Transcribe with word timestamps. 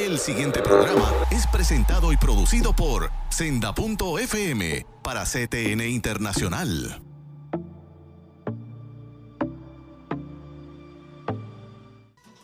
El 0.00 0.18
siguiente 0.18 0.62
programa 0.62 1.12
es 1.30 1.46
presentado 1.48 2.10
y 2.10 2.16
producido 2.16 2.74
por 2.74 3.10
Senda.fm 3.28 4.86
para 5.02 5.24
CTN 5.24 5.86
Internacional. 5.90 7.02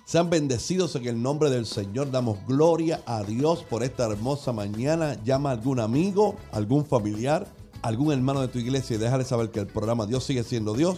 Sean 0.05 0.29
bendecidos 0.29 0.97
en 0.97 1.07
el 1.07 1.23
nombre 1.23 1.49
del 1.49 1.65
Señor. 1.65 2.11
Damos 2.11 2.47
gloria 2.47 3.03
a 3.07 3.23
Dios 3.23 3.65
por 3.65 3.83
esta 3.83 4.05
hermosa 4.05 4.53
mañana. 4.53 5.17
Llama 5.25 5.49
a 5.49 5.53
algún 5.53 5.81
amigo, 5.81 6.37
algún 6.53 6.85
familiar, 6.85 7.47
algún 7.81 8.13
hermano 8.13 8.43
de 8.43 8.49
tu 8.49 8.59
iglesia 8.59 8.97
y 8.97 8.99
déjale 8.99 9.25
saber 9.25 9.51
que 9.51 9.61
el 9.61 9.67
programa 9.67 10.05
Dios 10.05 10.25
sigue 10.25 10.45
siendo 10.45 10.75
Dios. 10.75 10.97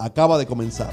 Acaba 0.00 0.38
de 0.38 0.46
comenzar. 0.46 0.92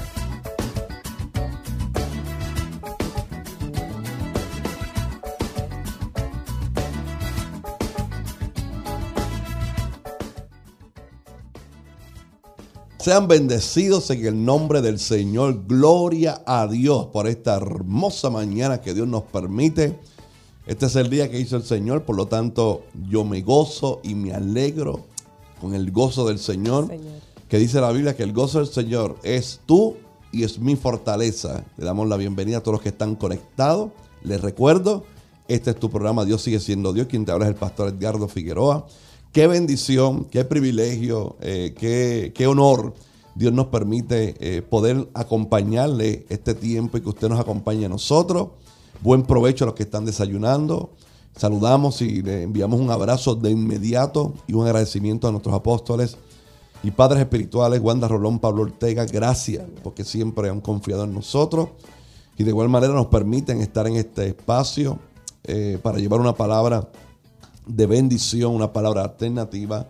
Sean 13.02 13.26
bendecidos 13.26 14.10
en 14.10 14.24
el 14.24 14.44
nombre 14.44 14.80
del 14.80 15.00
Señor. 15.00 15.64
Gloria 15.66 16.40
a 16.46 16.68
Dios 16.68 17.06
por 17.06 17.26
esta 17.26 17.56
hermosa 17.56 18.30
mañana 18.30 18.80
que 18.80 18.94
Dios 18.94 19.08
nos 19.08 19.24
permite. 19.24 19.98
Este 20.66 20.86
es 20.86 20.94
el 20.94 21.10
día 21.10 21.28
que 21.28 21.40
hizo 21.40 21.56
el 21.56 21.64
Señor, 21.64 22.04
por 22.04 22.14
lo 22.14 22.26
tanto 22.26 22.84
yo 23.10 23.24
me 23.24 23.42
gozo 23.42 23.98
y 24.04 24.14
me 24.14 24.32
alegro 24.32 25.00
con 25.60 25.74
el 25.74 25.90
gozo 25.90 26.28
del 26.28 26.38
Señor, 26.38 26.86
Señor. 26.86 27.20
Que 27.48 27.58
dice 27.58 27.80
la 27.80 27.90
Biblia 27.90 28.14
que 28.14 28.22
el 28.22 28.32
gozo 28.32 28.60
del 28.60 28.68
Señor 28.68 29.18
es 29.24 29.58
tú 29.66 29.96
y 30.30 30.44
es 30.44 30.60
mi 30.60 30.76
fortaleza. 30.76 31.64
Le 31.78 31.84
damos 31.84 32.06
la 32.06 32.16
bienvenida 32.16 32.58
a 32.58 32.60
todos 32.60 32.74
los 32.74 32.82
que 32.82 32.90
están 32.90 33.16
conectados. 33.16 33.90
Les 34.22 34.40
recuerdo, 34.40 35.02
este 35.48 35.70
es 35.70 35.76
tu 35.76 35.90
programa 35.90 36.24
Dios 36.24 36.42
sigue 36.42 36.60
siendo 36.60 36.92
Dios. 36.92 37.08
Quien 37.08 37.24
te 37.24 37.32
habla 37.32 37.46
es 37.46 37.50
el 37.50 37.56
pastor 37.56 37.88
Edgardo 37.88 38.28
Figueroa. 38.28 38.86
Qué 39.32 39.46
bendición, 39.46 40.26
qué 40.26 40.44
privilegio, 40.44 41.36
eh, 41.40 41.72
qué, 42.34 42.46
honor 42.46 42.92
Dios 43.34 43.50
nos 43.54 43.68
permite 43.68 44.34
eh, 44.40 44.60
poder 44.60 45.08
acompañarle 45.14 46.26
este 46.28 46.54
tiempo 46.54 46.98
y 46.98 47.00
que 47.00 47.08
usted 47.08 47.30
nos 47.30 47.40
acompañe 47.40 47.86
a 47.86 47.88
nosotros. 47.88 48.48
Buen 49.00 49.22
provecho 49.22 49.64
a 49.64 49.68
los 49.68 49.74
que 49.74 49.84
están 49.84 50.04
desayunando. 50.04 50.90
Saludamos 51.34 52.02
y 52.02 52.20
le 52.20 52.42
enviamos 52.42 52.78
un 52.78 52.90
abrazo 52.90 53.34
de 53.34 53.50
inmediato 53.50 54.34
y 54.46 54.52
un 54.52 54.66
agradecimiento 54.66 55.28
a 55.28 55.30
nuestros 55.30 55.54
apóstoles 55.54 56.18
y 56.82 56.90
padres 56.90 57.20
espirituales, 57.20 57.80
Wanda 57.80 58.08
Rolón, 58.08 58.38
Pablo 58.38 58.64
Ortega. 58.64 59.06
Gracias 59.06 59.64
porque 59.82 60.04
siempre 60.04 60.50
han 60.50 60.60
confiado 60.60 61.04
en 61.04 61.14
nosotros 61.14 61.70
y 62.36 62.44
de 62.44 62.50
igual 62.50 62.68
manera 62.68 62.92
nos 62.92 63.06
permiten 63.06 63.62
estar 63.62 63.86
en 63.86 63.96
este 63.96 64.26
espacio 64.26 64.98
eh, 65.44 65.78
para 65.82 65.96
llevar 65.96 66.20
una 66.20 66.34
palabra 66.34 66.86
de 67.66 67.86
bendición, 67.86 68.54
una 68.54 68.72
palabra 68.72 69.02
alternativa, 69.02 69.86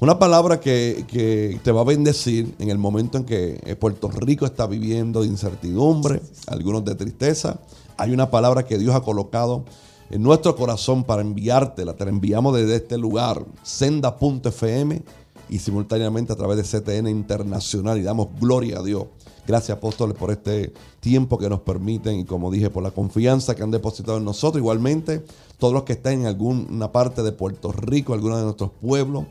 una 0.00 0.18
palabra 0.18 0.58
que, 0.58 1.60
te 1.62 1.70
va 1.70 1.82
a 1.82 1.84
bendecir 1.84 2.56
en 2.58 2.70
el 2.70 2.78
momento 2.78 3.18
en 3.18 3.24
que 3.24 3.60
eh, 3.64 3.76
Puerto 3.76 4.10
Rico 4.10 4.44
está 4.44 4.66
viviendo 4.66 5.22
de 5.22 5.28
incertidumbre, 5.28 6.20
algunos 6.48 6.84
de 6.84 6.96
tristeza. 6.96 7.60
Hay 7.96 8.10
una 8.10 8.28
palabra 8.28 8.64
que 8.64 8.78
Dios 8.78 8.96
ha 8.96 9.02
colocado 9.02 9.64
en 10.10 10.22
nuestro 10.22 10.56
corazón 10.56 11.04
para 11.04 11.22
enviártela. 11.22 11.94
Te 11.94 12.04
la 12.04 12.10
enviamos 12.10 12.56
desde 12.56 12.76
este 12.76 12.98
lugar, 12.98 13.44
senda.fm 13.62 15.02
y 15.48 15.58
simultáneamente 15.60 16.32
a 16.32 16.36
través 16.36 16.56
de 16.56 16.80
CTN 16.80 17.08
Internacional 17.08 17.96
y 17.98 18.02
damos 18.02 18.28
gloria 18.40 18.80
a 18.80 18.82
Dios. 18.82 19.04
Gracias 19.46 19.76
apóstoles 19.76 20.16
por 20.16 20.30
este 20.30 20.72
tiempo 21.00 21.36
que 21.36 21.48
nos 21.48 21.60
permiten 21.60 22.20
y 22.20 22.24
como 22.24 22.50
dije 22.50 22.70
por 22.70 22.82
la 22.82 22.92
confianza 22.92 23.54
que 23.54 23.62
han 23.62 23.70
depositado 23.70 24.18
en 24.18 24.24
nosotros. 24.24 24.60
Igualmente 24.60 25.24
todos 25.58 25.74
los 25.74 25.82
que 25.82 25.94
están 25.94 26.14
en 26.14 26.26
alguna 26.26 26.92
parte 26.92 27.22
de 27.22 27.32
Puerto 27.32 27.72
Rico, 27.72 28.14
alguno 28.14 28.36
de 28.36 28.44
nuestros 28.44 28.70
pueblos. 28.80 29.24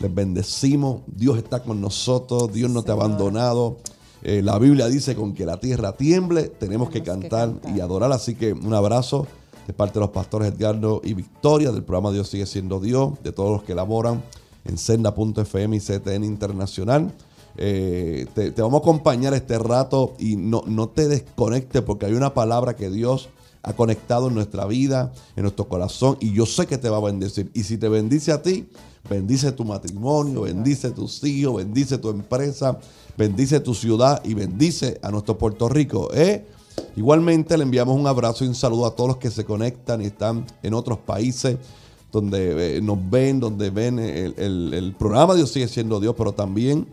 Les 0.00 0.14
bendecimos. 0.14 1.02
Dios 1.06 1.38
está 1.38 1.62
con 1.62 1.80
nosotros. 1.80 2.52
Dios 2.52 2.70
no 2.70 2.82
te 2.84 2.92
ha 2.92 2.94
abandonado. 2.94 3.78
Eh, 4.22 4.42
la 4.42 4.58
Biblia 4.58 4.88
dice 4.88 5.14
con 5.14 5.34
que 5.34 5.44
la 5.44 5.58
tierra 5.58 5.92
tiemble, 5.92 6.44
tenemos, 6.44 6.90
que, 6.90 7.02
cantar 7.02 7.52
y 7.74 7.80
adorar. 7.80 8.12
Así 8.12 8.34
que 8.34 8.52
un 8.52 8.74
abrazo 8.74 9.26
de 9.66 9.72
parte 9.72 9.94
de 9.94 10.00
los 10.00 10.10
pastores 10.10 10.52
Edgardo 10.52 11.00
y 11.04 11.14
Victoria 11.14 11.70
del 11.72 11.84
programa 11.84 12.10
Dios 12.10 12.28
sigue 12.28 12.46
siendo 12.46 12.80
Dios, 12.80 13.12
de 13.22 13.32
todos 13.32 13.50
los 13.50 13.62
que 13.62 13.74
laboran 13.74 14.22
en 14.64 14.78
senda.fm 14.78 15.76
y 15.76 15.80
CTN 15.80 16.24
Internacional. 16.24 17.12
Eh, 17.60 18.26
te, 18.34 18.50
vamos 18.62 18.80
a 18.80 18.82
acompañar 18.82 19.34
este 19.34 19.58
rato 19.58 20.14
y 20.18 20.36
no, 20.36 20.62
no 20.66 20.88
te 20.88 21.08
desconectes 21.08 21.82
porque 21.82 22.06
hay 22.06 22.12
una 22.12 22.32
palabra 22.32 22.76
que 22.76 22.88
Dios 22.88 23.28
ha 23.62 23.72
conectado 23.74 24.28
en 24.28 24.34
nuestra 24.34 24.64
vida, 24.66 25.12
en 25.36 25.42
nuestro 25.42 25.68
corazón, 25.68 26.16
y 26.20 26.32
yo 26.32 26.46
sé 26.46 26.66
que 26.66 26.78
te 26.78 26.88
va 26.88 26.98
a 26.98 27.00
bendecir. 27.00 27.50
Y 27.54 27.64
si 27.64 27.76
te 27.76 27.88
bendice 27.88 28.32
a 28.32 28.40
ti, 28.40 28.68
bendice 29.10 29.52
tu 29.52 29.64
matrimonio, 29.64 30.42
bendice 30.42 30.90
tus 30.90 31.22
hijos, 31.24 31.56
bendice 31.56 31.98
tu 31.98 32.10
empresa, 32.10 32.78
bendice 33.16 33.60
tu 33.60 33.74
ciudad 33.74 34.22
y 34.24 34.34
bendice 34.34 34.98
a 35.02 35.10
nuestro 35.10 35.36
Puerto 35.36 35.68
Rico. 35.68 36.10
¿eh? 36.14 36.46
Igualmente 36.96 37.56
le 37.58 37.64
enviamos 37.64 37.98
un 37.98 38.06
abrazo 38.06 38.44
y 38.44 38.48
un 38.48 38.54
saludo 38.54 38.86
a 38.86 38.94
todos 38.94 39.08
los 39.08 39.16
que 39.18 39.30
se 39.30 39.44
conectan 39.44 40.00
y 40.00 40.06
están 40.06 40.46
en 40.62 40.74
otros 40.74 40.98
países 40.98 41.56
donde 42.10 42.78
eh, 42.78 42.80
nos 42.80 42.98
ven, 43.10 43.38
donde 43.38 43.70
ven 43.70 43.98
el, 43.98 44.72
el, 44.72 44.94
programa 44.98 45.34
Dios 45.34 45.50
sigue 45.50 45.68
siendo 45.68 46.00
Dios, 46.00 46.14
pero 46.16 46.32
también 46.32 46.86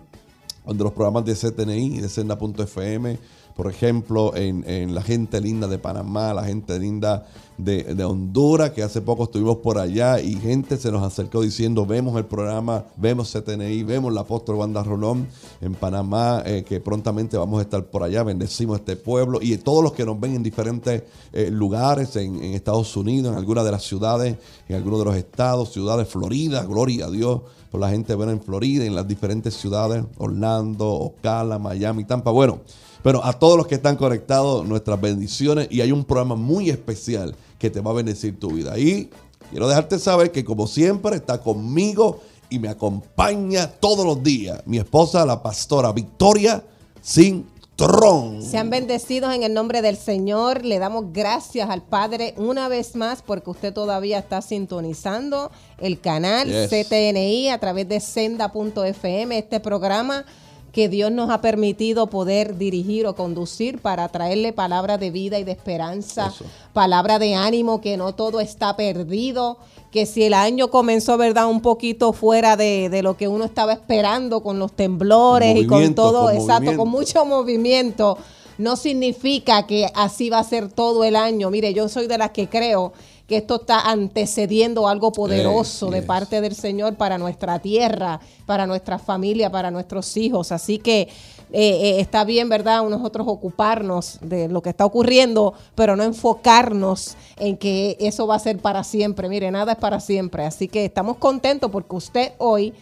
donde 0.66 0.84
los 0.84 0.94
programas 0.94 1.26
de 1.26 1.36
CTNI 1.36 2.02
de 2.02 2.10
Senda.fm 2.10 3.18
por 3.56 3.70
ejemplo, 3.72 4.36
en, 4.36 4.94
la 4.94 5.02
gente 5.02 5.40
linda 5.40 5.68
de 5.68 5.78
Panamá, 5.78 6.34
la 6.34 6.44
gente 6.44 6.78
linda 6.78 7.26
de, 7.58 8.04
Honduras, 8.04 8.72
que 8.72 8.84
hace 8.84 9.02
poco 9.02 9.24
estuvimos 9.24 9.58
por 9.58 9.78
allá 9.78 10.20
y 10.20 10.36
gente 10.36 10.76
se 10.76 10.92
nos 10.92 11.02
acercó 11.04 11.42
diciendo, 11.42 11.86
vemos 11.86 12.18
el 12.18 12.26
programa, 12.26 12.84
vemos 12.98 13.32
CTNI, 13.32 13.84
vemos 13.84 14.14
la 14.14 14.22
apóstol 14.22 14.58
Banda 14.58 14.84
Rolón 14.84 15.28
en 15.62 15.74
Panamá, 15.74 16.44
eh, 16.46 16.66
que 16.68 16.82
prontamente 16.82 17.38
vamos 17.38 17.60
a 17.60 17.62
estar 17.62 17.86
por 17.86 18.04
allá, 18.04 18.24
bendecimos 18.24 18.80
este 18.80 18.98
pueblo 18.98 19.40
y 19.42 19.56
todos 19.58 19.82
los 19.82 19.94
que 19.94 20.04
nos 20.04 20.20
ven 20.20 20.36
en 20.36 20.44
diferentes 20.44 21.04
eh, 21.32 21.50
lugares, 21.50 22.14
en, 22.18 22.44
Estados 22.44 22.98
Unidos, 22.98 23.32
en 23.32 23.38
algunas 23.38 23.64
de 23.64 23.72
las 23.72 23.84
ciudades, 23.84 24.36
en 24.68 24.76
algunos 24.76 25.00
de 25.00 25.06
los 25.06 25.16
estados, 25.16 25.72
ciudades, 25.72 26.10
Florida, 26.10 26.66
gloria 26.66 27.06
a 27.06 27.10
Dios 27.10 27.42
por 27.72 27.82
la 27.82 27.90
gente 27.90 28.16
ven 28.16 28.30
en 28.30 28.42
Florida, 28.42 28.86
en 28.86 28.96
las 28.96 29.06
diferentes 29.06 29.54
ciudades, 29.54 30.04
Orlando, 30.18 30.90
Ocala, 30.90 31.60
Miami, 31.60 32.06
Tampa. 32.06 32.32
Bueno, 32.32 32.62
pero 33.06 33.24
a 33.24 33.34
todos 33.34 33.56
los 33.56 33.68
que 33.68 33.76
están 33.76 33.98
conectados, 33.98 34.66
nuestras 34.66 35.00
bendiciones 35.00 35.68
y 35.70 35.82
hay 35.82 35.92
un 35.92 36.04
programa 36.06 36.34
muy 36.34 36.72
especial 36.72 37.36
que 37.60 37.70
te 37.70 37.80
va 37.80 37.92
a 37.92 37.94
bendecir 37.94 38.40
tu 38.40 38.50
vida. 38.50 38.80
Y 38.80 39.12
quiero 39.52 39.68
dejarte 39.68 40.00
saber 40.00 40.32
que 40.32 40.44
como 40.44 40.66
siempre 40.66 41.18
está 41.18 41.40
conmigo 41.40 42.22
y 42.50 42.58
me 42.58 42.68
acompaña 42.68 43.68
todos 43.68 44.08
los 44.08 44.24
días 44.24 44.64
mi 44.66 44.80
esposa, 44.80 45.24
la 45.24 45.44
pastora 45.44 45.92
Victoria 45.92 46.64
Sin 47.00 47.46
Tron. 47.76 48.42
Sean 48.42 48.72
bendecidos 48.72 49.36
en 49.36 49.44
el 49.44 49.54
nombre 49.54 49.84
del 49.84 49.98
Señor. 49.98 50.66
Le 50.66 50.80
damos 50.80 51.14
gracias 51.14 51.70
al 51.70 51.84
Padre 51.84 52.34
una 52.38 52.70
vez 52.70 52.96
más 52.96 53.22
porque 53.22 53.52
usted 53.52 53.72
todavía 53.72 54.18
está 54.18 54.42
sintonizando 54.42 55.52
el 55.78 56.00
canal 56.00 56.48
CTNI 56.48 57.50
a 57.50 57.60
través 57.60 57.88
de 57.88 58.00
senda.fm. 58.00 59.38
Este 59.38 59.60
programa 59.60 60.26
que 60.76 60.90
Dios 60.90 61.10
nos 61.10 61.30
ha 61.30 61.40
permitido 61.40 62.08
poder 62.08 62.58
dirigir 62.58 63.08
o 63.08 63.16
conducir 63.16 63.80
para 63.80 64.10
traerle 64.10 64.52
palabra 64.52 64.98
de 64.98 65.10
vida 65.10 65.40
y 65.40 65.46
de 65.46 65.54
esperanza, 65.54 66.34
palabra 66.74 67.18
de 67.18 67.34
ánimo, 67.34 67.80
que 67.80 67.96
no 67.96 68.14
todo 68.14 68.42
está 68.42 68.76
perdido, 68.76 69.58
que 69.90 70.06
si 70.06 70.24
el 70.24 70.34
año 70.34 70.70
comenzó, 70.70 71.18
¿verdad?, 71.18 71.48
un 71.48 71.62
poquito 71.62 72.12
fuera 72.12 72.58
de, 72.58 73.00
lo 73.04 73.16
que 73.16 73.30
uno 73.30 73.46
estaba 73.46 73.72
esperando 73.72 74.44
con 74.44 74.60
los 74.60 74.74
temblores 74.74 75.56
y 75.56 75.66
con 75.66 75.96
todo, 75.96 76.30
exacto, 76.30 76.76
con 76.76 76.90
mucho 76.90 77.24
movimiento, 77.24 78.18
no 78.58 78.76
significa 78.76 79.66
que 79.66 79.90
así 79.96 80.30
va 80.30 80.40
a 80.40 80.44
ser 80.44 80.70
todo 80.70 81.06
el 81.06 81.16
año. 81.16 81.50
Mire, 81.52 81.74
yo 81.74 81.88
soy 81.88 82.08
de 82.08 82.18
las 82.18 82.32
que 82.32 82.50
creo 82.50 82.92
que 83.28 83.38
esto 83.38 83.62
está 83.62 83.90
antecediendo 83.90 84.88
algo 84.88 85.12
poderoso 85.12 85.90
de 85.90 86.02
parte 86.04 86.42
del 86.42 86.56
Señor 86.56 86.96
para 86.96 87.18
nuestra 87.18 87.60
tierra, 87.60 88.20
para 88.46 88.68
nuestra 88.68 89.00
familia, 89.00 89.50
para 89.50 89.72
nuestros 89.72 90.16
hijos. 90.16 90.52
Así 90.52 90.78
que 90.78 91.02
eh, 91.02 91.10
eh, 91.52 92.00
está 92.00 92.24
bien, 92.24 92.50
¿verdad? 92.50 92.84
Nosotros 92.88 93.28
ocuparnos 93.28 94.20
de 94.22 94.48
lo 94.48 94.62
que 94.62 94.70
está 94.70 94.86
ocurriendo, 94.86 95.54
pero 95.74 95.96
no 95.96 96.04
enfocarnos 96.04 97.16
en 97.38 97.58
que 97.58 97.98
eso 98.00 98.28
va 98.28 98.36
a 98.36 98.40
ser 98.40 98.60
para 98.60 98.84
siempre. 98.84 99.28
Mire, 99.28 99.50
nada 99.50 99.74
es 99.74 99.78
para 99.80 100.00
siempre. 100.00 100.46
Así 100.46 100.68
que 100.68 100.86
estamos 100.86 101.18
contentos 101.18 101.72
porque 101.72 101.96
usted 101.96 102.34
hoy 102.38 102.74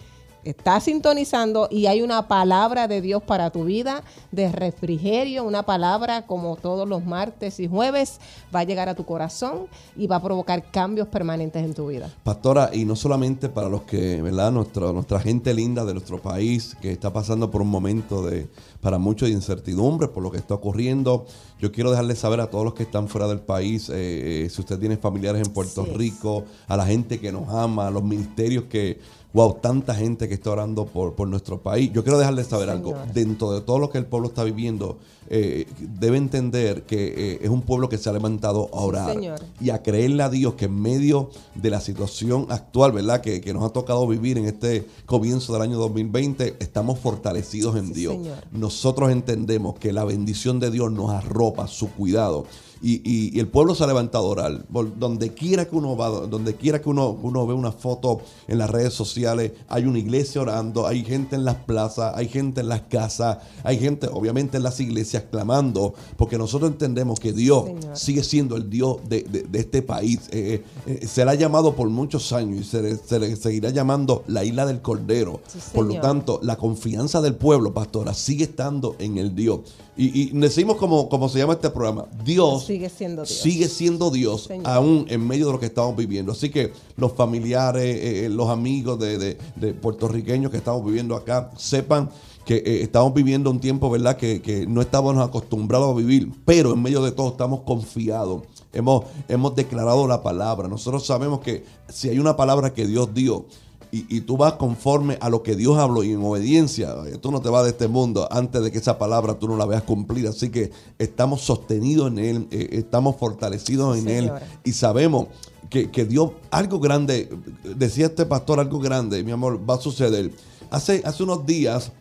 está 0.44 0.80
sintonizando 0.80 1.68
y 1.72 1.86
hay 1.86 2.02
una 2.02 2.28
palabra 2.28 2.88
de 2.88 3.02
Dios 3.02 3.24
para 3.24 3.50
tu 3.52 3.66
vida, 3.66 4.04
de 4.32 4.52
refrigerio, 4.52 5.44
una 5.44 5.64
palabra 5.64 6.26
como 6.26 6.56
todos 6.56 6.88
los 6.88 7.06
martes 7.06 7.60
y 7.60 7.68
jueves, 7.68 8.20
va 8.54 8.60
a 8.60 8.64
llegar 8.64 8.90
a 8.90 8.96
tu 8.96 9.06
corazón 9.06 9.68
y 9.96 10.08
va 10.08 10.18
a 10.18 10.22
provocar 10.22 10.72
cambios 10.72 11.08
permanentes 11.08 11.64
en 11.64 11.74
tu 11.74 11.88
vida. 11.88 12.10
Pastora, 12.24 12.70
y 12.74 12.86
no 12.86 12.96
solamente 12.96 13.50
para 13.50 13.70
los 13.70 13.84
que, 13.84 14.22
¿verdad? 14.22 14.52
Nuestra, 14.52 14.92
nuestra 14.92 15.20
gente 15.20 15.54
linda 15.54 15.86
de 15.86 15.94
nuestro 15.94 16.22
país 16.22 16.76
que 16.82 16.92
está 16.92 17.12
pasando 17.12 17.50
por 17.50 17.62
un 17.62 17.70
momento 17.70 18.26
de, 18.26 18.48
para 18.82 18.98
mucho 18.98 19.26
de 19.26 19.32
incertidumbre 19.32 20.08
por 20.08 20.24
lo 20.24 20.32
que 20.32 20.38
está 20.38 20.54
ocurriendo. 20.54 21.26
Yo 21.60 21.72
quiero 21.72 21.92
dejarles 21.92 22.20
saber 22.20 22.42
a 22.42 22.48
todos 22.48 22.66
los 22.66 22.74
que 22.74 22.84
están 22.84 23.08
fuera 23.08 23.28
del 23.28 23.40
país, 23.40 23.90
eh, 23.90 24.46
eh, 24.46 24.50
si 24.50 24.62
usted 24.62 24.78
tiene 24.80 24.98
familiares 24.98 25.46
en 25.46 25.54
Puerto 25.54 25.86
Rico, 25.86 26.44
a 26.68 26.76
la 26.76 26.86
gente 26.86 27.20
que 27.20 27.32
nos 27.32 27.48
ama, 27.50 27.88
a 27.88 27.92
los 27.92 28.04
ministerios 28.04 28.66
que 28.66 29.00
wow, 29.34 29.56
tanta 29.56 29.96
gente 29.96 30.28
que 30.28 30.36
está 30.36 30.52
orando 30.52 30.86
por, 30.86 31.16
por 31.16 31.28
nuestro 31.28 31.62
país. 31.62 31.92
Yo 31.92 32.04
quiero 32.04 32.20
dejarles 32.20 32.48
saber 32.48 32.70
algo. 32.70 32.96
Dentro 33.14 33.52
de 33.52 33.62
todo 33.62 33.80
lo 33.80 33.90
que 33.90 33.98
el 33.98 34.06
pueblo 34.06 34.30
está 34.30 34.44
viviendo, 34.44 34.98
eh, 35.28 35.66
debe 35.80 36.18
entender 36.18 36.84
que 36.84 37.08
eh, 37.08 37.40
es 37.42 37.50
un 37.50 37.62
pueblo 37.62 37.90
que 37.90 37.98
se 37.98 38.10
ha 38.10 38.14
levantado 38.14 38.70
a 38.74 38.82
orar 38.82 39.18
y 39.60 39.70
a 39.72 39.82
creerle 39.82 40.22
a 40.22 40.30
Dios 40.30 40.54
que 40.54 40.66
en 40.66 40.80
medio 40.80 41.32
de 41.56 41.70
la 41.72 41.82
situación 41.82 42.46
actual, 42.50 42.92
¿verdad? 42.92 43.22
Que, 43.22 43.42
que, 43.42 43.54
nos 43.54 43.64
ha 43.64 43.70
tocado 43.70 44.08
vivir 44.08 44.38
en 44.38 44.46
este 44.46 44.86
comienzo 45.06 45.54
del 45.54 45.64
año 45.64 45.78
2020, 45.80 46.58
estamos 46.60 47.00
fortalecidos 47.00 47.76
en 47.78 47.94
Dios. 47.94 48.18
Nosotros 48.52 49.12
entendemos 49.12 49.80
que 49.80 49.94
la 49.94 50.04
bendición 50.04 50.60
de 50.60 50.70
Dios 50.70 50.92
nos 50.92 51.10
arropa, 51.10 51.68
su 51.68 51.90
cuidado. 51.92 52.46
Y, 52.86 53.40
el 53.40 53.48
pueblo 53.48 53.76
se 53.76 53.84
ha 53.84 53.88
levantado 53.88 54.26
a 54.26 54.30
orar. 54.30 54.66
Donde 54.98 55.34
quiera 55.34 55.66
que 55.66 55.76
uno 55.76 55.96
va, 55.96 56.10
donde 56.10 56.56
quiera 56.56 56.82
que 56.82 56.90
uno, 56.90 57.18
uno 57.22 57.48
ve 57.48 57.54
una 57.54 57.72
foto 57.72 58.22
en 58.48 58.58
las 58.58 58.70
redes 58.70 58.94
sociales, 58.94 59.54
hay 59.70 59.86
una 59.86 60.00
iglesia 60.00 60.42
orando, 60.42 60.86
hay 60.86 61.04
gente 61.04 61.36
en 61.36 61.46
las 61.46 61.56
plazas, 61.56 62.14
hay 62.16 62.28
gente 62.28 62.62
en 62.62 62.68
las 62.68 62.82
casas, 62.82 63.38
hay 63.64 63.80
gente 63.80 64.10
obviamente 64.12 64.58
en 64.58 64.64
las 64.64 64.80
iglesias 64.80 65.24
clamando, 65.32 65.94
porque 66.18 66.38
nosotros 66.38 66.72
entendemos 66.72 67.20
que 67.20 67.32
Dios 67.32 67.66
sigue 67.94 68.24
siendo 68.24 68.58
el 68.58 68.70
Dios 68.70 68.98
de, 69.08 69.48
este 69.54 69.82
país. 69.82 70.20
Eh, 70.32 70.64
eh, 70.86 71.00
eh, 71.02 71.08
se 71.08 71.24
le 71.24 71.32
ha 71.32 71.36
llamado 71.36 71.76
por 71.76 71.90
muchos 71.90 72.34
años 72.34 72.60
y 72.60 72.64
se 72.64 73.20
le, 73.20 73.36
seguirá 73.38 73.70
llamando 73.70 74.24
la 74.28 74.44
isla 74.44 74.66
del 74.66 74.82
Cordero. 74.82 75.40
por 75.74 75.86
lo 75.86 76.02
tanto, 76.02 76.40
la 76.44 76.58
confianza 76.58 77.22
del 77.22 77.36
pueblo, 77.36 77.74
pastora, 77.74 78.14
sigue 78.14 78.44
estando 78.44 78.96
en 79.00 79.18
el 79.18 79.36
Dios. 79.36 79.62
Y, 79.96 80.32
decimos 80.38 80.78
como, 80.78 81.08
como 81.08 81.30
se 81.30 81.38
llama 81.38 81.54
este 81.54 81.70
programa, 81.70 82.06
Dios 82.24 82.66
sigue 82.66 82.90
siendo 82.90 83.24
Dios, 83.24 83.38
sigue 83.38 83.68
siendo 83.68 84.10
Dios 84.10 84.50
aún 84.64 85.06
en 85.08 85.28
medio 85.28 85.48
de 85.48 85.54
lo 85.54 85.60
que 85.60 85.68
estamos 85.68 85.96
viviendo. 85.96 86.32
Así 86.32 86.50
que 86.50 86.74
los 86.98 87.14
familiares, 87.14 87.84
eh, 87.84 88.26
eh, 88.26 88.30
los 88.30 88.50
amigos 88.50 89.00
de, 89.00 89.38
puertorriqueños 89.82 90.50
que 90.50 90.58
estamos 90.58 90.84
viviendo 90.84 91.16
acá, 91.16 91.52
sepan 91.58 92.10
que 92.44 92.56
eh, 92.56 92.82
estamos 92.82 93.14
viviendo 93.14 93.52
un 93.52 93.60
tiempo, 93.60 93.90
¿verdad? 93.90 94.18
Que, 94.18 94.66
no 94.68 94.82
estábamos 94.82 95.18
acostumbrados 95.18 95.92
a 95.92 95.98
vivir, 95.98 96.32
pero 96.44 96.74
en 96.74 96.82
medio 96.82 97.04
de 97.04 97.12
todo 97.12 97.30
estamos 97.30 97.62
confiados. 97.62 98.44
Hemos, 98.74 99.06
hemos 99.28 99.56
declarado 99.56 100.08
la 100.08 100.24
palabra. 100.24 100.68
Nosotros 100.68 101.06
sabemos 101.06 101.42
que 101.42 101.64
si 101.88 102.10
hay 102.10 102.18
una 102.18 102.36
palabra 102.36 102.74
que 102.74 102.88
Dios 102.88 103.14
dio, 103.14 103.46
y, 103.96 104.22
tú 104.22 104.38
vas 104.38 104.54
conforme 104.54 105.20
a 105.22 105.30
lo 105.30 105.44
que 105.44 105.56
Dios 105.56 105.78
habló 105.78 106.04
y 106.04 106.12
en 106.14 106.24
obediencia, 106.24 106.96
tú 107.22 107.32
no 107.32 107.42
te 107.42 107.50
vas 107.50 107.64
de 107.64 107.70
este 107.70 107.88
mundo 107.88 108.28
antes 108.32 108.64
de 108.64 108.72
que 108.72 108.80
esa 108.80 108.98
palabra 108.98 109.36
tú 109.36 109.48
no 109.48 109.56
la 109.56 109.68
veas 109.68 109.84
cumplida. 109.84 110.32
Así 110.32 110.50
que 110.50 110.72
estamos 110.98 111.42
sostenidos 111.42 112.08
en 112.08 112.18
Él, 112.18 112.48
eh, 112.50 112.70
estamos 112.72 113.18
fortalecidos 113.18 113.96
en 114.00 114.08
Él 114.08 114.32
y 114.64 114.72
sabemos 114.72 115.28
que, 115.70 115.92
que, 115.92 116.06
Dios, 116.06 116.32
algo 116.50 116.80
grande, 116.80 117.30
decía 117.76 118.08
este 118.08 118.26
pastor, 118.26 118.60
algo 118.60 118.80
grande, 118.80 119.24
mi 119.24 119.32
amor, 119.32 119.62
va 119.70 119.76
a 119.76 119.80
suceder. 119.80 120.32
Hace, 120.72 121.04
hace 121.06 121.22
unos 121.22 121.46
días 121.46 121.92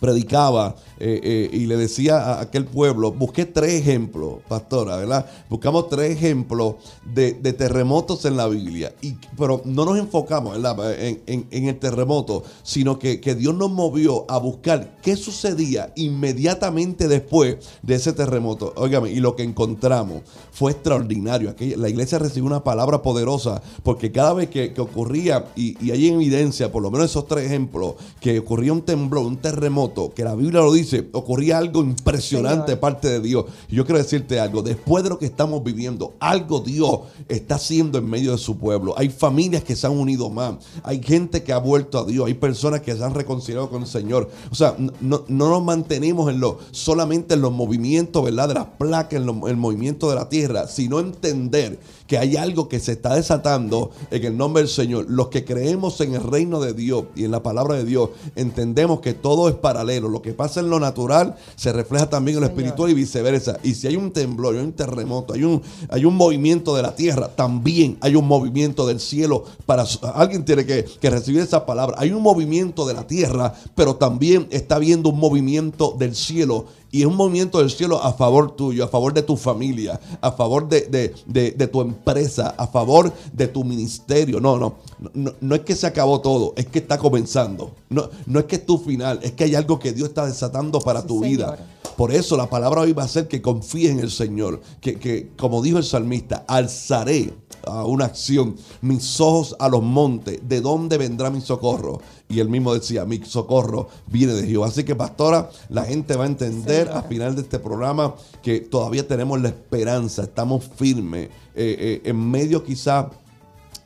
predicaba 0.00 0.76
eh, 1.00 1.20
eh, 1.22 1.50
y 1.52 1.66
le 1.66 1.76
decía 1.76 2.18
a 2.18 2.40
aquel 2.40 2.64
pueblo, 2.64 3.12
busqué 3.12 3.44
tres 3.44 3.74
ejemplos, 3.74 4.36
pastora, 4.48 4.96
¿verdad? 4.96 5.26
Buscamos 5.48 5.88
tres 5.88 6.10
ejemplos 6.12 6.76
de, 7.04 7.32
terremotos 7.52 8.24
en 8.24 8.36
la 8.36 8.46
Biblia, 8.48 8.92
pero 9.36 9.62
no 9.64 9.84
nos 9.84 9.98
enfocamos 9.98 10.56
En, 10.98 11.46
el 11.50 11.78
terremoto, 11.78 12.44
sino 12.62 12.98
que, 12.98 13.18
Dios 13.38 13.54
nos 13.54 13.70
movió 13.70 14.24
a 14.28 14.38
buscar 14.38 14.96
qué 15.02 15.14
sucedía 15.14 15.92
inmediatamente 15.96 17.08
después 17.08 17.56
de 17.82 17.94
ese 17.94 18.12
terremoto. 18.12 18.72
Óigame, 18.76 19.10
y 19.10 19.20
lo 19.20 19.36
que 19.36 19.42
encontramos 19.42 20.22
fue 20.50 20.72
extraordinario. 20.72 21.54
la 21.76 21.88
iglesia 21.88 22.18
recibió 22.18 22.46
una 22.46 22.64
palabra 22.64 23.02
poderosa, 23.02 23.62
porque 23.82 24.10
cada 24.10 24.32
vez 24.32 24.48
que, 24.48 24.74
ocurría, 24.78 25.46
y, 25.54 25.76
y 25.84 25.90
hay 25.92 26.08
evidencia, 26.08 26.72
por 26.72 26.82
lo 26.82 26.90
menos 26.90 27.10
esos 27.10 27.26
tres 27.26 27.46
ejemplos, 27.46 27.94
que 28.20 28.38
ocurría 28.40 28.72
un 28.72 28.82
temblor, 28.82 29.26
un 29.26 29.36
terremoto, 29.36 29.87
que 30.14 30.24
la 30.24 30.34
Biblia 30.34 30.60
lo 30.60 30.72
dice, 30.72 31.08
ocurría 31.12 31.58
algo 31.58 31.82
impresionante 31.82 32.72
de 32.72 32.76
parte 32.76 33.08
de 33.08 33.20
Dios. 33.20 33.46
Y 33.68 33.76
yo 33.76 33.84
quiero 33.84 33.98
decirte 33.98 34.40
algo, 34.40 34.62
después 34.62 35.04
de 35.04 35.10
lo 35.10 35.18
que 35.18 35.26
estamos 35.26 35.62
viviendo, 35.62 36.14
algo 36.20 36.60
Dios 36.60 37.00
está 37.28 37.56
haciendo 37.56 37.98
en 37.98 38.08
medio 38.08 38.32
de 38.32 38.38
su 38.38 38.58
pueblo. 38.58 38.94
Hay 38.96 39.08
familias 39.08 39.64
que 39.64 39.76
se 39.76 39.86
han 39.86 39.98
unido 39.98 40.30
más, 40.30 40.56
hay 40.82 41.02
gente 41.02 41.42
que 41.42 41.52
ha 41.52 41.58
vuelto 41.58 41.98
a 41.98 42.04
Dios, 42.04 42.26
hay 42.26 42.34
personas 42.34 42.80
que 42.80 42.94
se 42.94 43.04
han 43.04 43.14
reconciliado 43.14 43.70
con 43.70 43.82
el 43.82 43.88
Señor. 43.88 44.30
O 44.50 44.54
sea, 44.54 44.76
no, 45.00 45.24
nos 45.28 45.62
mantenemos 45.62 46.30
en 46.30 46.40
lo, 46.40 46.58
solamente 46.70 47.34
en 47.34 47.40
los 47.40 47.52
movimientos, 47.52 48.24
¿verdad? 48.24 48.48
De 48.48 48.54
las 48.54 48.66
placas, 48.66 49.20
en 49.20 49.28
el 49.46 49.56
movimiento 49.56 50.08
de 50.10 50.16
la 50.16 50.28
tierra, 50.28 50.66
sino 50.66 51.00
entender 51.00 51.78
que 52.08 52.18
hay 52.18 52.36
algo 52.36 52.68
que 52.68 52.80
se 52.80 52.92
está 52.92 53.14
desatando 53.14 53.90
en 54.10 54.24
el 54.24 54.36
nombre 54.36 54.62
del 54.62 54.70
Señor. 54.70 55.06
Los 55.08 55.28
que 55.28 55.44
creemos 55.44 56.00
en 56.00 56.14
el 56.14 56.22
reino 56.22 56.58
de 56.58 56.72
Dios 56.72 57.04
y 57.14 57.24
en 57.24 57.30
la 57.30 57.42
palabra 57.42 57.76
de 57.76 57.84
Dios, 57.84 58.10
entendemos 58.34 59.00
que 59.00 59.12
todo 59.12 59.48
es 59.48 59.54
paralelo. 59.54 60.08
Lo 60.08 60.22
que 60.22 60.32
pasa 60.32 60.60
en 60.60 60.70
lo 60.70 60.80
natural 60.80 61.36
se 61.54 61.70
refleja 61.70 62.08
también 62.08 62.38
en 62.38 62.40
lo 62.40 62.46
espiritual 62.46 62.90
y 62.90 62.94
viceversa. 62.94 63.58
Y 63.62 63.74
si 63.74 63.86
hay 63.86 63.96
un 63.96 64.10
temblor, 64.10 64.56
hay 64.56 64.62
un 64.62 64.72
terremoto, 64.72 65.34
hay 65.34 65.44
un, 65.44 65.62
hay 65.90 66.06
un 66.06 66.16
movimiento 66.16 66.74
de 66.74 66.82
la 66.82 66.96
tierra, 66.96 67.28
también 67.28 67.98
hay 68.00 68.16
un 68.16 68.26
movimiento 68.26 68.86
del 68.86 69.00
cielo. 69.00 69.44
Para 69.66 69.84
alguien 70.14 70.46
tiene 70.46 70.64
que, 70.64 70.84
que 70.84 71.10
recibir 71.10 71.42
esa 71.42 71.66
palabra. 71.66 71.96
Hay 71.98 72.10
un 72.12 72.22
movimiento 72.22 72.86
de 72.86 72.94
la 72.94 73.06
tierra, 73.06 73.52
pero 73.74 73.96
también 73.96 74.48
está 74.50 74.76
habiendo 74.76 75.10
un 75.10 75.18
movimiento 75.20 75.94
del 75.98 76.16
cielo 76.16 76.64
y 76.90 77.02
es 77.02 77.06
un 77.06 77.16
movimiento 77.16 77.58
del 77.58 77.70
cielo 77.70 78.02
a 78.02 78.12
favor 78.12 78.56
tuyo, 78.56 78.84
a 78.84 78.88
favor 78.88 79.12
de 79.12 79.22
tu 79.22 79.36
familia, 79.36 80.00
a 80.20 80.32
favor 80.32 80.68
de, 80.68 81.68
tu 81.70 81.80
empresa, 81.80 82.54
a 82.56 82.66
favor 82.66 83.12
de 83.32 83.48
tu 83.48 83.62
ministerio. 83.62 84.40
No, 84.40 84.58
no, 84.58 84.76
no, 85.12 85.34
no 85.40 85.54
es 85.54 85.60
que 85.62 85.76
se 85.76 85.86
acabó 85.86 86.20
todo, 86.20 86.54
es 86.56 86.66
que 86.66 86.78
está 86.78 86.98
comenzando. 86.98 87.72
No, 87.90 88.08
no 88.26 88.40
es 88.40 88.46
que 88.46 88.56
es 88.56 88.66
tu 88.66 88.78
final, 88.78 89.20
es 89.22 89.32
que 89.32 89.44
hay 89.44 89.54
algo 89.54 89.78
que 89.78 89.92
Dios 89.92 90.08
está 90.08 90.26
desatando 90.26 90.80
para 90.80 91.06
tu 91.06 91.20
vida. 91.20 91.58
Por 91.98 92.12
eso 92.12 92.36
la 92.36 92.48
palabra 92.48 92.82
hoy 92.82 92.92
va 92.92 93.02
a 93.02 93.08
ser 93.08 93.26
que 93.26 93.42
confíes 93.42 93.90
en 93.90 93.98
el 93.98 94.12
Señor, 94.12 94.60
que, 94.80 95.00
que 95.00 95.32
como 95.36 95.60
dijo 95.60 95.78
el 95.78 95.84
salmista, 95.84 96.44
alzaré 96.46 97.34
a 97.66 97.84
una 97.86 98.04
acción, 98.04 98.54
mis 98.82 99.20
ojos 99.20 99.56
a 99.58 99.68
los 99.68 99.82
montes, 99.82 100.38
¿de 100.48 100.60
dónde 100.60 100.96
vendrá 100.96 101.28
mi 101.28 101.40
socorro? 101.40 102.00
Y 102.28 102.38
él 102.38 102.50
mismo 102.50 102.72
decía, 102.72 103.04
mi 103.04 103.18
socorro 103.24 103.88
viene 104.06 104.34
de 104.34 104.46
Jehová. 104.46 104.68
Así 104.68 104.84
que 104.84 104.94
pastora, 104.94 105.50
la 105.70 105.82
gente 105.86 106.14
va 106.14 106.22
a 106.22 106.28
entender 106.28 106.88
al 106.88 107.02
final 107.02 107.34
de 107.34 107.42
este 107.42 107.58
programa 107.58 108.14
que 108.44 108.60
todavía 108.60 109.04
tenemos 109.08 109.42
la 109.42 109.48
esperanza, 109.48 110.22
estamos 110.22 110.70
firmes, 110.76 111.30
eh, 111.56 111.76
eh, 111.80 112.02
en 112.04 112.30
medio 112.30 112.62
quizá 112.62 113.10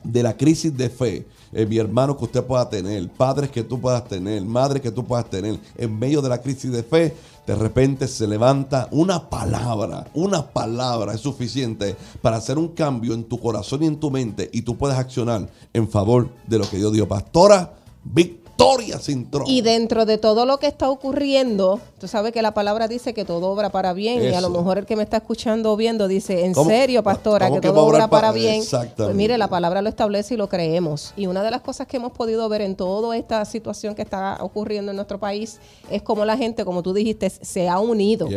de 0.04 0.22
la 0.22 0.36
crisis 0.36 0.76
de 0.76 0.90
fe. 0.90 1.26
Eh, 1.54 1.66
mi 1.66 1.76
hermano 1.76 2.16
que 2.16 2.24
usted 2.24 2.42
pueda 2.44 2.68
tener, 2.68 3.10
padres 3.10 3.50
que 3.50 3.62
tú 3.62 3.78
puedas 3.78 4.08
tener, 4.08 4.42
madres 4.42 4.80
que 4.80 4.90
tú 4.90 5.04
puedas 5.04 5.28
tener, 5.28 5.58
en 5.76 5.98
medio 5.98 6.22
de 6.22 6.30
la 6.30 6.40
crisis 6.40 6.72
de 6.72 6.82
fe, 6.82 7.14
de 7.46 7.54
repente 7.54 8.06
se 8.08 8.26
levanta 8.26 8.88
una 8.92 9.28
palabra, 9.28 10.06
una 10.14 10.46
palabra 10.46 11.14
es 11.14 11.20
suficiente 11.20 11.96
para 12.20 12.36
hacer 12.36 12.58
un 12.58 12.68
cambio 12.68 13.14
en 13.14 13.24
tu 13.24 13.40
corazón 13.40 13.82
y 13.82 13.86
en 13.86 13.98
tu 13.98 14.10
mente 14.10 14.48
y 14.52 14.62
tú 14.62 14.76
puedes 14.76 14.96
accionar 14.96 15.48
en 15.72 15.88
favor 15.88 16.30
de 16.46 16.58
lo 16.58 16.68
que 16.68 16.76
Dios 16.76 16.92
dio. 16.92 17.08
Pastora, 17.08 17.74
Víctor 18.04 18.41
sin 19.00 19.28
Y 19.46 19.60
dentro 19.62 20.06
de 20.06 20.18
todo 20.18 20.46
lo 20.46 20.58
que 20.58 20.66
está 20.66 20.90
ocurriendo, 20.90 21.80
tú 21.98 22.08
sabes 22.08 22.32
que 22.32 22.42
la 22.42 22.54
palabra 22.54 22.88
dice 22.88 23.14
que 23.14 23.24
todo 23.24 23.48
obra 23.48 23.70
para 23.70 23.92
bien. 23.92 24.22
Y 24.22 24.34
a 24.34 24.40
lo 24.40 24.50
mejor 24.50 24.78
el 24.78 24.86
que 24.86 24.96
me 24.96 25.02
está 25.02 25.18
escuchando 25.18 25.72
o 25.72 25.76
viendo 25.76 26.08
dice, 26.08 26.44
en 26.44 26.54
serio, 26.54 27.02
pastora, 27.02 27.50
que, 27.50 27.60
todo 27.60 27.84
obra 27.84 28.08
para, 28.08 28.32
bien. 28.32 28.62
Pues 28.96 29.14
mire, 29.14 29.38
la 29.38 29.48
palabra 29.48 29.82
lo 29.82 29.88
establece 29.88 30.34
y 30.34 30.36
lo 30.36 30.48
creemos. 30.48 31.12
Y 31.16 31.26
una 31.26 31.42
de 31.42 31.50
las 31.50 31.60
cosas 31.60 31.86
que 31.86 31.96
hemos 31.96 32.12
podido 32.12 32.48
ver 32.48 32.62
en 32.62 32.76
toda 32.76 33.16
esta 33.16 33.44
situación 33.44 33.94
que 33.94 34.02
está 34.02 34.38
ocurriendo 34.40 34.90
en 34.90 34.96
nuestro 34.96 35.18
país 35.18 35.58
es 35.90 36.02
como 36.02 36.24
la 36.24 36.36
gente, 36.36 36.64
como 36.64 36.82
tú 36.82 36.92
dijiste, 36.92 37.30
se 37.30 37.68
ha 37.68 37.78
unido. 37.78 38.28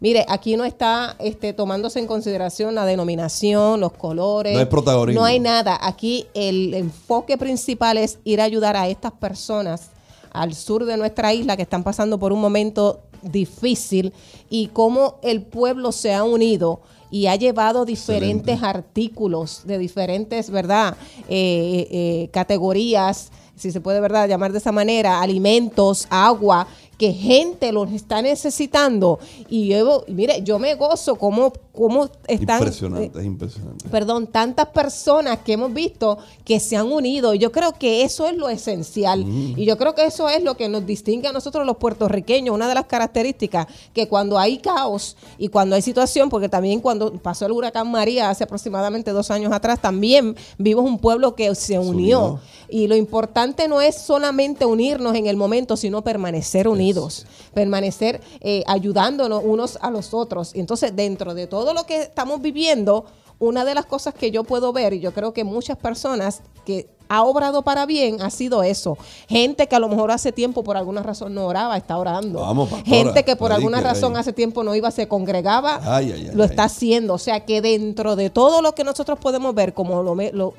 Mire, 0.00 0.24
aquí 0.28 0.56
no 0.56 0.64
está 0.64 1.16
este, 1.18 1.52
tomándose 1.52 1.98
en 1.98 2.06
consideración 2.06 2.74
la 2.74 2.84
denominación, 2.84 3.80
los 3.80 3.92
colores. 3.92 4.52
No 4.52 4.60
hay 4.60 4.66
protagonismo. 4.66 5.20
No 5.20 5.26
hay 5.26 5.40
nada. 5.40 5.78
Aquí 5.80 6.26
el 6.34 6.72
enfoque 6.74 7.36
principal 7.36 7.98
es 7.98 8.18
ir 8.24 8.40
a 8.40 8.44
ayudar 8.44 8.76
a 8.76 8.88
estas 8.88 9.12
personas 9.12 9.90
al 10.30 10.54
sur 10.54 10.84
de 10.84 10.96
nuestra 10.96 11.34
isla 11.34 11.56
que 11.56 11.62
están 11.62 11.82
pasando 11.82 12.18
por 12.18 12.32
un 12.32 12.40
momento 12.40 13.00
difícil 13.22 14.12
y 14.48 14.68
cómo 14.68 15.16
el 15.22 15.42
pueblo 15.42 15.90
se 15.90 16.14
ha 16.14 16.22
unido 16.22 16.80
y 17.10 17.26
ha 17.26 17.34
llevado 17.34 17.84
diferentes 17.84 18.62
artículos 18.62 19.62
de 19.64 19.78
diferentes, 19.78 20.50
¿verdad? 20.50 20.96
Eh, 21.28 21.88
eh, 21.90 22.28
categorías 22.32 23.32
si 23.58 23.72
se 23.72 23.80
puede 23.80 24.00
verdad 24.00 24.28
llamar 24.28 24.52
de 24.52 24.58
esa 24.58 24.72
manera, 24.72 25.20
alimentos, 25.20 26.06
agua, 26.10 26.68
que 26.98 27.12
gente 27.12 27.70
los 27.70 27.92
está 27.92 28.20
necesitando. 28.20 29.20
Y 29.48 29.68
yo, 29.68 30.04
mire, 30.08 30.42
yo 30.42 30.58
me 30.58 30.74
gozo 30.74 31.14
como, 31.14 31.52
como 31.72 32.10
están... 32.26 32.58
Impresionante, 32.58 33.20
es 33.20 33.24
impresionante. 33.24 33.88
Perdón, 33.88 34.26
tantas 34.26 34.66
personas 34.66 35.38
que 35.38 35.52
hemos 35.52 35.72
visto 35.72 36.18
que 36.44 36.58
se 36.58 36.76
han 36.76 36.90
unido. 36.90 37.34
Y 37.34 37.38
yo 37.38 37.52
creo 37.52 37.72
que 37.72 38.02
eso 38.02 38.26
es 38.26 38.36
lo 38.36 38.48
esencial. 38.48 39.24
Y 39.24 39.64
yo 39.64 39.78
creo 39.78 39.94
que 39.94 40.06
eso 40.06 40.28
es 40.28 40.42
lo 40.42 40.56
que 40.56 40.68
nos 40.68 40.84
distingue 40.84 41.28
a 41.28 41.32
nosotros 41.32 41.64
los 41.64 41.76
puertorriqueños. 41.76 42.52
Una 42.52 42.68
de 42.68 42.74
las 42.74 42.86
características 42.86 43.68
que 43.94 44.08
cuando 44.08 44.36
hay 44.36 44.58
caos 44.58 45.16
y 45.38 45.48
cuando 45.48 45.76
hay 45.76 45.82
situación, 45.82 46.28
porque 46.28 46.48
también 46.48 46.80
cuando 46.80 47.12
pasó 47.12 47.46
el 47.46 47.52
huracán 47.52 47.88
María 47.88 48.28
hace 48.28 48.42
aproximadamente 48.42 49.12
dos 49.12 49.30
años 49.30 49.52
atrás, 49.52 49.80
también 49.80 50.34
vimos 50.58 50.84
un 50.84 50.98
pueblo 50.98 51.36
que 51.36 51.54
se 51.54 51.78
unió. 51.78 52.40
Y 52.68 52.88
lo 52.88 52.96
importante 52.96 53.68
no 53.68 53.80
es 53.80 53.96
solamente 53.96 54.66
unirnos 54.66 55.14
en 55.14 55.26
el 55.26 55.36
momento, 55.36 55.76
sino 55.76 56.02
permanecer 56.02 56.66
unidos 56.66 56.87
permanecer 57.54 58.20
eh, 58.40 58.62
ayudándonos 58.66 59.42
unos 59.44 59.78
a 59.80 59.90
los 59.90 60.14
otros. 60.14 60.54
Y 60.54 60.60
entonces, 60.60 60.94
dentro 60.94 61.34
de 61.34 61.46
todo 61.46 61.74
lo 61.74 61.84
que 61.84 62.02
estamos 62.02 62.40
viviendo, 62.40 63.04
una 63.38 63.64
de 63.64 63.74
las 63.74 63.86
cosas 63.86 64.14
que 64.14 64.30
yo 64.30 64.44
puedo 64.44 64.72
ver, 64.72 64.92
y 64.94 65.00
yo 65.00 65.12
creo 65.12 65.32
que 65.32 65.44
muchas 65.44 65.76
personas 65.76 66.42
que 66.64 66.88
ha 67.08 67.22
obrado 67.22 67.62
para 67.62 67.86
bien 67.86 68.20
ha 68.20 68.30
sido 68.30 68.62
eso. 68.62 68.98
Gente 69.28 69.66
que 69.66 69.76
a 69.76 69.78
lo 69.78 69.88
mejor 69.88 70.10
hace 70.10 70.32
tiempo 70.32 70.62
por 70.62 70.76
alguna 70.76 71.02
razón 71.02 71.34
no 71.34 71.46
oraba, 71.46 71.76
está 71.76 71.96
orando. 71.96 72.40
Gente 72.84 73.24
que 73.24 73.36
por 73.36 73.52
alguna 73.52 73.80
razón 73.80 74.16
hace 74.16 74.32
tiempo 74.32 74.62
no 74.62 74.74
iba, 74.74 74.90
se 74.90 75.08
congregaba, 75.08 76.00
lo 76.34 76.44
está 76.44 76.64
haciendo. 76.64 77.14
O 77.14 77.18
sea 77.18 77.44
que 77.44 77.62
dentro 77.62 78.16
de 78.16 78.30
todo 78.30 78.60
lo 78.60 78.74
que 78.74 78.84
nosotros 78.84 79.18
podemos 79.18 79.54
ver 79.54 79.72
como 79.72 80.02
lo, 80.02 80.14
lo, 80.32 80.54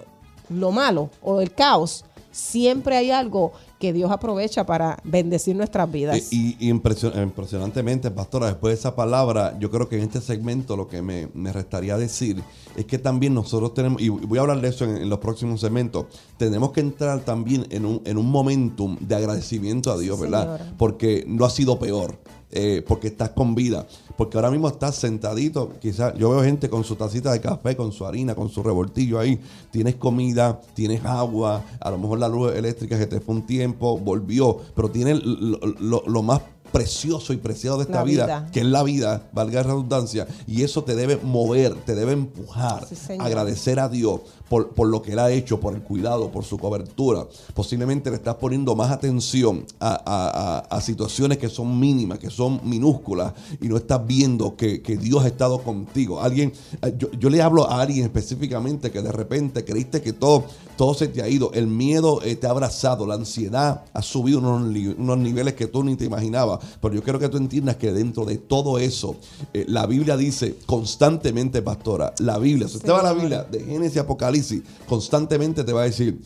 lo 0.50 0.72
malo 0.72 1.10
o 1.22 1.42
el 1.42 1.54
caos, 1.54 2.06
siempre 2.32 2.98
hay 2.98 3.12
algo 3.12 3.52
que 3.80 3.94
Dios 3.94 4.12
aprovecha 4.12 4.66
para 4.66 5.00
bendecir 5.06 5.56
nuestras 5.56 5.90
vidas. 5.90 6.32
Y, 6.32 6.58
impresionantemente, 6.60 8.12
pastora, 8.12 8.48
después 8.48 8.74
de 8.74 8.80
esa 8.80 8.96
palabra, 8.96 9.58
yo 9.58 9.72
creo 9.72 9.88
que 9.88 9.96
en 9.96 10.04
este 10.04 10.20
segmento 10.20 10.76
lo 10.76 10.88
que 10.88 11.02
me, 11.02 11.30
restaría 11.52 11.98
decir 11.98 12.44
es 12.76 12.86
que 12.86 12.98
también 13.00 13.34
nosotros 13.34 13.74
tenemos, 13.74 14.02
y 14.02 14.10
voy 14.10 14.38
a 14.38 14.42
hablar 14.42 14.60
de 14.62 14.68
eso 14.68 14.84
en, 14.86 15.10
los 15.10 15.20
próximos 15.20 15.62
segmentos, 15.62 16.06
tenemos 16.38 16.72
que 16.72 16.82
entrar 16.82 17.22
también 17.22 17.66
en 17.70 17.86
un, 17.86 18.02
en 18.06 18.18
un 18.18 18.30
momentum 18.30 18.98
de 19.00 19.16
agradecimiento 19.16 19.92
a 19.92 19.98
Dios, 19.98 20.20
¿verdad? 20.20 20.74
Porque 20.78 21.24
no 21.26 21.46
ha 21.46 21.50
sido 21.50 21.80
peor. 21.80 22.18
Eh, 22.52 22.84
porque 22.88 23.08
estás 23.08 23.30
con 23.30 23.54
vida. 23.54 23.86
Porque 24.18 24.38
ahora 24.38 24.50
mismo 24.50 24.68
estás 24.68 24.96
sentadito. 24.96 25.74
Quizás 25.80 26.16
yo 26.16 26.32
veo 26.32 26.44
gente 26.44 26.70
con 26.70 26.84
su 26.84 26.96
tacita 26.96 27.32
de 27.32 27.42
café, 27.42 27.76
con 27.76 27.92
su 27.92 28.06
harina, 28.06 28.34
con 28.34 28.50
su 28.50 28.64
revoltillo 28.64 29.20
ahí. 29.20 29.40
Tienes 29.72 29.96
comida, 29.96 30.60
tienes 30.74 31.06
agua. 31.06 31.64
A 31.80 31.92
lo 31.92 32.00
mejor 32.00 32.20
la 32.20 32.28
luz 32.28 32.56
eléctrica 32.56 32.98
se 32.98 33.06
te 33.06 33.20
fue 33.20 33.36
un 33.36 33.46
tiempo, 33.46 34.00
volvió. 34.00 34.58
Pero 34.76 34.90
tienes 34.90 35.22
lo, 35.24 36.24
más 36.24 36.42
precioso 36.72 37.34
y 37.34 37.38
preciado 37.38 37.78
de 37.78 37.84
esta 37.84 38.04
vida, 38.04 38.50
que 38.52 38.60
es 38.62 38.66
la 38.66 38.84
vida, 38.84 39.30
valga 39.32 39.62
la 39.62 39.70
redundancia, 39.70 40.28
y 40.46 40.62
eso 40.62 40.84
te 40.84 40.96
debe 40.96 41.18
mover, 41.18 41.74
te 41.74 41.96
debe 41.96 42.12
empujar, 42.12 42.86
agradecer 43.18 43.80
a 43.80 43.90
Dios 43.90 44.22
por, 44.50 44.88
lo 44.88 45.02
que 45.02 45.14
Él 45.14 45.20
ha 45.20 45.32
hecho, 45.32 45.60
por 45.60 45.76
el 45.76 45.82
cuidado, 45.82 46.32
por 46.32 46.44
su 46.44 46.58
cobertura. 46.58 47.28
Posiblemente 47.54 48.10
le 48.10 48.16
estás 48.16 48.36
poniendo 48.36 48.76
más 48.76 48.92
atención 48.92 49.66
a, 49.80 50.80
situaciones 50.82 51.38
que 51.38 51.50
son 51.50 51.80
mínimas, 51.80 52.20
que 52.20 52.30
son 52.30 52.62
minúsculas, 52.64 53.34
y 53.62 53.68
no 53.68 53.78
estás 53.78 54.06
viendo 54.06 54.56
que, 54.56 54.80
Dios 55.00 55.24
ha 55.24 55.28
estado 55.28 55.60
contigo. 55.60 56.20
Alguien, 56.20 56.52
eh, 56.82 56.98
yo, 56.98 57.30
le 57.30 57.42
hablo 57.42 57.70
a 57.70 57.80
alguien 57.80 58.04
específicamente 58.04 58.92
que 58.92 59.02
de 59.02 59.12
repente 59.12 59.64
creíste 59.64 60.02
que 60.02 60.14
todo, 60.14 60.46
todo 60.76 60.94
se 60.94 61.08
te 61.08 61.22
ha 61.22 61.30
ido, 61.30 61.52
el 61.54 61.68
miedo 61.68 62.22
eh, 62.24 62.36
te 62.36 62.48
ha 62.48 62.50
abrazado, 62.50 63.06
la 63.06 63.14
ansiedad 63.14 63.84
ha 63.94 64.02
subido 64.02 64.40
unos, 64.40 64.62
unos, 64.98 65.18
niveles 65.20 65.54
que 65.54 65.68
tú 65.68 65.84
ni 65.84 65.96
te 65.96 66.06
imaginabas. 66.06 66.60
Pero 66.82 66.96
yo 66.96 67.04
quiero 67.04 67.20
que 67.20 67.30
tú 67.30 67.38
entiendas 67.38 67.76
que 67.76 67.94
dentro 67.94 68.26
de 68.26 68.38
todo 68.38 68.80
eso, 68.80 69.16
eh, 69.54 69.66
la 69.68 69.86
Biblia 69.86 70.18
dice 70.18 70.56
constantemente, 70.66 71.62
pastora, 71.62 72.14
la 72.20 72.40
Biblia, 72.40 72.68
si 72.68 72.78
usted 72.78 72.92
va 72.92 73.02
a 73.02 73.04
la 73.04 73.14
Biblia 73.14 73.44
de 73.44 73.64
Génesis 73.64 74.00
Apocalipsis, 74.00 74.39
constantemente 74.88 75.64
te 75.64 75.74
va 75.74 75.82
a 75.82 75.86
decir, 75.86 76.22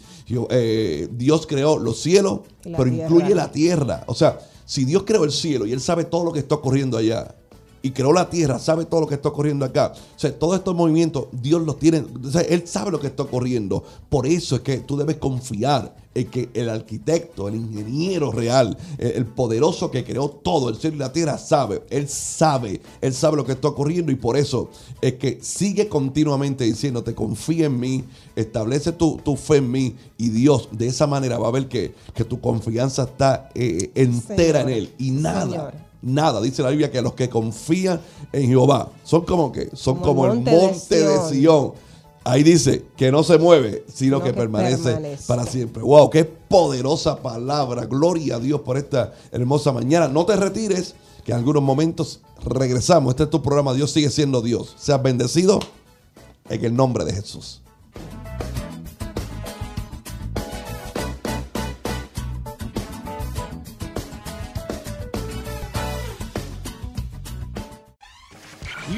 eh, 0.50 1.08
Dios 1.12 1.48
creó 1.48 1.77
los 1.77 2.00
cielos, 2.01 2.41
pero 2.62 2.88
incluye 2.88 3.36
la 3.36 3.51
tierra. 3.51 4.03
O 4.08 4.15
sea, 4.15 4.39
si 4.65 4.86
Dios 4.86 5.03
creó 5.05 5.24
el 5.24 5.32
cielo 5.32 5.65
y 5.65 5.74
Él 5.74 5.82
sabe 5.82 6.05
todo 6.05 6.25
lo 6.25 6.32
que 6.32 6.39
está 6.39 6.55
ocurriendo 6.55 6.98
allá, 6.98 7.36
y 7.86 7.92
creó 7.92 8.13
la 8.13 8.30
tierra, 8.30 8.58
sabe 8.60 8.86
todo 8.86 9.02
lo 9.02 9.08
que 9.08 9.16
está 9.16 9.28
ocurriendo 9.28 9.66
acá. 9.66 9.92
O 9.94 10.20
sea, 10.20 10.34
todos 10.40 10.56
estos 10.56 10.74
movimientos, 10.74 11.28
Dios 11.34 11.62
los 11.63 11.78
tiene, 11.78 12.00
o 12.00 12.32
sea, 12.32 12.42
Él 12.42 12.66
sabe 12.66 12.92
lo 12.92 13.00
que 13.00 13.08
está 13.08 13.24
ocurriendo. 13.24 13.84
Por 14.10 14.25
eso 14.25 14.56
es 14.56 14.62
que 14.62 14.78
tú 14.78 14.96
debes 14.96 15.18
confiar 15.18 15.94
en 16.16 16.28
que 16.28 16.50
el 16.54 16.70
arquitecto, 16.70 17.50
el 17.50 17.56
ingeniero 17.56 18.32
real, 18.32 18.78
el, 18.98 19.25
poderoso 19.25 19.92
que 19.92 20.06
creó 20.06 20.30
todo, 20.30 20.70
el 20.70 20.78
cielo 20.78 20.96
y 20.96 21.00
la 21.00 21.12
tierra, 21.12 21.38
sabe. 21.38 21.84
Él 21.90 22.08
sabe, 22.08 22.80
Él 23.02 23.13
sabe 23.13 23.36
lo 23.36 23.46
que 23.46 23.52
está 23.52 23.68
ocurriendo 23.68 24.13
y 24.13 24.16
por 24.16 24.38
eso 24.38 24.70
es 25.02 25.16
que 25.16 25.40
sigue 25.42 25.90
continuamente 25.90 26.63
diciéndote, 26.63 27.13
confía 27.13 27.66
en 27.66 27.78
mí, 27.78 28.06
establece 28.38 28.94
tu, 28.94 29.20
fe 29.36 29.58
en 29.58 29.70
mí 29.70 29.96
y 30.18 30.30
Dios 30.30 30.70
de 30.72 30.88
esa 30.88 31.06
manera 31.06 31.38
va 31.38 31.50
a 31.50 31.52
ver 31.52 31.68
que, 31.68 31.94
que 32.13 32.24
tu 32.24 32.40
confianza 32.40 33.04
está 33.04 33.50
eh, 33.56 33.92
entera 33.96 34.62
en 34.62 34.70
Él 34.70 34.94
y 34.98 35.12
nada 35.12 35.74
nada. 36.04 36.42
Dice 36.42 36.62
la 36.62 36.70
Biblia 36.70 36.92
que 36.92 37.02
los 37.02 37.14
que 37.14 37.30
confían 37.30 38.00
en 38.32 38.48
Jehová 38.48 38.90
son 39.04 39.26
como 39.26 39.52
que 39.52 39.70
son 39.74 39.98
como, 39.98 40.26
el 40.32 40.42
monte 40.42 41.00
de 41.00 41.30
Sión. 41.30 41.74
Ahí 42.26 42.44
dice 42.44 42.86
que 42.96 43.12
no 43.12 43.24
se 43.24 43.38
mueve, 43.38 43.84
sino 43.94 44.24
que, 44.24 44.32
permanece, 44.32 45.18
para 45.28 45.46
siempre. 45.46 45.84
Wow, 45.84 46.10
qué 46.10 46.24
poderosa 46.24 47.22
palabra. 47.22 47.86
Gloria 47.86 48.36
a 48.36 48.40
Dios 48.40 48.62
por 48.62 48.78
esta 48.78 49.14
hermosa 49.32 49.74
mañana. 49.74 50.08
No 50.08 50.26
te 50.26 50.36
retires, 50.38 50.96
que 51.26 51.32
en 51.32 51.40
algunos 51.40 51.64
momentos 51.64 52.22
regresamos. 52.46 53.12
Este 53.12 53.24
es 53.24 53.30
tu 53.30 53.42
programa. 53.42 53.74
Dios 53.74 53.92
sigue 53.92 54.10
siendo 54.10 54.42
Dios. 54.42 54.74
Seas 54.78 55.02
bendecido 55.02 55.60
en 56.50 56.64
el 56.64 56.76
nombre 56.76 57.04
de 57.04 57.14
Jesús. 57.14 57.62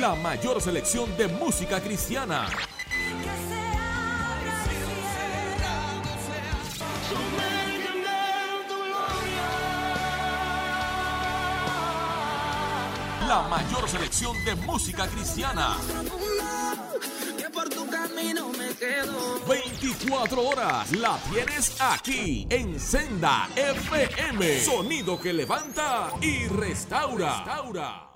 La 0.07 0.13
mayor 0.13 0.61
selección 0.61 1.17
de 1.17 1.27
música 1.27 1.81
cristiana. 1.81 2.47
La 13.27 13.41
mayor 13.49 13.89
selección 13.89 14.45
de 14.45 14.53
música 14.53 15.07
cristiana. 15.07 15.75
24 19.47 20.47
horas 20.47 20.91
la 20.91 21.17
tienes 21.31 21.81
aquí 21.81 22.45
en 22.51 22.79
Senda 22.79 23.49
FM. 23.55 24.59
Sonido 24.59 25.19
que 25.19 25.33
levanta 25.33 26.11
y 26.21 26.45
restaura. 26.45 27.37
restaura. 27.37 28.14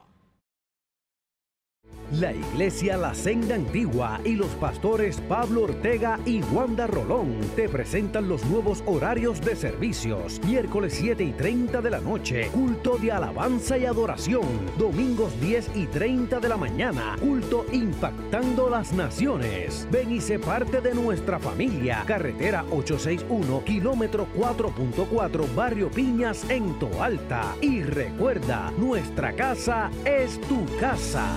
La 2.13 2.33
Iglesia 2.33 2.97
La 2.97 3.13
Senda 3.13 3.53
Antigua 3.53 4.19
y 4.23 4.33
los 4.33 4.49
pastores 4.55 5.21
Pablo 5.29 5.65
Ortega 5.65 6.19
y 6.25 6.41
Wanda 6.41 6.87
Rolón 6.87 7.37
te 7.55 7.69
presentan 7.69 8.27
los 8.27 8.43
nuevos 8.45 8.81
horarios 8.87 9.39
de 9.41 9.55
servicios. 9.55 10.41
Miércoles 10.43 10.95
7 10.97 11.23
y 11.23 11.33
30 11.33 11.81
de 11.81 11.89
la 11.91 11.99
noche, 11.99 12.49
culto 12.51 12.97
de 12.97 13.11
alabanza 13.11 13.77
y 13.77 13.85
adoración. 13.85 14.41
Domingos 14.79 15.39
10 15.39 15.69
y 15.75 15.85
30 15.85 16.39
de 16.39 16.49
la 16.49 16.57
mañana, 16.57 17.15
culto 17.19 17.67
impactando 17.71 18.71
las 18.71 18.91
naciones. 18.91 19.87
Ven 19.91 20.11
y 20.11 20.19
sé 20.19 20.39
parte 20.39 20.81
de 20.81 20.95
nuestra 20.95 21.37
familia. 21.37 22.03
Carretera 22.07 22.65
861, 22.71 23.63
kilómetro 23.65 24.27
4.4, 24.35 25.53
Barrio 25.53 25.91
Piñas 25.91 26.49
en 26.49 26.73
Toalta. 26.79 27.55
Y 27.61 27.83
recuerda, 27.83 28.71
nuestra 28.79 29.33
casa 29.33 29.91
es 30.05 30.41
tu 30.41 30.65
casa. 30.79 31.27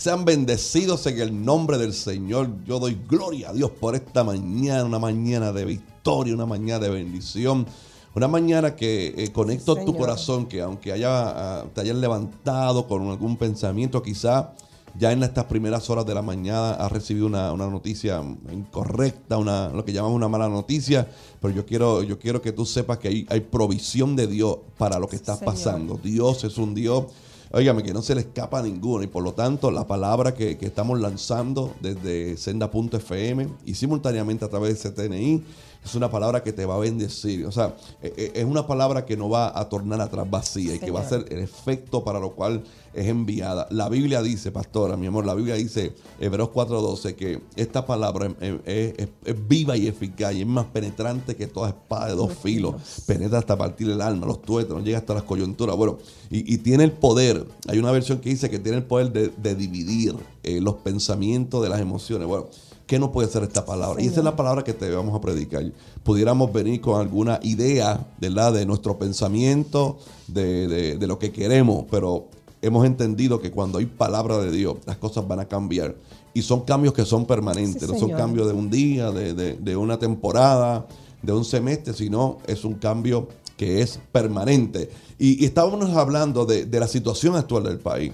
Sean 0.00 0.24
bendecidos 0.24 1.06
en 1.08 1.20
el 1.20 1.44
nombre 1.44 1.76
del 1.76 1.92
Señor. 1.92 2.48
Yo 2.64 2.78
doy 2.78 2.98
gloria 3.06 3.50
a 3.50 3.52
Dios 3.52 3.70
por 3.70 3.94
esta 3.94 4.24
mañana, 4.24 4.86
una 4.86 4.98
mañana 4.98 5.52
de 5.52 5.66
victoria, 5.66 6.32
una 6.32 6.46
mañana 6.46 6.78
de 6.78 6.88
bendición. 6.88 7.66
Una 8.14 8.26
mañana 8.26 8.74
que 8.74 9.08
eh, 9.08 9.30
conecto 9.30 9.76
tu 9.76 9.94
corazón, 9.94 10.46
que 10.46 10.62
aunque 10.62 10.92
haya, 10.92 11.10
ah, 11.10 11.64
te 11.74 11.82
hayan 11.82 12.00
levantado 12.00 12.88
con 12.88 13.10
algún 13.10 13.36
pensamiento, 13.36 14.02
quizá 14.02 14.54
ya 14.98 15.12
en 15.12 15.22
estas 15.22 15.44
primeras 15.44 15.90
horas 15.90 16.06
de 16.06 16.14
la 16.14 16.22
mañana 16.22 16.70
has 16.70 16.90
recibido 16.90 17.26
una, 17.26 17.52
noticia 17.54 18.22
incorrecta, 18.50 19.36
una, 19.36 19.68
lo 19.68 19.84
que 19.84 19.92
llamamos 19.92 20.16
una 20.16 20.28
mala 20.28 20.48
noticia, 20.48 21.10
pero 21.42 21.52
yo 21.52 21.66
quiero, 21.66 22.02
yo 22.02 22.18
quiero 22.18 22.40
que 22.40 22.52
tú 22.52 22.64
sepas 22.64 22.96
que 22.96 23.26
hay, 23.28 23.40
provisión 23.40 24.16
de 24.16 24.28
Dios 24.28 24.60
para 24.78 24.98
lo 24.98 25.08
que 25.08 25.16
estás 25.16 25.40
pasando. 25.40 26.00
Dios 26.02 26.42
es 26.44 26.56
un 26.56 26.74
Dios 26.74 27.04
Óigame, 27.52 27.82
que 27.82 27.92
no 27.92 28.00
se 28.00 28.14
le 28.14 28.20
escapa 28.20 28.60
a 28.60 28.62
ninguno. 28.62 29.02
Y 29.02 29.08
por 29.08 29.24
lo 29.24 29.32
tanto, 29.32 29.72
la 29.72 29.86
palabra 29.86 30.34
que, 30.34 30.56
que 30.56 30.66
estamos 30.66 31.00
lanzando 31.00 31.74
desde 31.80 32.36
senda.fm 32.36 33.48
y 33.64 33.74
simultáneamente 33.74 34.44
a 34.44 34.48
través 34.48 34.80
de 34.80 34.90
CTNI 34.90 35.42
es 35.84 35.94
una 35.94 36.10
palabra 36.10 36.42
que 36.42 36.52
te 36.52 36.66
va 36.66 36.76
a 36.76 36.78
bendecir. 36.78 37.46
O 37.46 37.52
sea, 37.52 37.74
e, 38.02 38.32
e, 38.34 38.40
es 38.40 38.44
una 38.44 38.66
palabra 38.66 39.06
que 39.06 39.16
no 39.16 39.28
va 39.28 39.58
a 39.58 39.68
tornar 39.68 40.00
atrás 40.00 40.28
vacía 40.30 40.74
y 40.74 40.78
que 40.78 40.90
va 40.90 41.00
a 41.00 41.08
ser 41.08 41.26
el 41.30 41.38
efecto 41.38 42.04
para 42.04 42.20
lo 42.20 42.32
cual 42.32 42.62
es 42.92 43.06
enviada. 43.06 43.66
La 43.70 43.88
Biblia 43.88 44.20
dice, 44.20 44.50
pastora, 44.50 44.96
mi 44.96 45.06
amor, 45.06 45.24
la 45.24 45.34
Biblia 45.34 45.54
dice, 45.54 45.94
Hebreos 46.18 46.50
4:12, 46.50 47.14
que 47.14 47.40
esta 47.56 47.86
palabra 47.86 48.32
es, 48.66 49.08
viva 49.48 49.76
y 49.76 49.86
eficaz 49.86 50.34
y 50.34 50.40
es 50.40 50.46
más 50.46 50.66
penetrante 50.66 51.36
que 51.36 51.46
toda 51.46 51.70
espada 51.70 52.08
de 52.08 52.14
dos 52.14 52.32
filos. 52.34 52.74
Penetra 53.06 53.38
hasta 53.38 53.56
partir 53.56 53.90
el 53.90 54.00
alma, 54.00 54.26
los 54.26 54.42
tuétanos, 54.42 54.84
llega 54.84 54.98
hasta 54.98 55.14
las 55.14 55.22
coyunturas. 55.22 55.76
Bueno, 55.76 55.98
y, 56.30 56.58
tiene 56.58 56.84
el 56.84 56.92
poder. 56.92 57.46
Hay 57.68 57.78
una 57.78 57.90
versión 57.90 58.18
que 58.18 58.28
dice 58.28 58.50
que 58.50 58.58
tiene 58.58 58.78
el 58.78 58.84
poder 58.84 59.12
de, 59.12 59.54
dividir 59.54 60.14
eh, 60.42 60.60
los 60.60 60.76
pensamientos 60.76 61.62
de 61.62 61.68
las 61.68 61.80
emociones. 61.80 62.26
Bueno, 62.26 62.48
¿Qué 62.90 62.98
no 62.98 63.12
puede 63.12 63.28
ser 63.28 63.44
esta 63.44 63.64
palabra? 63.64 64.02
Y 64.02 64.08
esa 64.08 64.18
es 64.18 64.24
la 64.24 64.34
palabra 64.34 64.64
que 64.64 64.74
te 64.74 64.90
vamos 64.90 65.14
a 65.14 65.20
predicar. 65.20 65.62
Pudiéramos 66.02 66.52
venir 66.52 66.80
con 66.80 67.00
alguna 67.00 67.38
idea 67.44 68.04
¿verdad? 68.20 68.52
de 68.52 68.66
nuestro 68.66 68.98
pensamiento, 68.98 69.98
de, 70.26 70.98
lo 71.00 71.16
que 71.16 71.30
queremos, 71.30 71.84
pero 71.88 72.26
hemos 72.60 72.84
entendido 72.84 73.40
que 73.40 73.52
cuando 73.52 73.78
hay 73.78 73.86
palabra 73.86 74.38
de 74.38 74.50
Dios, 74.50 74.78
las 74.86 74.96
cosas 74.96 75.28
van 75.28 75.38
a 75.38 75.44
cambiar. 75.44 75.94
Y 76.34 76.42
son 76.42 76.62
cambios 76.62 76.92
que 76.92 77.04
son 77.04 77.26
permanentes, 77.26 77.88
no 77.88 77.96
son 77.96 78.10
cambios 78.10 78.48
de 78.48 78.54
un 78.54 78.68
día, 78.68 79.12
de, 79.12 79.76
una 79.76 79.96
temporada, 79.96 80.84
de 81.22 81.32
un 81.32 81.44
semestre, 81.44 81.94
sino 81.94 82.38
es 82.48 82.64
un 82.64 82.74
cambio 82.74 83.28
que 83.56 83.82
es 83.82 84.00
permanente. 84.10 84.90
Y, 85.16 85.40
y 85.40 85.46
estábamos 85.46 85.90
hablando 85.90 86.44
de 86.44 86.80
la 86.80 86.88
situación 86.88 87.36
actual 87.36 87.62
del 87.62 87.78
país. 87.78 88.10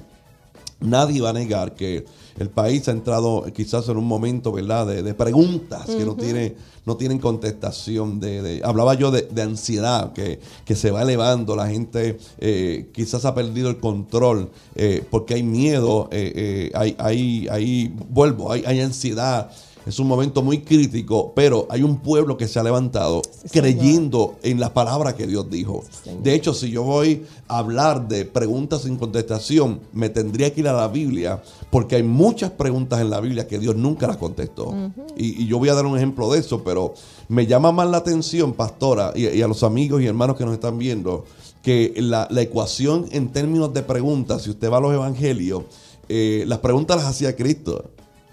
Nadie 0.81 1.23
va 1.23 1.31
a 1.31 1.33
negar 1.33 1.75
que 1.75 2.05
el 2.39 2.51
país 2.51 2.89
ha 2.89 2.93
entrado 2.93 3.45
quizás 3.55 3.89
en 3.89 3.97
un 3.97 4.07
momento, 4.07 4.53
¿verdad?, 4.53 4.87
de, 4.87 5.15
preguntas 5.15 5.87
que 5.87 6.05
no, 6.05 6.15
tiene, 6.15 6.55
no 6.85 6.97
tienen 6.97 7.19
contestación. 7.19 8.21
De, 8.21 8.61
hablaba 8.65 8.95
yo 8.95 9.11
de, 9.11 9.43
ansiedad 9.43 10.13
que, 10.13 10.41
que, 10.65 10.75
se 10.75 10.91
va 10.91 11.03
elevando, 11.03 11.57
la 11.57 11.69
gente 11.69 12.19
eh, 12.39 12.91
quizás 12.93 13.25
ha 13.25 13.35
perdido 13.35 13.71
el 13.71 13.79
control 13.79 14.51
eh, 14.75 15.05
porque 15.11 15.35
hay 15.35 15.43
miedo, 15.43 16.09
eh, 16.13 16.71
hay, 16.75 16.95
hay, 16.99 17.49
hay, 17.51 17.95
vuelvo, 18.11 18.53
hay, 18.53 18.65
hay 18.67 18.81
ansiedad 18.81 19.51
es 19.87 20.01
un 20.01 20.09
momento 20.09 20.43
muy 20.43 20.63
crítico, 20.63 21.33
pero 21.35 21.67
hay 21.71 21.85
un 21.85 21.99
pueblo 21.99 22.37
que 22.37 22.49
se 22.49 22.59
ha 22.59 22.63
levantado 22.65 23.23
creyendo 23.53 24.35
en 24.43 24.59
la 24.59 24.75
palabra 24.75 25.15
que 25.15 25.29
Dios 25.29 25.49
dijo. 25.49 25.85
de 26.23 26.35
hecho, 26.35 26.53
si 26.53 26.71
yo 26.71 26.83
voy 26.83 27.25
a 27.47 27.59
hablar 27.59 28.09
de 28.09 28.25
preguntas 28.25 28.83
sin 28.83 28.97
contestación, 28.97 29.81
me 29.93 30.09
tendría 30.09 30.53
que 30.53 30.61
ir 30.61 30.69
a 30.69 30.73
la 30.73 30.89
Biblia, 30.89 31.41
porque 31.71 31.95
hay 31.97 32.03
muchas 32.03 32.51
preguntas 32.51 33.01
en 33.01 33.11
la 33.11 33.21
Biblia 33.21 33.47
que 33.47 33.61
Dios 33.61 33.77
nunca 33.77 34.09
las 34.09 34.17
contestó. 34.17 34.75
y, 35.17 35.47
yo 35.47 35.59
voy 35.59 35.69
a 35.69 35.75
dar 35.75 35.87
un 35.87 35.97
ejemplo 35.97 36.33
de 36.33 36.41
eso, 36.41 36.65
pero 36.65 36.95
me 37.29 37.47
llama 37.47 37.71
más 37.71 37.89
la 37.89 37.99
atención, 37.99 38.55
pastora, 38.55 39.13
y, 39.15 39.41
a 39.41 39.47
los 39.47 39.63
amigos 39.63 40.03
y 40.03 40.07
hermanos 40.07 40.37
que 40.37 40.45
nos 40.45 40.55
están 40.55 40.79
viendo, 40.79 41.25
que 41.63 41.95
la, 41.99 42.29
ecuación 42.37 43.07
en 43.13 43.29
términos 43.29 43.73
de 43.73 43.83
preguntas, 43.83 44.43
si 44.43 44.51
usted 44.51 44.71
va 44.71 44.79
a 44.79 44.81
los 44.81 44.93
evangelios, 44.93 45.63
eh, 46.09 46.45
las 46.47 46.59
preguntas 46.59 46.97
las 46.97 47.07
hacía 47.07 47.37
Cristo. 47.37 47.85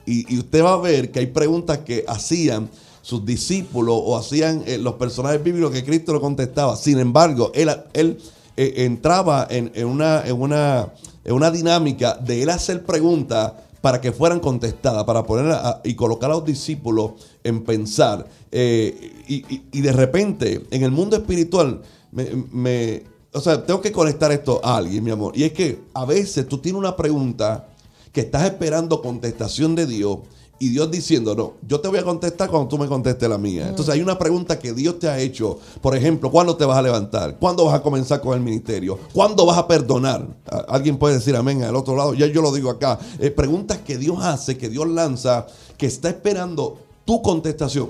Y, 0.06 0.38
usted 0.38 0.64
va 0.64 0.74
a 0.74 0.78
ver 0.78 1.12
que 1.12 1.20
hay 1.20 1.28
preguntas 1.28 1.80
que 1.80 2.04
hacían 2.08 2.70
sus 3.02 3.26
discípulos 3.26 3.96
o 3.98 4.18
hacían 4.18 4.64
eh, 4.66 4.78
los 4.78 4.96
personajes 4.96 5.44
bíblicos 5.44 5.72
que 5.72 5.84
Cristo 5.84 6.14
lo 6.14 6.22
contestaba. 6.22 6.76
Sin 6.76 7.00
embargo, 7.00 7.52
él, 7.54 7.70
él 7.94 8.18
eh, 8.56 8.74
entraba 8.78 9.48
en, 9.50 9.72
una, 9.86 10.26
en, 10.26 10.40
una, 10.40 10.94
en 11.24 11.34
una 11.34 11.52
dinámica 11.52 12.16
de 12.16 12.44
él 12.44 12.50
hacer 12.50 12.86
preguntas 12.86 13.54
para 13.84 14.00
que 14.00 14.14
fueran 14.14 14.40
contestadas, 14.40 15.04
para 15.04 15.24
poner 15.24 15.54
y 15.84 15.94
colocar 15.96 16.32
a 16.32 16.36
los 16.36 16.46
discípulos 16.46 17.14
en 17.44 17.66
pensar. 17.66 18.26
Eh, 18.50 19.24
y, 19.28 19.82
de 19.82 19.92
repente, 19.92 20.64
en 20.72 20.84
el 20.84 20.92
mundo 20.92 21.18
espiritual, 21.18 21.82
me, 22.12 23.04
o 23.34 23.42
sea, 23.42 23.66
tengo 23.66 23.82
que 23.82 23.92
conectar 23.92 24.32
esto 24.32 24.62
a 24.64 24.78
alguien, 24.78 25.04
mi 25.04 25.12
amor. 25.12 25.34
Y 25.36 25.44
es 25.44 25.52
que 25.52 25.82
a 25.94 26.06
veces 26.06 26.48
tú 26.48 26.60
tienes 26.60 26.80
una 26.80 26.96
pregunta 26.96 27.68
que 28.14 28.22
estás 28.22 28.46
esperando 28.46 29.02
contestación 29.02 29.76
de 29.76 29.88
Dios 29.88 30.20
y 30.60 30.70
Dios 30.70 30.90
diciendo, 30.90 31.36
no, 31.36 31.56
yo 31.68 31.82
te 31.82 31.90
voy 31.90 31.98
a 31.98 32.04
contestar 32.04 32.50
cuando 32.50 32.70
tú 32.70 32.78
me 32.78 32.88
contestes 32.88 33.28
la 33.28 33.38
mía. 33.38 33.68
Entonces 33.68 33.94
hay 33.94 34.02
una 34.02 34.18
pregunta 34.18 34.60
que 34.60 34.72
Dios 34.72 34.98
te 35.00 35.10
ha 35.10 35.20
hecho, 35.20 35.60
por 35.82 35.94
ejemplo, 35.94 36.32
¿cuándo 36.32 36.56
te 36.56 36.64
vas 36.64 36.78
a 36.78 36.82
levantar? 36.82 37.38
¿Cuándo 37.38 37.66
vas 37.66 37.76
a 37.76 37.82
comenzar 37.82 38.22
con 38.22 38.36
el 38.36 38.40
ministerio? 38.40 38.98
¿Cuándo 39.12 39.46
vas 39.46 39.58
a 39.58 39.68
perdonar? 39.68 40.26
Alguien 40.70 40.98
puede 40.98 41.16
decir 41.16 41.36
amén 41.36 41.64
al 41.64 41.76
otro 41.76 41.98
lado, 41.98 42.14
ya 42.14 42.28
yo 42.28 42.42
lo 42.42 42.54
digo 42.54 42.70
acá. 42.70 42.98
Eh, 43.20 43.30
preguntas 43.32 43.80
que 43.80 43.98
Dios 43.98 44.20
hace, 44.22 44.58
que 44.58 44.70
Dios 44.70 44.88
lanza, 44.88 45.48
que 45.78 45.88
está 45.88 46.08
esperando 46.08 46.78
tu 47.04 47.22
contestación. 47.22 47.90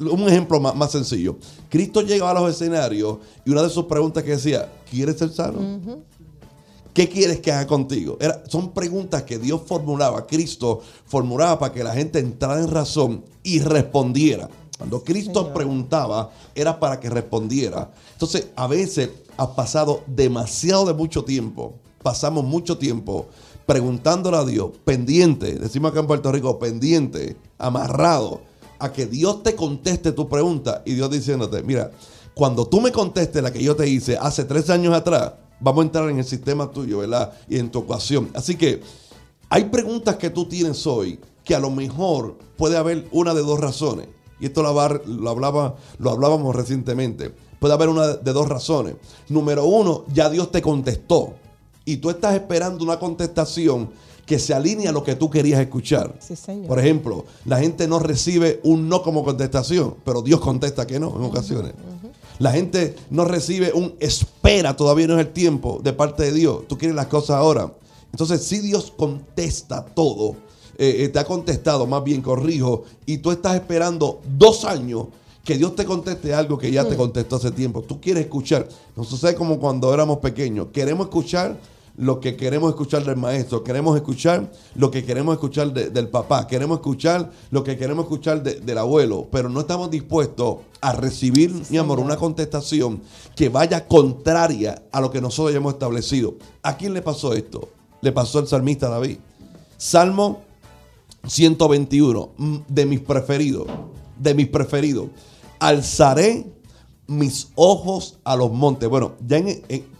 Un 0.00 0.26
ejemplo 0.28 0.58
más, 0.58 0.90
sencillo. 0.90 1.36
Cristo 1.68 2.00
llegaba 2.00 2.30
a 2.30 2.34
los 2.34 2.50
escenarios 2.50 3.18
y 3.44 3.50
una 3.50 3.62
de 3.62 3.68
sus 3.68 3.84
preguntas 3.84 4.22
que 4.22 4.30
decía, 4.30 4.72
¿quieres 4.90 5.18
ser 5.18 5.30
sano? 5.30 5.60
¿Qué 6.96 7.10
quieres 7.10 7.40
que 7.40 7.52
haga 7.52 7.66
contigo? 7.66 8.16
son 8.48 8.72
preguntas 8.72 9.24
que 9.24 9.38
Dios 9.38 9.60
formulaba, 9.66 10.26
Cristo 10.26 10.80
formulaba 11.04 11.58
para 11.58 11.74
que 11.74 11.84
la 11.84 11.92
gente 11.92 12.18
entrara 12.18 12.58
en 12.58 12.70
razón 12.70 13.22
y 13.42 13.58
respondiera. 13.58 14.48
Cuando 14.78 15.04
Cristo 15.04 15.52
preguntaba, 15.52 16.30
era 16.54 16.80
para 16.80 16.98
que 16.98 17.10
respondiera. 17.10 17.90
Entonces, 18.12 18.48
a 18.56 18.66
veces 18.66 19.10
ha 19.36 19.54
pasado 19.54 20.04
demasiado 20.06 20.86
de 20.86 20.94
mucho 20.94 21.22
tiempo, 21.22 21.74
pasamos 22.02 22.44
mucho 22.44 22.78
tiempo 22.78 23.26
preguntándole 23.66 24.38
a 24.38 24.44
Dios, 24.46 24.70
pendiente, 24.82 25.58
decimos 25.58 25.90
acá 25.90 26.00
en 26.00 26.06
Puerto 26.06 26.32
Rico, 26.32 26.58
pendiente, 26.58 27.36
amarrado, 27.58 28.40
a 28.78 28.90
que 28.90 29.04
Dios 29.04 29.42
te 29.42 29.54
conteste 29.54 30.12
tu 30.12 30.30
pregunta 30.30 30.82
y 30.86 30.94
Dios 30.94 31.10
diciéndote, 31.10 31.62
mira, 31.62 31.90
cuando 32.32 32.66
tú 32.66 32.80
me 32.80 32.90
contestes 32.90 33.42
la 33.42 33.52
que 33.52 33.62
yo 33.62 33.76
te 33.76 33.86
hice 33.86 34.16
hace 34.16 34.46
tres 34.46 34.70
años 34.70 34.94
atrás, 34.94 35.32
vamos 35.60 35.82
a 35.82 35.86
entrar 35.86 36.10
en 36.10 36.18
el 36.18 36.24
sistema 36.24 36.70
tuyo, 36.70 36.98
¿verdad? 36.98 37.32
Y 37.48 37.58
en 37.58 37.70
tu 37.70 37.80
ocasión. 37.80 38.30
Así 38.34 38.56
que 38.56 38.80
hay 39.48 39.64
preguntas 39.64 40.16
que 40.16 40.30
tú 40.30 40.46
tienes 40.46 40.86
hoy 40.86 41.18
que 41.44 41.54
a 41.54 41.60
lo 41.60 41.70
mejor 41.70 42.36
puede 42.56 42.76
haber 42.76 43.06
una 43.12 43.32
de 43.32 43.42
dos 43.42 43.60
razones. 43.60 44.08
Y 44.40 44.46
esto 44.46 44.62
lo, 44.62 44.68
hablaba, 44.68 45.76
lo 45.98 46.10
hablábamos 46.10 46.54
recientemente. 46.54 47.32
Puede 47.58 47.72
haber 47.72 47.88
una 47.88 48.14
de 48.16 48.32
dos 48.32 48.48
razones. 48.48 48.96
Número 49.28 49.64
uno, 49.64 50.04
ya 50.12 50.28
Dios 50.28 50.50
te 50.50 50.60
contestó. 50.60 51.34
Y 51.84 51.98
tú 51.98 52.10
estás 52.10 52.34
esperando 52.34 52.84
una 52.84 52.98
contestación 52.98 53.90
que 54.26 54.40
se 54.40 54.52
alinea 54.52 54.90
a 54.90 54.92
lo 54.92 55.04
que 55.04 55.14
tú 55.14 55.30
querías 55.30 55.60
escuchar. 55.60 56.12
Por 56.66 56.80
ejemplo, 56.80 57.24
la 57.44 57.60
gente 57.60 57.86
no 57.86 58.00
recibe 58.00 58.60
un 58.64 58.88
no 58.88 59.02
como 59.02 59.24
contestación, 59.24 59.94
pero 60.04 60.20
Dios 60.20 60.40
contesta 60.40 60.86
que 60.86 60.98
no 60.98 61.14
en 61.16 61.22
ocasiones. 61.22 61.72
La 62.38 62.52
gente 62.52 62.96
no 63.10 63.24
recibe 63.24 63.72
un 63.72 63.94
espera, 63.98 64.76
todavía 64.76 65.06
no 65.06 65.14
es 65.18 65.26
el 65.26 65.32
tiempo 65.32 65.80
de 65.82 65.92
parte 65.92 66.24
de 66.24 66.32
Dios. 66.32 66.68
Tú 66.68 66.76
quieres 66.76 66.94
las 66.94 67.06
cosas 67.06 67.36
ahora. 67.36 67.72
Entonces, 68.12 68.42
si 68.44 68.58
Dios 68.58 68.92
contesta 68.96 69.84
todo, 69.84 70.36
eh, 70.78 71.04
eh, 71.04 71.08
te 71.08 71.18
ha 71.18 71.24
contestado, 71.24 71.86
más 71.86 72.04
bien 72.04 72.20
corrijo, 72.20 72.84
y 73.06 73.18
tú 73.18 73.30
estás 73.30 73.54
esperando 73.54 74.20
dos 74.36 74.64
años 74.64 75.06
que 75.44 75.56
Dios 75.56 75.74
te 75.76 75.84
conteste 75.84 76.34
algo 76.34 76.58
que 76.58 76.70
ya 76.70 76.84
te 76.84 76.96
contestó 76.96 77.36
hace 77.36 77.52
tiempo. 77.52 77.80
Tú 77.80 78.00
quieres 78.00 78.24
escuchar. 78.24 78.68
No 78.96 79.04
sucede 79.04 79.34
como 79.36 79.60
cuando 79.60 79.94
éramos 79.94 80.18
pequeños. 80.18 80.68
Queremos 80.72 81.06
escuchar 81.06 81.56
lo 81.96 82.20
que 82.20 82.36
queremos 82.36 82.70
escuchar 82.70 83.04
del 83.04 83.16
maestro, 83.16 83.64
queremos 83.64 83.96
escuchar 83.96 84.50
lo 84.74 84.90
que 84.90 85.04
queremos 85.04 85.34
escuchar 85.34 85.72
del 85.72 86.08
papá, 86.08 86.46
queremos 86.46 86.78
escuchar 86.78 87.30
lo 87.50 87.64
que 87.64 87.76
queremos 87.76 88.04
escuchar 88.04 88.42
del 88.42 88.78
abuelo, 88.78 89.26
pero 89.30 89.48
no 89.48 89.60
estamos 89.60 89.90
dispuestos 89.90 90.58
a 90.80 90.92
recibir, 90.92 91.54
mi 91.70 91.78
amor, 91.78 91.98
una 92.00 92.16
contestación 92.16 93.00
que 93.34 93.48
vaya 93.48 93.86
contraria 93.86 94.82
a 94.92 95.00
lo 95.00 95.10
que 95.10 95.20
nosotros 95.20 95.54
hemos 95.54 95.74
establecido. 95.74 96.34
¿A 96.62 96.76
quién 96.76 96.92
le 96.92 97.02
pasó 97.02 97.32
esto? 97.32 97.68
Le 98.02 98.12
pasó 98.12 98.40
al 98.40 98.46
salmista 98.46 98.88
David. 98.88 99.16
Salmo 99.78 100.42
121, 101.26 102.30
mm, 102.36 102.56
de 102.68 102.86
mis 102.86 103.00
preferidos, 103.00 103.66
de 104.18 104.34
mis 104.34 104.48
preferidos. 104.48 105.08
Alzaré 105.58 106.46
mis 107.06 107.48
ojos 107.54 108.18
a 108.24 108.36
los 108.36 108.52
montes. 108.52 108.88
Bueno, 108.88 109.14
ya 109.26 109.38
en, 109.38 109.96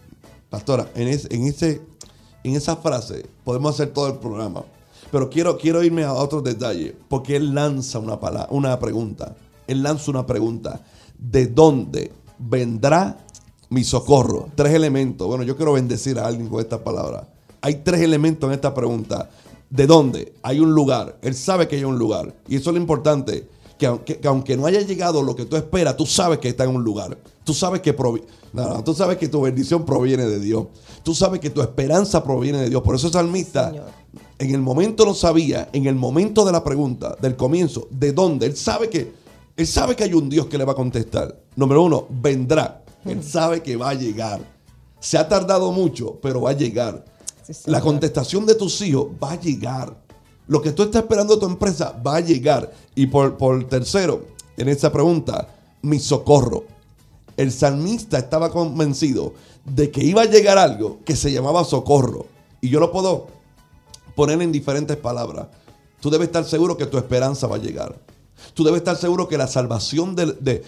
Pastora, 0.50 0.88
en, 0.94 1.09
en, 1.09 1.46
ese, 1.46 1.82
en 2.48 2.56
esa 2.56 2.76
frase 2.76 3.26
podemos 3.44 3.74
hacer 3.74 3.92
todo 3.92 4.09
el 4.09 4.18
programa. 4.18 4.64
Pero 5.11 5.30
quiero, 5.30 5.56
quiero 5.56 5.82
irme 5.82 6.04
a 6.04 6.12
otro 6.12 6.42
detalle, 6.42 6.94
porque 7.09 7.37
él 7.37 7.54
lanza 7.54 7.98
una, 7.98 8.18
palabra, 8.18 8.48
una 8.50 8.78
pregunta. 8.78 9.35
Él 9.66 9.82
lanza 9.82 10.11
una 10.11 10.26
pregunta. 10.26 10.80
¿De 11.18 11.46
dónde 11.46 12.12
vendrá 12.38 13.18
mi 13.68 13.85
socorro? 13.85 14.48
Tres 14.54 14.74
elementos. 14.74 15.26
Bueno, 15.26 15.44
yo 15.44 15.56
quiero 15.56 15.72
bendecir 15.72 16.18
a 16.18 16.26
alguien 16.26 16.48
con 16.48 16.61
esta 16.61 16.82
palabra. 16.82 17.28
Hay 17.61 17.76
tres 17.76 18.00
elementos 18.00 18.48
en 18.48 18.54
esta 18.54 18.74
pregunta. 18.74 19.30
¿De 19.70 19.87
dónde? 19.87 20.35
Hay 20.42 20.61
un 20.61 20.72
lugar. 20.72 21.18
Él 21.22 21.35
sabe 21.35 21.66
que 21.66 21.76
hay 21.76 21.85
un 21.85 21.98
lugar. 21.98 22.35
Y 22.48 22.56
eso 22.56 22.70
es 22.70 22.74
lo 22.74 22.80
importante. 22.80 23.48
Que 23.78 23.86
aunque, 23.86 24.18
que 24.18 24.28
aunque 24.28 24.56
no 24.56 24.66
haya 24.66 24.80
llegado 24.80 25.22
lo 25.22 25.36
que 25.36 25.44
tú 25.44 25.56
esperas, 25.56 25.96
tú 25.96 26.06
sabes 26.06 26.38
que 26.38 26.48
está 26.48 26.64
en 26.64 26.70
un 26.70 26.82
lugar. 26.82 27.18
Tú 27.44 27.52
sabes 27.52 27.80
que 27.80 27.94
no, 28.52 28.82
tú 28.82 28.94
sabes 28.94 29.18
que 29.18 29.28
tu 29.28 29.42
bendición 29.42 29.84
proviene 29.84 30.24
de 30.24 30.40
Dios. 30.40 30.66
Tú 31.02 31.14
sabes 31.14 31.40
que 31.40 31.50
tu 31.50 31.60
esperanza 31.60 32.24
proviene 32.24 32.58
de 32.58 32.70
Dios. 32.70 32.82
Por 32.82 32.94
eso 32.94 33.08
el 33.08 33.12
salmista 33.12 33.72
en 34.38 34.54
el 34.54 34.60
momento 34.60 35.04
lo 35.04 35.14
sabía, 35.14 35.68
en 35.72 35.86
el 35.86 35.94
momento 35.94 36.44
de 36.44 36.52
la 36.52 36.64
pregunta, 36.64 37.16
del 37.20 37.36
comienzo, 37.36 37.86
de 37.90 38.12
dónde. 38.12 38.46
Él 38.46 38.56
sabe 38.56 38.88
que 38.88 39.12
él 39.56 39.66
sabe 39.66 39.96
que 39.96 40.04
hay 40.04 40.12
un 40.12 40.28
Dios 40.28 40.46
que 40.46 40.58
le 40.58 40.64
va 40.64 40.72
a 40.72 40.76
contestar. 40.76 41.34
Número 41.56 41.82
uno, 41.82 42.06
vendrá. 42.10 42.82
Él 43.06 43.24
sabe 43.24 43.62
que 43.62 43.76
va 43.76 43.90
a 43.90 43.94
llegar. 43.94 44.40
Se 45.00 45.16
ha 45.16 45.26
tardado 45.26 45.72
mucho, 45.72 46.18
pero 46.20 46.42
va 46.42 46.50
a 46.50 46.54
llegar. 46.54 47.04
la 47.66 47.80
contestación 47.80 48.44
de 48.44 48.54
tus 48.54 48.80
hijos 48.82 49.08
va 49.22 49.32
a 49.32 49.40
llegar. 49.40 49.96
Lo 50.48 50.62
que 50.62 50.72
tú 50.72 50.85
estás 50.85 51.02
esperando 51.02 51.35
de 51.35 51.40
tu 51.40 51.46
empresa 51.46 51.94
va 52.06 52.16
a 52.16 52.20
llegar. 52.20 52.72
Y 52.94 53.06
por, 53.06 53.37
por 53.37 53.64
tercero, 53.64 54.26
en 54.56 54.68
esta 54.68 54.92
pregunta, 54.92 55.48
mi 55.82 55.98
socorro. 55.98 56.64
El 57.37 57.52
salmista 57.52 58.18
estaba 58.18 58.50
convencido 58.50 59.35
de 59.64 59.90
que 59.90 60.02
iba 60.02 60.22
a 60.22 60.26
llegar 60.26 60.56
algo 60.59 60.98
que 61.04 61.16
se 61.16 61.32
llamaba 61.32 61.64
socorro. 61.64 62.26
Y 62.61 62.68
yo 62.68 62.80
lo 62.80 62.92
puedo 62.92 63.26
poner 64.14 64.40
en 64.40 64.52
diferentes 64.52 64.96
palabras. 64.96 65.48
Tú 66.00 66.11
debes 66.11 66.28
estar 66.28 66.44
seguro 66.44 66.76
que 66.76 66.87
tu 66.87 66.96
esperanza 66.98 67.46
va 67.46 67.56
a 67.56 67.61
llegar. 67.61 67.98
Tú 68.54 68.64
debes 68.64 68.78
estar 68.78 68.96
seguro 68.96 69.28
que 69.28 69.38
la 69.38 69.46
salvación 69.46 70.14
de, 70.14 70.62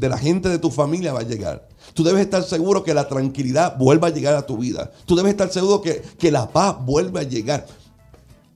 la 0.00 0.18
gente 0.18 0.48
de 0.48 0.58
tu 0.58 0.70
familia 0.70 1.12
va 1.12 1.20
a 1.20 1.24
llegar. 1.24 1.68
Tú 1.94 2.04
debes 2.04 2.22
estar 2.22 2.42
seguro 2.42 2.84
que 2.84 2.94
la 2.94 3.08
tranquilidad 3.08 3.76
vuelva 3.76 4.08
a 4.08 4.10
llegar 4.10 4.34
a 4.34 4.46
tu 4.46 4.58
vida. 4.58 4.90
Tú 5.06 5.16
debes 5.16 5.32
estar 5.32 5.50
seguro 5.50 5.80
que, 5.80 6.02
que 6.18 6.30
la 6.30 6.48
paz 6.48 6.76
vuelve 6.84 7.20
a 7.20 7.24
llegar. 7.24 7.66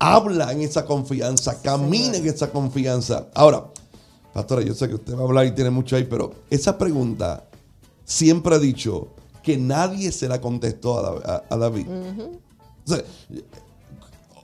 Habla 0.04 0.50
en 0.50 0.62
esa 0.62 0.84
confianza, 0.84 1.62
camina 1.62 2.16
en 2.16 2.26
esa 2.26 2.50
confianza. 2.50 3.28
Ahora, 3.34 3.70
pastora, 4.34 4.60
yo 4.60 4.74
sé 4.74 4.88
que 4.88 4.96
usted 4.96 5.14
va 5.14 5.20
a 5.20 5.22
hablar 5.22 5.46
y 5.46 5.52
tiene 5.52 5.70
mucho 5.70 5.94
ahí, 5.94 6.02
pero 6.02 6.32
esa 6.50 6.76
pregunta 6.76 7.44
siempre 8.04 8.56
ha 8.56 8.58
dicho 8.58 9.10
que 9.44 9.56
nadie 9.56 10.10
se 10.10 10.26
la 10.26 10.40
contestó 10.40 11.20
a, 11.24 11.56
David. 11.56 11.86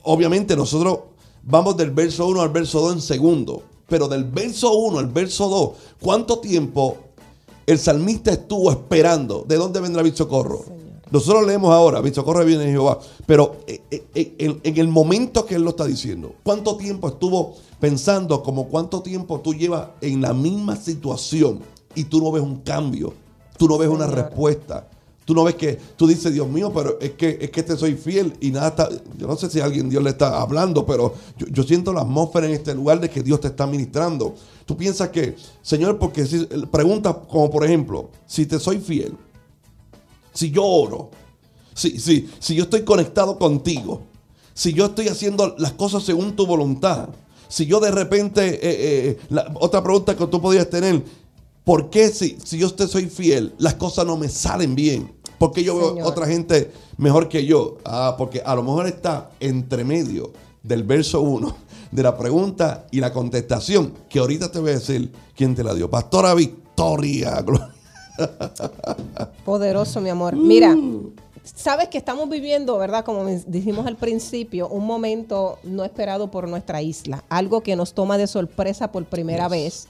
obviamente 0.03 0.55
nosotros 0.55 0.99
vamos 1.43 1.75
del 1.75 1.91
verso 1.91 2.27
1 2.27 2.41
al 2.41 2.49
verso 2.49 2.79
2 2.79 2.93
en 2.93 3.01
segundo, 3.01 3.61
pero 3.89 4.07
del 4.07 4.23
verso 4.23 4.73
1 4.73 4.97
al 4.97 5.07
verso 5.07 5.49
2, 5.49 5.71
¿cuánto 5.99 6.39
tiempo 6.39 6.95
el 7.65 7.77
salmista 7.77 8.31
estuvo 8.31 8.71
esperando? 8.71 9.43
¿De 9.45 9.57
dónde 9.57 9.81
vendrá 9.81 10.03
mi 10.03 10.11
socorro? 10.11 10.78
Nosotros 11.11 11.47
leemos 11.47 11.73
ahora, 11.73 12.01
mi 12.01 12.11
socorro 12.11 12.45
viene 12.45 12.65
de 12.65 12.71
Jehová, 12.71 12.99
pero 13.25 13.57
eh, 13.65 13.81
eh, 13.89 14.03
eh, 14.13 14.59
en, 14.63 14.77
el 14.77 14.87
momento 14.87 15.45
que 15.45 15.55
él 15.55 15.63
lo 15.63 15.71
está 15.71 15.85
diciendo, 15.85 16.35
¿cuánto 16.43 16.77
tiempo 16.77 17.07
estuvo 17.07 17.55
pensando 17.79 18.43
como 18.43 18.67
cuánto 18.67 19.01
tiempo 19.01 19.39
tú 19.39 19.55
llevas 19.55 19.87
en 20.01 20.21
la 20.21 20.33
misma 20.33 20.75
situación 20.75 21.61
y 21.95 22.03
tú 22.03 22.21
no 22.21 22.31
ves 22.31 22.43
un 22.43 22.57
cambio, 22.57 23.13
tú 23.57 23.67
no 23.67 23.79
ves 23.79 23.89
una 23.89 24.05
respuesta? 24.05 24.87
Tú 25.25 25.35
no 25.35 25.43
ves 25.43 25.53
que 25.53 25.77
tú 25.95 26.07
dices, 26.07 26.33
Dios 26.33 26.47
mío, 26.47 26.71
pero 26.73 26.99
es 26.99 27.11
que, 27.11 27.37
es 27.39 27.51
que 27.51 27.61
te 27.61 27.77
soy 27.77 27.93
fiel 27.93 28.33
y 28.41 28.49
nada 28.49 28.69
está. 28.69 28.89
Yo 29.15 29.27
no 29.27 29.35
sé 29.35 29.47
si 29.47 29.59
alguien 29.59 29.87
Dios 29.87 30.01
le 30.01 30.09
está 30.09 30.41
hablando, 30.41 30.87
pero 30.87 31.13
yo, 31.37 31.61
siento 31.61 31.93
la 31.93 32.01
atmósfera 32.01 32.47
en 32.47 32.53
este 32.53 32.73
lugar 32.73 32.99
de 32.99 33.11
que 33.11 33.21
Dios 33.21 33.39
te 33.39 33.49
está 33.49 33.67
ministrando. 33.67 34.33
Tú 34.65 34.75
piensas 34.75 35.09
que, 35.09 35.35
Señor, 35.61 35.99
porque 35.99 36.25
si, 36.25 36.47
preguntas 36.71 37.15
como 37.29 37.51
por 37.51 37.63
ejemplo, 37.63 38.09
si 38.25 38.47
te 38.47 38.57
soy 38.57 38.79
fiel, 38.79 39.15
si 40.39 40.51
yo 40.51 40.63
oro, 40.65 41.09
si, 41.73 41.99
si, 41.99 42.29
si 42.39 42.55
yo 42.55 42.63
estoy 42.63 42.83
conectado 42.83 43.37
contigo, 43.37 44.03
si 44.53 44.71
yo 44.71 44.85
estoy 44.85 45.09
haciendo 45.09 45.53
las 45.57 45.73
cosas 45.73 46.03
según 46.03 46.33
tu 46.33 46.47
voluntad, 46.47 47.09
si 47.49 47.65
yo 47.65 47.81
de 47.81 47.91
repente, 47.91 48.47
eh, 48.47 48.59
eh, 48.61 49.17
la, 49.31 49.51
otra 49.55 49.83
pregunta 49.83 50.15
que 50.15 50.25
tú 50.27 50.41
podrías 50.41 50.69
tener, 50.69 51.03
¿por 51.65 51.89
qué 51.89 52.07
si, 52.07 52.37
si 52.41 52.57
yo 52.57 52.73
te 52.73 52.87
soy 52.87 53.07
fiel, 53.07 53.53
las 53.57 53.73
cosas 53.73 54.05
no 54.05 54.15
me 54.15 54.29
salen 54.29 54.75
bien? 54.75 55.11
Porque 55.37 55.61
yo 55.61 55.75
veo 55.75 56.07
otra 56.07 56.25
gente 56.25 56.71
mejor 56.95 57.27
que 57.27 57.45
yo. 57.45 57.77
Ah, 57.83 58.15
porque 58.17 58.41
a 58.41 58.55
lo 58.55 58.63
mejor 58.63 58.87
está 58.87 59.31
entre 59.41 59.83
medio 59.83 60.31
del 60.63 60.83
verso 60.83 61.19
1 61.19 61.57
de 61.91 62.03
la 62.03 62.17
pregunta 62.17 62.87
y 62.91 63.01
la 63.01 63.11
contestación, 63.11 63.93
que 64.09 64.19
ahorita 64.19 64.49
te 64.49 64.59
voy 64.59 64.69
a 64.71 64.75
decir 64.75 65.11
quién 65.35 65.53
te 65.53 65.65
la 65.65 65.73
dio. 65.73 65.89
Pastora 65.89 66.33
Victoria. 66.33 67.43
Poderoso, 69.45 70.01
mi 70.01 70.09
amor. 70.09 70.35
Mira, 70.35 70.75
sabes 71.43 71.87
que 71.89 71.97
estamos 71.97 72.29
viviendo, 72.29 72.77
¿verdad? 72.77 73.03
Como 73.03 73.25
dijimos 73.25 73.87
al 73.87 73.95
principio, 73.95 74.67
un 74.69 74.85
momento 74.85 75.59
no 75.63 75.83
esperado 75.83 76.29
por 76.31 76.47
nuestra 76.47 76.81
isla. 76.81 77.23
Algo 77.29 77.61
que 77.61 77.75
nos 77.75 77.93
toma 77.93 78.17
de 78.17 78.27
sorpresa 78.27 78.91
por 78.91 79.05
primera 79.05 79.47
vez 79.47 79.87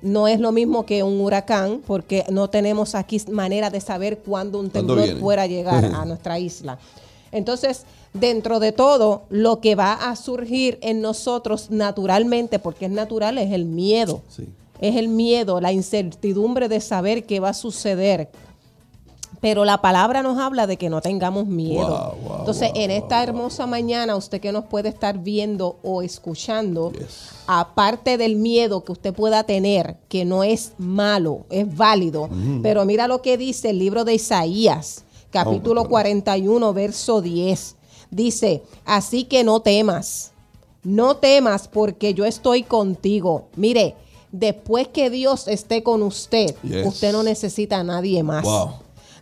no 0.00 0.28
es 0.28 0.38
lo 0.38 0.52
mismo 0.52 0.86
que 0.86 1.02
un 1.02 1.20
huracán, 1.20 1.82
porque 1.86 2.24
no 2.30 2.48
tenemos 2.48 2.94
aquí 2.94 3.20
manera 3.30 3.70
de 3.70 3.80
saber 3.80 4.18
cuándo 4.18 4.60
un 4.60 4.70
temblor 4.70 5.18
pueda 5.18 5.46
llegar 5.46 5.84
a 5.84 6.04
nuestra 6.06 6.38
isla. 6.38 6.78
Entonces, 7.32 7.84
dentro 8.14 8.60
de 8.60 8.72
todo, 8.72 9.22
lo 9.28 9.60
que 9.60 9.74
va 9.74 9.92
a 9.92 10.16
surgir 10.16 10.78
en 10.82 11.00
nosotros 11.00 11.70
naturalmente, 11.70 12.58
porque 12.58 12.86
es 12.86 12.90
natural, 12.90 13.38
es 13.38 13.52
el 13.52 13.64
miedo. 13.64 14.22
Es 14.80 14.96
el 14.96 15.08
miedo, 15.08 15.60
la 15.60 15.72
incertidumbre 15.72 16.68
de 16.68 16.80
saber 16.80 17.24
qué 17.24 17.40
va 17.40 17.50
a 17.50 17.54
suceder, 17.54 18.30
pero 19.40 19.64
la 19.64 19.80
palabra 19.80 20.22
nos 20.22 20.38
habla 20.38 20.66
de 20.66 20.76
que 20.76 20.90
no 20.90 21.00
tengamos 21.00 21.46
miedo. 21.46 22.16
Entonces, 22.40 22.70
en 22.74 22.90
esta 22.90 23.22
hermosa 23.22 23.66
mañana, 23.66 24.16
usted 24.16 24.40
que 24.40 24.52
nos 24.52 24.64
puede 24.64 24.88
estar 24.88 25.18
viendo 25.18 25.78
o 25.82 26.02
escuchando, 26.02 26.92
aparte 27.46 28.18
del 28.18 28.36
miedo 28.36 28.84
que 28.84 28.92
usted 28.92 29.14
pueda 29.14 29.44
tener, 29.44 29.96
que 30.08 30.24
no 30.24 30.42
es 30.42 30.72
malo, 30.78 31.46
es 31.50 31.76
válido, 31.76 32.28
pero 32.62 32.84
mira 32.84 33.06
lo 33.06 33.22
que 33.22 33.36
dice 33.36 33.70
el 33.70 33.78
libro 33.78 34.04
de 34.04 34.14
Isaías, 34.14 35.04
capítulo 35.30 35.88
41, 35.88 36.72
verso 36.72 37.20
10. 37.20 37.76
Dice, 38.10 38.62
así 38.84 39.24
que 39.24 39.44
no 39.44 39.60
temas, 39.60 40.32
no 40.82 41.16
temas 41.18 41.68
porque 41.68 42.14
yo 42.14 42.24
estoy 42.24 42.62
contigo. 42.62 43.48
Mire, 43.54 43.94
después 44.32 44.88
que 44.88 45.10
Dios 45.10 45.48
esté 45.48 45.82
con 45.82 46.02
usted, 46.02 46.54
usted 46.84 47.12
no 47.12 47.22
necesita 47.22 47.78
a 47.78 47.84
nadie 47.84 48.22
más. 48.22 48.46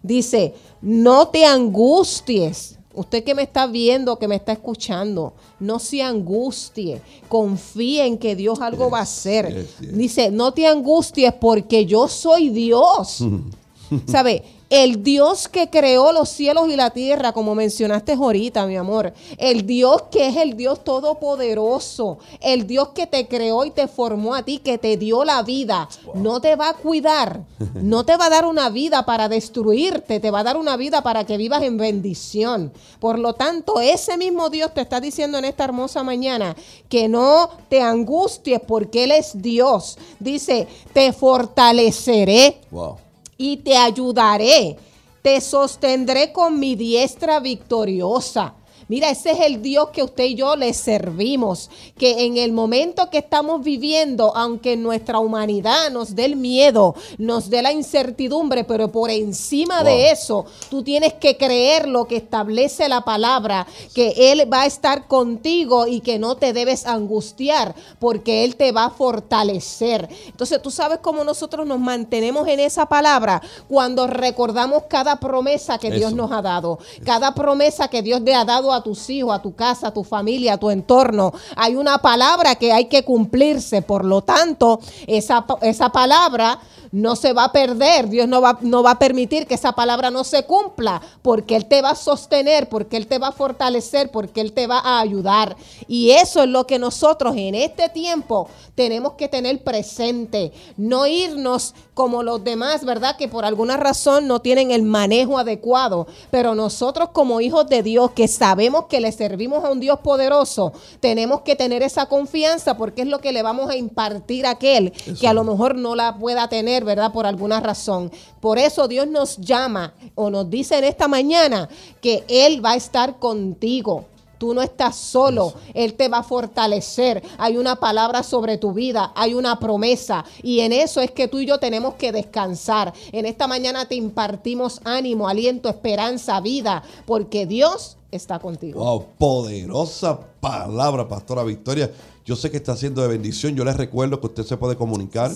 Dice, 0.02 0.54
no 0.80 1.28
te 1.28 1.44
angusties. 1.44 2.78
Usted 2.94 3.24
que 3.24 3.34
me 3.34 3.42
está 3.42 3.66
viendo, 3.66 4.18
que 4.18 4.26
me 4.26 4.36
está 4.36 4.52
escuchando, 4.52 5.34
no 5.60 5.78
se 5.78 6.02
angustie. 6.02 7.02
Confíe 7.28 8.06
en 8.06 8.16
que 8.16 8.34
Dios 8.34 8.60
algo 8.60 8.88
va 8.88 9.00
a 9.00 9.02
hacer. 9.02 9.68
Dice, 9.80 10.30
no 10.30 10.52
te 10.52 10.66
angusties 10.66 11.34
porque 11.34 11.84
yo 11.84 12.08
soy 12.08 12.48
Dios. 12.48 13.22
¿Sabe? 14.06 14.42
El 14.68 15.04
Dios 15.04 15.46
que 15.46 15.70
creó 15.70 16.10
los 16.10 16.28
cielos 16.28 16.68
y 16.68 16.74
la 16.74 16.90
tierra, 16.90 17.32
como 17.32 17.54
mencionaste 17.54 18.14
ahorita, 18.14 18.66
mi 18.66 18.76
amor. 18.76 19.12
El 19.38 19.64
Dios 19.64 20.04
que 20.10 20.26
es 20.26 20.36
el 20.36 20.56
Dios 20.56 20.82
todopoderoso. 20.82 22.18
El 22.40 22.66
Dios 22.66 22.88
que 22.88 23.06
te 23.06 23.28
creó 23.28 23.64
y 23.64 23.70
te 23.70 23.86
formó 23.86 24.34
a 24.34 24.42
ti, 24.42 24.58
que 24.58 24.76
te 24.76 24.96
dio 24.96 25.24
la 25.24 25.44
vida. 25.44 25.88
No 26.14 26.40
te 26.40 26.56
va 26.56 26.70
a 26.70 26.74
cuidar. 26.74 27.42
No 27.74 28.04
te 28.04 28.16
va 28.16 28.26
a 28.26 28.30
dar 28.30 28.44
una 28.44 28.68
vida 28.68 29.06
para 29.06 29.28
destruirte. 29.28 30.18
Te 30.18 30.32
va 30.32 30.40
a 30.40 30.44
dar 30.44 30.56
una 30.56 30.76
vida 30.76 31.00
para 31.00 31.24
que 31.24 31.36
vivas 31.36 31.62
en 31.62 31.76
bendición. 31.76 32.72
Por 32.98 33.20
lo 33.20 33.34
tanto, 33.34 33.80
ese 33.80 34.16
mismo 34.16 34.50
Dios 34.50 34.74
te 34.74 34.80
está 34.80 35.00
diciendo 35.00 35.38
en 35.38 35.44
esta 35.44 35.62
hermosa 35.62 36.02
mañana 36.02 36.56
que 36.88 37.06
no 37.06 37.50
te 37.68 37.82
angusties 37.82 38.60
porque 38.66 39.04
Él 39.04 39.12
es 39.12 39.40
Dios. 39.40 39.96
Dice, 40.18 40.66
te 40.92 41.12
fortaleceré. 41.12 42.60
Wow 42.72 43.05
y 43.36 43.58
te 43.58 43.76
ayudaré. 43.76 44.76
Te 45.22 45.40
sostendré 45.40 46.32
con 46.32 46.58
mi 46.58 46.76
diestra 46.76 47.40
victoriosa. 47.40 48.54
Mira, 48.88 49.10
ese 49.10 49.32
es 49.32 49.40
el 49.40 49.62
Dios 49.62 49.88
que 49.90 50.04
usted 50.04 50.24
y 50.24 50.34
yo 50.36 50.54
le 50.54 50.72
servimos. 50.72 51.70
Que 51.98 52.24
en 52.24 52.36
el 52.36 52.52
momento 52.52 53.10
que 53.10 53.18
estamos 53.18 53.64
viviendo, 53.64 54.36
aunque 54.36 54.76
nuestra 54.76 55.18
humanidad 55.18 55.90
nos 55.90 56.14
dé 56.14 56.26
el 56.26 56.36
miedo, 56.36 56.94
nos 57.18 57.50
dé 57.50 57.62
la 57.62 57.72
incertidumbre, 57.72 58.62
pero 58.62 58.92
por 58.92 59.10
encima 59.10 59.82
de 59.82 60.12
eso, 60.12 60.46
tú 60.70 60.84
tienes 60.84 61.14
que 61.14 61.36
creer 61.36 61.88
lo 61.88 62.06
que 62.06 62.16
establece 62.16 62.88
la 62.88 63.00
palabra, 63.00 63.66
que 63.92 64.32
Él 64.32 64.52
va 64.52 64.62
a 64.62 64.66
estar 64.66 65.08
contigo 65.08 65.88
y 65.88 66.00
que 66.00 66.20
no 66.20 66.36
te 66.36 66.52
debes 66.52 66.86
angustiar, 66.86 67.74
porque 67.98 68.44
Él 68.44 68.54
te 68.54 68.70
va 68.70 68.84
a 68.84 68.90
fortalecer. 68.90 70.08
Entonces, 70.26 70.62
tú 70.62 70.70
sabes 70.70 71.00
cómo 71.02 71.24
nosotros 71.24 71.66
nos 71.66 71.80
mantenemos 71.80 72.46
en 72.46 72.60
esa 72.60 72.86
palabra 72.86 73.42
cuando 73.68 74.06
recordamos 74.06 74.84
cada 74.88 75.18
promesa 75.18 75.78
que 75.78 75.90
Dios 75.90 76.12
nos 76.12 76.30
ha 76.30 76.40
dado, 76.40 76.78
cada 77.04 77.34
promesa 77.34 77.88
que 77.88 78.02
Dios 78.02 78.20
le 78.20 78.34
ha 78.34 78.44
dado 78.44 78.72
a 78.72 78.75
a 78.76 78.82
tus 78.82 79.08
hijos, 79.10 79.34
a 79.34 79.42
tu 79.42 79.54
casa, 79.54 79.88
a 79.88 79.94
tu 79.94 80.04
familia, 80.04 80.54
a 80.54 80.58
tu 80.58 80.70
entorno. 80.70 81.32
Hay 81.56 81.76
una 81.76 81.98
palabra 81.98 82.54
que 82.54 82.72
hay 82.72 82.86
que 82.86 83.04
cumplirse. 83.04 83.82
Por 83.82 84.04
lo 84.04 84.22
tanto, 84.22 84.80
esa, 85.06 85.44
esa 85.62 85.90
palabra 85.90 86.58
no 86.92 87.16
se 87.16 87.32
va 87.32 87.44
a 87.44 87.52
perder. 87.52 88.08
Dios 88.08 88.28
no 88.28 88.40
va, 88.40 88.58
no 88.62 88.82
va 88.82 88.92
a 88.92 88.98
permitir 88.98 89.46
que 89.46 89.54
esa 89.54 89.72
palabra 89.72 90.10
no 90.10 90.24
se 90.24 90.44
cumpla, 90.44 91.02
porque 91.22 91.56
Él 91.56 91.66
te 91.66 91.82
va 91.82 91.90
a 91.90 91.94
sostener, 91.94 92.68
porque 92.68 92.96
Él 92.96 93.06
te 93.06 93.18
va 93.18 93.28
a 93.28 93.32
fortalecer, 93.32 94.10
porque 94.10 94.40
Él 94.40 94.52
te 94.52 94.66
va 94.66 94.78
a 94.78 95.00
ayudar. 95.00 95.56
Y 95.88 96.12
eso 96.12 96.42
es 96.42 96.48
lo 96.48 96.66
que 96.66 96.78
nosotros 96.78 97.34
en 97.36 97.54
este 97.54 97.88
tiempo 97.88 98.48
tenemos 98.74 99.12
que 99.12 99.28
tener 99.28 99.62
presente. 99.62 100.52
No 100.76 101.06
irnos 101.06 101.74
como 101.94 102.22
los 102.22 102.44
demás, 102.44 102.84
¿verdad? 102.84 103.16
Que 103.16 103.28
por 103.28 103.44
alguna 103.44 103.76
razón 103.76 104.26
no 104.26 104.40
tienen 104.40 104.70
el 104.70 104.82
manejo 104.82 105.38
adecuado. 105.38 106.06
Pero 106.30 106.54
nosotros 106.54 107.10
como 107.12 107.40
hijos 107.40 107.68
de 107.68 107.82
Dios, 107.82 108.12
que 108.12 108.28
sabemos 108.28 108.65
que 108.88 109.00
le 109.00 109.12
servimos 109.12 109.64
a 109.64 109.70
un 109.70 109.80
Dios 109.80 110.00
poderoso, 110.00 110.72
tenemos 111.00 111.40
que 111.40 111.56
tener 111.56 111.82
esa 111.82 112.06
confianza 112.06 112.76
porque 112.76 113.02
es 113.02 113.08
lo 113.08 113.20
que 113.20 113.32
le 113.32 113.42
vamos 113.42 113.70
a 113.70 113.76
impartir 113.76 114.46
a 114.46 114.50
aquel 114.50 114.92
que 115.18 115.28
a 115.28 115.32
lo 115.32 115.44
mejor 115.44 115.74
no 115.74 115.94
la 115.94 116.16
pueda 116.18 116.48
tener 116.48 116.66
¿verdad? 116.84 117.12
Por 117.12 117.26
alguna 117.26 117.60
razón. 117.60 118.10
Por 118.40 118.58
eso 118.58 118.88
Dios 118.88 119.06
nos 119.06 119.36
llama 119.38 119.94
o 120.14 120.30
nos 120.30 120.48
dice 120.50 120.78
en 120.78 120.84
esta 120.84 121.08
mañana 121.08 121.68
que 122.00 122.24
Él 122.28 122.64
va 122.64 122.72
a 122.72 122.76
estar 122.76 123.18
contigo. 123.18 124.06
Tú 124.38 124.52
no 124.52 124.60
estás 124.60 124.96
solo, 124.96 125.54
Él 125.72 125.94
te 125.94 126.08
va 126.08 126.18
a 126.18 126.22
fortalecer. 126.22 127.22
Hay 127.38 127.56
una 127.56 127.76
palabra 127.76 128.22
sobre 128.22 128.58
tu 128.58 128.74
vida, 128.74 129.12
hay 129.16 129.32
una 129.32 129.58
promesa. 129.58 130.26
Y 130.42 130.60
en 130.60 130.72
eso 130.72 131.00
es 131.00 131.10
que 131.10 131.26
tú 131.26 131.38
y 131.38 131.46
yo 131.46 131.58
tenemos 131.58 131.94
que 131.94 132.12
descansar. 132.12 132.92
En 133.12 133.24
esta 133.24 133.46
mañana 133.46 133.86
te 133.86 133.94
impartimos 133.94 134.82
ánimo, 134.84 135.26
aliento, 135.26 135.70
esperanza, 135.70 136.38
vida, 136.40 136.82
porque 137.06 137.46
Dios 137.46 137.95
está 138.16 138.38
contigo. 138.38 138.80
Wow, 138.80 139.06
poderosa 139.18 140.18
palabra, 140.40 141.06
Pastora 141.08 141.42
Victoria. 141.44 141.90
Yo 142.24 142.34
sé 142.34 142.50
que 142.50 142.56
está 142.56 142.72
haciendo 142.72 143.02
de 143.02 143.08
bendición. 143.08 143.54
Yo 143.54 143.62
les 143.64 143.76
recuerdo 143.76 144.18
que 144.20 144.26
usted 144.26 144.44
se 144.44 144.56
puede 144.56 144.74
comunicar 144.74 145.30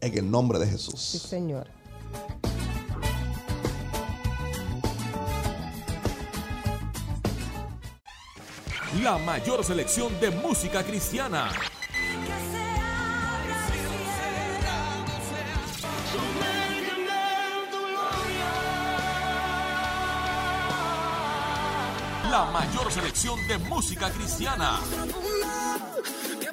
en 0.00 0.16
el 0.16 0.30
nombre 0.30 0.58
de 0.58 0.66
Jesús. 0.66 0.98
Sí, 0.98 1.18
Señor. 1.18 1.66
La 9.02 9.18
mayor 9.18 9.62
selección 9.62 10.18
de 10.18 10.30
música 10.30 10.82
cristiana. 10.82 11.50
La 22.30 22.44
mayor 22.52 22.92
selección 22.92 23.38
de 23.48 23.58
música 23.58 24.10
cristiana 24.10 24.80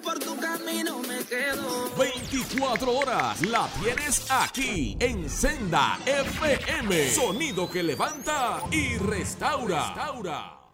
por 0.05 0.19
tu 0.19 0.37
camino 0.37 0.99
me 0.99 1.25
quedo. 1.25 1.89
24 1.97 2.91
horas 2.91 3.41
la 3.41 3.67
tienes 3.81 4.29
aquí 4.29 4.95
en 4.99 5.29
Senda 5.29 5.97
FM. 6.05 7.09
Sonido 7.09 7.69
que 7.69 7.81
levanta 7.81 8.61
y 8.71 8.97
restaura. 8.97 9.87
restaura. 9.87 10.64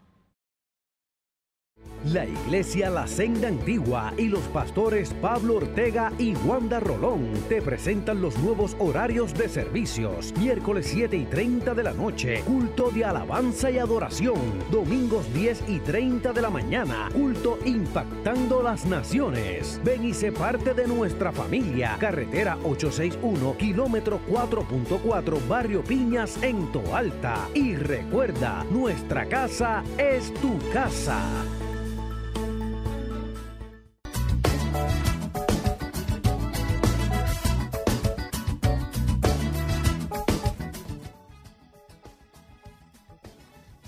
La 2.06 2.26
Iglesia 2.26 2.90
La 2.90 3.06
Senda 3.06 3.46
Antigua 3.46 4.12
y 4.16 4.26
los 4.26 4.42
pastores 4.48 5.14
Pablo 5.22 5.58
Ortega 5.58 6.12
y 6.18 6.34
Wanda 6.34 6.80
Rolón 6.80 7.30
te 7.48 7.62
presentan 7.62 8.20
los 8.20 8.36
nuevos 8.38 8.74
horarios 8.80 9.32
de 9.34 9.48
servicios. 9.48 10.34
Miércoles 10.36 10.88
7 10.90 11.16
y 11.16 11.26
30 11.26 11.74
de 11.74 11.82
la 11.84 11.92
noche, 11.92 12.42
culto 12.44 12.90
de 12.90 13.04
alabanza 13.04 13.70
y 13.70 13.78
adoración. 13.78 14.34
Domingos 14.72 15.32
10 15.32 15.62
y 15.68 15.78
30 15.78 16.32
de 16.32 16.42
la 16.42 16.50
mañana, 16.50 17.08
culto 17.12 17.60
impactando 17.64 18.64
las 18.64 18.84
naciones. 18.84 19.80
Ven 19.84 20.04
y 20.04 20.12
sé 20.12 20.32
parte 20.32 20.74
de 20.74 20.88
nuestra 20.88 21.30
familia. 21.30 21.96
Carretera 22.00 22.58
861, 22.64 23.56
kilómetro 23.58 24.18
4.4, 24.28 25.46
Barrio 25.46 25.84
Piñas 25.84 26.42
en 26.42 26.66
Toalta. 26.72 27.48
Y 27.54 27.76
recuerda, 27.76 28.64
nuestra 28.72 29.26
casa 29.26 29.84
es 29.98 30.34
tu 30.34 30.58
casa. 30.72 31.20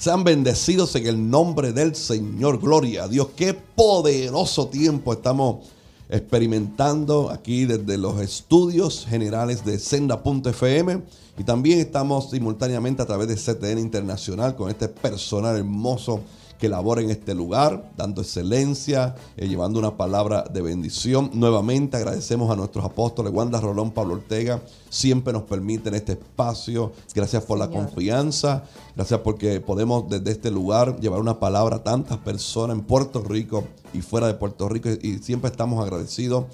Sean 0.05 0.23
bendecidos 0.23 0.95
en 0.97 1.07
el 1.07 1.31
nombre 1.31 1.73
del 1.73 1.95
Señor. 1.95 2.61
Gloria 2.61 3.05
a 3.05 3.09
Dios. 3.09 3.29
Qué 3.35 3.55
poderoso 3.55 4.67
tiempo 4.67 5.15
estamos 5.15 5.65
experimentando 6.11 7.31
aquí 7.31 7.65
desde 7.65 7.97
los 7.97 8.21
estudios 8.21 9.07
generales 9.09 9.65
de 9.65 9.79
Senda.fm 9.79 11.01
y 11.39 11.45
también 11.45 11.79
estamos 11.79 12.29
simultáneamente 12.29 13.01
a 13.01 13.07
través 13.07 13.29
de 13.29 13.37
CTN 13.37 13.79
Internacional 13.79 14.55
con 14.57 14.69
este 14.69 14.89
personal 14.89 15.57
hermoso 15.57 16.21
que 16.65 16.71
labora 16.71 17.03
en 17.03 17.11
este 17.11 17.35
lugar, 17.35 17.91
dando 17.95 18.23
excelencia, 18.23 19.15
eh, 19.37 19.47
llevando 19.47 19.79
una 19.79 19.99
palabra 19.99 20.45
de 20.51 20.63
bendición. 20.63 21.31
Nuevamente 21.35 21.99
agradecemos 21.99 22.51
a 22.51 22.57
nuestros 22.57 22.83
apóstoles, 22.83 23.35
Wanda 23.35 23.61
Rolón, 23.61 23.91
Pablo 23.91 24.15
Ortega, 24.15 24.63
siempre 24.89 25.35
nos 25.35 25.43
permiten 25.43 25.95
este 25.95 26.13
espacio. 26.13 26.93
Gracias 27.15 27.45
por 27.45 27.59
la 27.59 27.69
confianza, 27.69 28.65
gracias 28.97 29.21
porque 29.21 29.61
podemos 29.61 30.09
desde 30.09 30.31
este 30.31 30.51
lugar 30.51 30.99
llevar 31.01 31.21
una 31.21 31.39
palabra 31.39 31.77
a 31.77 31.85
tantas 31.85 32.17
personas 32.17 32.79
en 32.79 32.83
Puerto 32.83 33.21
Rico 33.23 33.65
y 33.93 34.01
fuera 34.01 34.27
de 34.27 34.33
Puerto 34.33 34.67
Rico 34.67 34.89
y 34.89 35.19
siempre 35.19 35.51
estamos 35.51 35.85
agradecidos. 35.85 36.47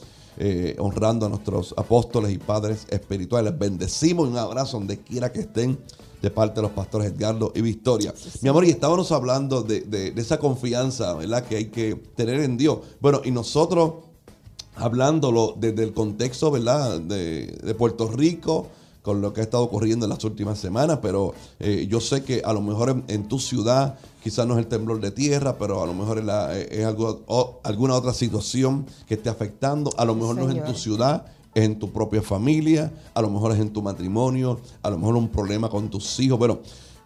Eh, 0.42 0.74
honrando 0.78 1.26
a 1.26 1.28
nuestros 1.28 1.74
apóstoles 1.76 2.32
y 2.32 2.38
padres 2.38 2.86
espirituales. 2.88 3.58
Bendecimos 3.58 4.26
un 4.26 4.38
abrazo 4.38 4.78
donde 4.78 4.98
quiera 4.98 5.30
que 5.32 5.40
estén 5.40 5.78
de 6.20 6.30
parte 6.30 6.56
de 6.56 6.62
los 6.62 6.72
pastores 6.72 7.12
Edgardo 7.12 7.52
y 7.54 7.61
Victoria. 7.61 8.14
Mi 8.42 8.48
amor, 8.48 8.64
y 8.64 8.70
estábamos 8.70 9.11
hablando 9.12 9.62
de, 9.62 10.12
esa 10.16 10.38
confianza, 10.38 11.14
¿verdad? 11.14 11.44
Que 11.44 11.56
hay 11.56 11.64
que 11.66 11.94
tener 12.14 12.40
en 12.40 12.56
Dios. 12.56 12.78
Bueno, 13.00 13.22
y 13.24 13.30
nosotros 13.30 13.94
hablándolo 14.76 15.54
desde 15.59 15.83
el 15.83 15.92
contexto, 15.92 16.50
¿verdad? 16.50 17.00
De, 17.00 17.74
Puerto 17.78 18.09
Rico, 18.09 18.68
con 19.02 19.20
lo 19.20 19.33
que 19.33 19.40
ha 19.40 19.44
estado 19.44 19.62
ocurriendo 19.62 20.04
en 20.04 20.11
las 20.11 20.22
últimas 20.24 20.59
semanas, 20.59 20.98
pero 21.00 21.33
eh, 21.59 21.87
yo 21.88 22.00
sé 22.00 22.22
que 22.22 22.42
a 22.44 22.52
lo 22.52 22.61
mejor 22.61 23.02
en, 23.09 23.28
tu 23.28 23.38
ciudad 23.38 23.98
quizás 24.22 24.46
no 24.46 24.54
es 24.54 24.61
el 24.61 24.66
temblor 24.66 25.00
de 25.00 25.11
tierra, 25.11 25.56
pero 25.59 25.83
a 25.83 25.87
lo 25.87 25.94
mejor 25.94 26.18
es, 26.18 26.85
algo, 26.85 27.61
alguna 27.64 27.94
otra 27.94 28.12
situación 28.12 28.85
que 29.06 29.14
esté 29.14 29.30
afectando, 29.30 29.90
a 29.96 30.04
lo 30.04 30.14
mejor 30.14 30.37
no 30.37 30.50
es 30.50 30.56
en 30.56 30.64
tu 30.64 30.74
ciudad, 30.74 31.24
es 31.54 31.64
en 31.64 31.78
tu 31.78 31.90
propia 31.90 32.22
familia, 32.22 32.92
a 33.14 33.22
lo 33.22 33.30
mejor 33.30 33.52
es 33.52 33.58
en 33.58 33.72
tu 33.72 33.82
matrimonio, 33.82 34.60
a 34.82 34.90
lo 34.90 34.98
mejor 34.98 35.16
un 35.16 35.28
problema 35.28 35.68
con 35.68 35.88
tus 35.88 36.18
hijos. 36.20 36.38
Bueno, 36.38 36.60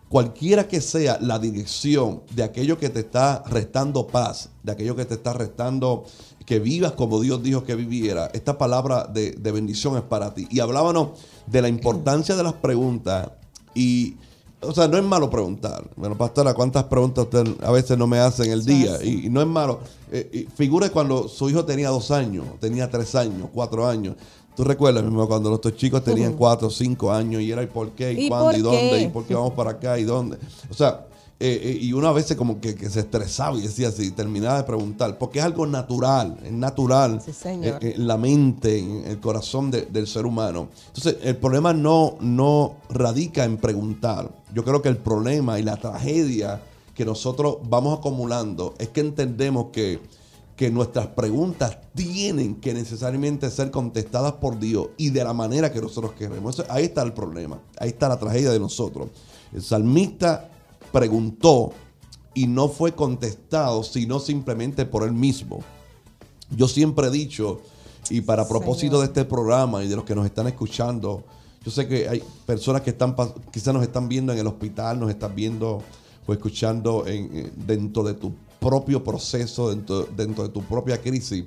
cualquiera 0.09 0.69
que 0.69 0.81
sea 0.81 1.19
la 1.21 1.39
dirección 1.39 2.23
de 2.35 2.43
aquello 2.43 2.79
que 2.79 2.91
te 2.91 3.01
está 3.01 3.43
restando 3.47 4.07
paz, 4.07 4.51
de 4.63 4.73
aquello 4.73 4.97
que 4.97 5.05
te 5.05 5.15
está 5.15 5.33
restando 5.33 6.05
que 6.45 6.59
vivas 6.59 6.93
como 6.93 7.21
Dios 7.21 7.43
dijo 7.43 7.65
que 7.65 7.75
viviera, 7.75 8.31
esta 8.35 8.59
palabra 8.59 9.05
de, 9.05 9.33
de 9.33 9.53
bendición 9.53 9.97
es 9.97 10.03
para 10.03 10.35
ti. 10.35 10.47
Y 10.51 10.61
hablábamos 10.61 11.21
de 11.47 11.63
la 11.63 11.69
importancia 11.69 12.37
de 12.37 12.43
las 12.43 12.53
preguntas 12.55 13.31
y 13.75 14.17
o 14.67 14.73
sea, 14.73 14.89
no 14.89 14.97
es 14.97 15.05
malo 15.05 15.31
preguntar. 15.31 15.85
Bueno, 15.97 16.17
pastora, 16.17 16.55
¿cuántas 16.55 16.85
preguntas 16.85 17.25
usted 17.25 17.47
a 17.63 17.71
veces 17.71 17.97
no 17.97 18.07
me 18.07 18.19
hace 18.19 18.45
en 18.45 18.53
el 18.53 18.65
día? 18.65 19.03
Y, 19.03 19.29
no 19.29 19.41
es 19.41 19.47
malo. 19.47 19.81
Eh, 20.11 20.47
figura 20.55 20.91
cuando 20.91 21.29
su 21.29 21.49
hijo 21.51 21.65
tenía 21.65 21.89
dos 21.91 22.11
años, 22.11 22.47
tenía 22.61 22.91
tres 22.91 23.15
años, 23.15 23.49
cuatro 23.53 23.87
años. 23.87 24.17
Tú 24.57 24.63
recuerdas 24.63 25.03
mismo 25.03 25.27
cuando 25.27 25.49
nuestros 25.49 25.77
chicos 25.77 26.05
tenían 26.05 26.35
cuatro 26.35 26.71
cinco 26.71 27.13
años 27.13 27.43
y 27.43 27.51
era 27.51 27.63
y 27.63 27.67
por 27.67 27.91
qué, 27.91 28.13
y, 28.13 28.29
cuándo, 28.29 28.57
y 28.57 28.63
dónde, 28.63 29.03
y 29.03 29.09
por 29.09 29.25
qué 29.25 29.35
vamos 29.35 29.55
para 29.55 29.73
acá, 29.73 29.99
y 29.99 30.05
dónde. 30.05 30.39
O 30.71 30.75
sea, 30.75 31.07
eh, 31.47 31.61
eh, 31.63 31.79
y 31.79 31.93
uno 31.93 32.09
a 32.09 32.13
veces 32.13 32.39
como 32.39 32.59
que, 32.59 32.75
se 32.89 33.01
estresaba 33.01 33.59
y 33.59 33.61
decía 33.61 33.89
así, 33.89 34.13
terminaba 34.13 34.57
de 34.57 34.65
preguntar, 34.65 35.19
porque 35.19 35.41
es 35.41 35.45
algo 35.45 35.67
natural, 35.67 36.39
es 36.43 36.53
natural 36.53 37.21
en, 37.45 38.07
la 38.07 38.17
mente, 38.17 38.79
en 38.79 39.05
el 39.05 39.21
corazón 39.21 39.71
del 39.71 40.07
ser 40.07 40.25
humano. 40.25 40.69
Entonces, 40.87 41.19
el 41.23 41.37
problema 41.37 41.75
no, 41.75 42.17
no 42.21 42.77
radica 42.89 43.45
en 43.45 43.59
preguntar. 43.59 44.35
Yo 44.55 44.65
creo 44.65 44.81
que 44.81 44.89
el 44.89 44.97
problema 44.97 45.59
y 45.59 45.63
la 45.63 45.77
tragedia 45.77 46.63
que 46.95 47.05
nosotros 47.05 47.59
vamos 47.69 47.99
acumulando 47.99 48.73
es 48.79 48.89
que 48.89 49.01
entendemos 49.01 49.67
que 49.71 50.01
que 50.57 50.71
nuestras 50.71 51.09
preguntas 51.09 51.79
tienen 51.97 52.55
que 52.55 52.73
necesariamente 52.73 53.51
ser 53.51 53.73
contestadas 53.73 54.35
por 54.35 54.61
Dios 54.61 54.91
y 54.97 55.11
de 55.11 55.25
la 55.25 55.33
manera 55.33 55.73
que 55.73 55.81
nosotros 55.81 56.13
queremos. 56.13 56.63
ahí 56.69 56.85
está 56.85 57.03
el 57.03 57.13
problema, 57.13 57.59
ahí 57.77 57.89
está 57.89 58.09
la 58.09 58.17
tragedia 58.19 58.53
de 58.53 58.61
nosotros. 58.61 59.09
El 59.53 59.63
salmista 59.63 60.49
preguntó 60.95 61.73
y 62.35 62.47
no 62.47 62.69
fue 62.69 62.95
contestado, 62.95 63.83
sino 63.83 64.21
simplemente 64.21 64.87
por 64.87 65.03
él 65.03 65.13
mismo. 65.13 65.59
Yo 66.57 66.69
siempre 66.69 67.09
he 67.09 67.11
dicho, 67.11 67.61
y 68.11 68.21
para 68.21 68.47
propósito 68.47 69.01
de 69.01 69.07
este 69.07 69.25
programa 69.25 69.83
y 69.83 69.89
de 69.89 69.97
los 69.97 70.05
que 70.05 70.15
nos 70.15 70.25
están 70.25 70.47
escuchando, 70.47 71.25
yo 71.65 71.73
sé 71.73 71.89
que 71.89 72.09
hay 72.09 72.23
personas 72.47 72.83
que 72.83 72.91
están 72.91 73.17
quizás 73.51 73.75
nos 73.75 73.83
están 73.83 74.09
viendo 74.09 74.33
en 74.33 74.39
el 74.39 74.47
hospital, 74.47 75.01
nos 75.01 75.11
están 75.11 75.35
viendo 75.35 75.83
o 76.27 76.33
escuchando 76.33 77.05
en, 77.09 77.39
eh, 77.39 77.53
dentro 77.67 78.05
de 78.05 78.15
tu 78.15 78.33
propio 78.61 79.03
proceso, 79.03 79.71
dentro, 79.71 80.05
dentro 80.17 80.45
de 80.45 80.51
tu 80.51 80.63
propia 80.63 81.03
crisis. 81.03 81.45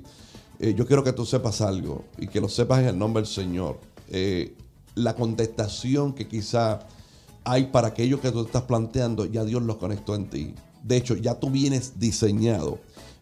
Eh, 0.60 0.74
yo 0.76 0.86
quiero 0.86 1.02
que 1.02 1.14
tú 1.14 1.24
sepas 1.24 1.62
algo 1.62 2.04
y 2.18 2.26
que 2.26 2.40
lo 2.40 2.50
sepas 2.50 2.80
en 2.80 2.88
el 2.88 2.98
nombre 2.98 3.22
del 3.22 3.30
Señor. 3.30 3.80
Eh, 4.08 4.54
la 4.94 5.14
contestación 5.14 6.12
que 6.12 6.28
quizá 6.28 6.80
hay 7.50 7.64
para 7.66 7.88
aquello 7.88 8.20
que 8.20 8.30
tú 8.30 8.42
estás 8.42 8.62
planteando, 8.62 9.24
ya 9.24 9.44
Dios 9.44 9.62
lo 9.62 9.78
conectó 9.78 10.14
en 10.14 10.28
ti. 10.28 10.54
De 10.82 10.96
hecho, 10.96 11.16
ya 11.16 11.34
tú 11.38 11.50
vienes 11.50 11.98
diseñado 11.98 12.78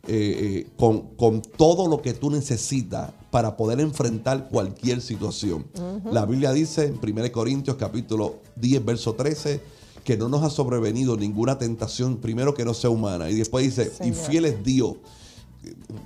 eh, 0.08 0.68
con, 0.76 1.14
con, 1.16 1.42
todo 1.42 1.88
lo 1.88 2.00
que 2.02 2.12
tú 2.12 2.30
necesitas 2.30 3.12
para 3.30 3.56
poder 3.56 3.80
enfrentar 3.80 4.48
cualquier 4.48 5.00
situación. 5.00 5.66
La 6.10 6.26
Biblia 6.26 6.52
dice 6.52 6.86
en 6.86 6.98
1 7.02 7.32
Corintios 7.32 7.76
capítulo 7.76 8.36
10, 8.56 8.84
verso 8.84 9.14
13, 9.14 9.60
que 10.04 10.16
no 10.16 10.28
nos 10.28 10.42
ha 10.44 10.50
sobrevenido 10.50 11.16
ninguna 11.16 11.58
tentación, 11.58 12.18
primero 12.18 12.54
que 12.54 12.64
no 12.64 12.74
sea 12.74 12.90
humana, 12.90 13.30
y 13.30 13.34
después 13.34 13.64
dice, 13.64 13.92
y 14.04 14.12
fiel 14.12 14.44
es 14.44 14.62
Dios. 14.62 14.94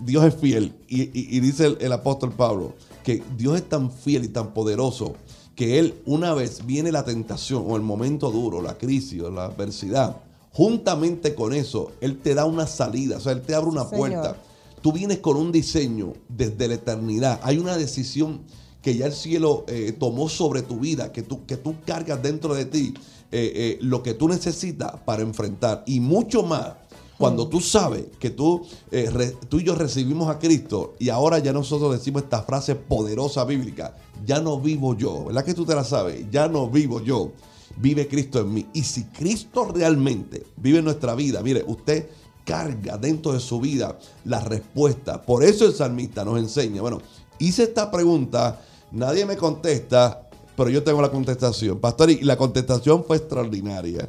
Dios 0.04 0.24
es 0.24 0.34
fiel. 0.34 0.74
Y, 0.88 1.40
dice 1.40 1.66
el, 1.66 1.78
el, 1.80 1.92
apóstol 1.92 2.32
Pablo 2.32 2.74
que 3.04 3.22
Dios 3.36 3.56
es 3.56 3.68
tan 3.68 3.90
fiel 3.90 4.24
y 4.24 4.28
tan 4.28 4.54
poderoso 4.54 5.14
que 5.54 5.78
Él, 5.78 6.00
una 6.06 6.34
vez 6.34 6.64
viene 6.64 6.92
la 6.92 7.04
tentación 7.04 7.64
o 7.66 7.76
el 7.76 7.82
momento 7.82 8.30
duro, 8.30 8.62
la 8.62 8.78
crisis 8.78 9.20
o 9.22 9.30
la 9.30 9.46
adversidad, 9.46 10.16
juntamente 10.52 11.34
con 11.34 11.52
eso, 11.52 11.92
Él 12.00 12.18
te 12.18 12.34
da 12.34 12.44
una 12.44 12.66
salida, 12.66 13.18
o 13.18 13.20
sea, 13.20 13.32
Él 13.32 13.42
te 13.42 13.54
abre 13.54 13.70
una 13.70 13.88
puerta. 13.88 14.36
Tú 14.82 14.92
vienes 14.92 15.18
con 15.18 15.36
un 15.36 15.52
diseño 15.52 16.14
desde 16.28 16.66
la 16.66 16.74
eternidad. 16.74 17.40
Hay 17.42 17.58
una 17.58 17.76
decisión 17.76 18.40
que 18.80 18.96
ya 18.96 19.06
el 19.06 19.12
cielo 19.12 19.64
eh, 19.68 19.94
tomó 19.98 20.28
sobre 20.28 20.62
tu 20.62 20.80
vida, 20.80 21.12
que 21.12 21.22
tú, 21.22 21.44
que 21.44 21.56
tú 21.56 21.74
cargas 21.84 22.22
dentro 22.22 22.54
de 22.54 22.64
ti 22.64 22.94
eh, 23.32 23.52
eh, 23.54 23.78
lo 23.82 24.02
que 24.02 24.14
tú 24.14 24.28
necesitas 24.28 24.92
para 25.04 25.22
enfrentar. 25.22 25.84
Y 25.86 26.00
mucho 26.00 26.42
más 26.42 26.72
cuando 27.20 27.48
tú 27.48 27.60
sabes 27.60 28.06
que 28.18 28.30
tú, 28.30 28.66
tú 29.50 29.60
y 29.60 29.64
yo 29.64 29.74
recibimos 29.74 30.30
a 30.30 30.38
Cristo 30.38 30.94
y 30.98 31.10
ahora 31.10 31.38
ya 31.38 31.52
nosotros 31.52 31.92
decimos 31.92 32.22
esta 32.22 32.44
frase 32.44 32.74
poderosa 32.74 33.44
bíblica, 33.44 33.94
ya 34.24 34.40
no 34.40 34.58
vivo 34.58 34.96
yo, 34.96 35.26
¿verdad 35.26 35.44
que 35.44 35.52
tú 35.52 35.66
te 35.66 35.74
la 35.74 35.84
sabes? 35.84 36.24
Ya 36.30 36.48
no 36.48 36.70
vivo 36.70 37.02
yo, 37.02 37.32
vive 37.76 38.08
Cristo 38.08 38.40
en 38.40 38.54
mí. 38.54 38.66
Y 38.72 38.84
si 38.84 39.04
Cristo 39.04 39.66
realmente 39.66 40.46
vive 40.56 40.78
en 40.78 40.86
nuestra 40.86 41.14
vida, 41.14 41.42
mire, 41.42 41.62
usted 41.66 42.08
carga 42.42 42.96
dentro 42.96 43.34
de 43.34 43.40
su 43.40 43.60
vida 43.60 43.98
la 44.24 44.40
respuesta. 44.40 45.20
Por 45.20 45.44
eso 45.44 45.66
el 45.66 45.74
salmista 45.74 46.24
nos 46.24 46.38
enseña, 46.38 46.80
bueno, 46.80 47.02
hice 47.38 47.64
esta 47.64 47.90
pregunta, 47.90 48.62
nadie 48.92 49.26
me 49.26 49.36
contesta, 49.36 50.26
pero 50.56 50.70
yo 50.70 50.82
tengo 50.82 51.02
la 51.02 51.10
contestación. 51.10 51.80
Pastor, 51.80 52.10
y 52.12 52.22
la 52.22 52.38
contestación 52.38 53.04
fue 53.04 53.18
extraordinaria. 53.18 54.08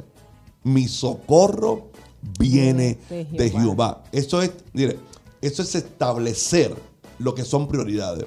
Mi 0.64 0.88
socorro 0.88 1.91
viene 2.38 2.98
de 3.08 3.50
Jehová. 3.50 4.04
Eso 4.12 4.42
es, 4.42 4.52
mire, 4.72 4.98
eso 5.40 5.62
es 5.62 5.74
establecer 5.74 6.74
lo 7.18 7.34
que 7.34 7.44
son 7.44 7.68
prioridades. 7.68 8.26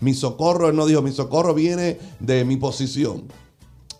Mi 0.00 0.14
socorro, 0.14 0.68
él 0.68 0.76
no 0.76 0.86
dijo, 0.86 1.02
mi 1.02 1.12
socorro 1.12 1.54
viene 1.54 1.98
de 2.20 2.44
mi 2.44 2.56
posición. 2.56 3.24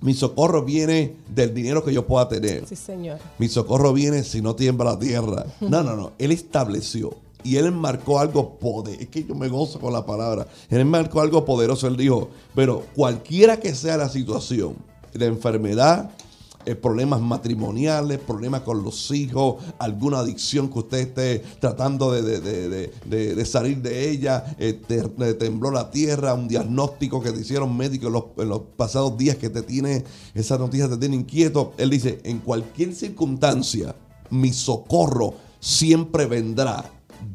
Mi 0.00 0.14
socorro 0.14 0.64
viene 0.64 1.16
del 1.34 1.52
dinero 1.52 1.84
que 1.84 1.92
yo 1.92 2.06
pueda 2.06 2.28
tener. 2.28 2.66
Sí, 2.68 2.76
señor. 2.76 3.18
Mi 3.38 3.48
socorro 3.48 3.92
viene 3.92 4.22
si 4.22 4.40
no 4.40 4.54
tiembla 4.54 4.92
la 4.92 4.98
tierra. 4.98 5.46
No, 5.60 5.82
no, 5.82 5.96
no. 5.96 6.12
Él 6.18 6.30
estableció 6.30 7.16
y 7.42 7.56
él 7.56 7.66
enmarcó 7.66 8.20
algo 8.20 8.58
poderoso. 8.58 9.02
Es 9.02 9.08
que 9.08 9.24
yo 9.24 9.34
me 9.34 9.48
gozo 9.48 9.80
con 9.80 9.92
la 9.92 10.06
palabra. 10.06 10.46
Él 10.70 10.80
enmarcó 10.80 11.20
algo 11.20 11.44
poderoso. 11.44 11.88
Él 11.88 11.96
dijo, 11.96 12.30
pero 12.54 12.84
cualquiera 12.94 13.58
que 13.58 13.74
sea 13.74 13.96
la 13.96 14.08
situación, 14.08 14.76
la 15.14 15.26
enfermedad, 15.26 16.10
eh, 16.68 16.74
problemas 16.74 17.22
matrimoniales, 17.22 18.18
problemas 18.18 18.60
con 18.60 18.82
los 18.82 19.10
hijos, 19.10 19.56
alguna 19.78 20.18
adicción 20.18 20.68
que 20.68 20.80
usted 20.80 20.98
esté 20.98 21.38
tratando 21.60 22.12
de, 22.12 23.46
salir 23.46 23.80
de 23.80 24.10
ella, 24.10 24.44
eh, 24.58 24.74
te, 24.74 25.32
tembló 25.32 25.70
la 25.70 25.90
tierra, 25.90 26.34
un 26.34 26.46
diagnóstico 26.46 27.22
que 27.22 27.32
te 27.32 27.40
hicieron 27.40 27.74
médicos 27.74 28.12
en 28.36 28.50
los, 28.50 28.60
pasados 28.76 29.16
días 29.16 29.36
que 29.36 29.48
te 29.48 29.62
tiene, 29.62 30.04
esa 30.34 30.58
noticia 30.58 30.90
te 30.90 30.98
tiene 30.98 31.16
inquieto. 31.16 31.72
Él 31.78 31.88
dice, 31.88 32.20
en 32.22 32.40
cualquier 32.40 32.94
circunstancia, 32.94 33.96
mi 34.28 34.52
socorro 34.52 35.32
siempre 35.60 36.26
vendrá 36.26 36.84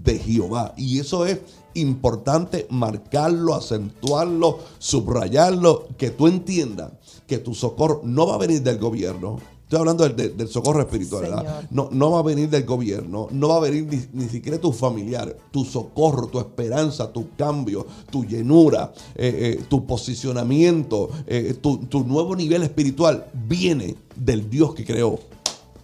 de 0.04 0.20
Jehová. 0.20 0.76
Y 0.78 1.00
eso 1.00 1.26
es 1.26 1.40
importante 1.74 2.68
marcarlo, 2.70 3.56
acentuarlo, 3.56 4.60
subrayarlo, 4.78 5.88
que 5.98 6.12
tú 6.12 6.28
entiendas 6.28 6.92
que 7.34 7.40
tu 7.40 7.56
socorro 7.56 8.02
no 8.04 8.28
va 8.28 8.36
a 8.36 8.38
venir 8.38 8.62
del 8.62 8.78
gobierno. 8.78 9.40
Estoy 9.64 9.80
hablando 9.80 10.08
del, 10.08 10.48
socorro 10.48 10.82
espiritual, 10.82 11.24
¿verdad? 11.24 11.68
No, 11.72 11.90
no 11.92 12.12
va 12.12 12.20
a 12.20 12.22
venir 12.22 12.48
del 12.48 12.64
gobierno, 12.64 13.28
no 13.32 13.48
va 13.48 13.56
a 13.56 13.60
venir 13.60 14.08
ni, 14.14 14.30
siquiera 14.30 14.60
tu 14.60 14.72
familiar. 14.72 15.36
Tu 15.50 15.66
socorro, 15.66 16.28
tu 16.28 16.40
esperanza, 16.40 17.12
tu 17.12 17.30
cambio, 17.36 17.88
tu 18.12 18.24
llenura, 18.24 18.94
eh, 19.16 19.58
eh, 19.58 19.64
tu 19.68 19.84
posicionamiento, 19.88 21.10
eh, 21.26 21.56
tu, 21.60 21.78
tu 21.88 22.04
nuevo 22.04 22.36
nivel 22.36 22.62
espiritual 22.62 23.26
viene 23.34 23.96
del 24.16 24.48
Dios 24.48 24.76
que 24.76 24.86
creó 24.86 25.18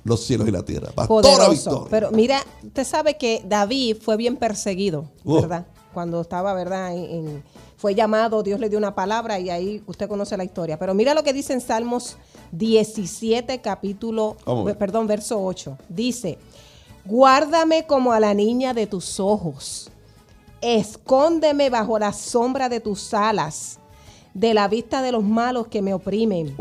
los 0.03 0.23
cielos 0.23 0.47
y 0.47 0.51
la 0.51 0.63
tierra. 0.63 0.91
Poderoso. 1.07 1.87
Pero 1.89 2.11
mira, 2.11 2.45
usted 2.63 2.85
sabe 2.85 3.17
que 3.17 3.43
David 3.47 3.97
fue 3.99 4.17
bien 4.17 4.37
perseguido, 4.37 5.05
¿verdad? 5.23 5.65
Cuando 5.95 6.21
estaba, 6.21 6.53
¿verdad? 6.53 6.93
Fue 7.79 7.95
llamado, 7.95 8.43
Dios 8.43 8.59
le 8.59 8.67
dio 8.67 8.77
una 8.77 8.93
palabra 8.93 9.39
y 9.39 9.49
ahí 9.49 9.81
usted 9.87 10.09
conoce 10.09 10.35
la 10.35 10.43
historia. 10.43 10.77
Pero 10.77 10.93
mira 10.93 11.13
lo 11.13 11.23
que 11.23 11.31
dice 11.31 11.53
en 11.53 11.61
Salmos 11.61 12.17
17, 12.51 13.61
capítulo, 13.61 14.35
perdón, 14.77 15.07
verso 15.07 15.41
8. 15.41 15.77
Dice, 15.87 16.37
guárdame 17.05 17.87
como 17.87 18.11
a 18.11 18.19
la 18.19 18.33
niña 18.33 18.73
de 18.73 18.85
tus 18.85 19.21
ojos, 19.21 19.89
escóndeme 20.59 21.69
bajo 21.69 21.97
la 21.97 22.11
sombra 22.11 22.67
de 22.67 22.81
tus 22.81 23.13
alas, 23.13 23.79
de 24.33 24.53
la 24.53 24.67
vista 24.67 25.01
de 25.01 25.13
los 25.13 25.23
malos 25.23 25.67
que 25.67 25.81
me 25.81 25.93
oprimen, 25.93 26.57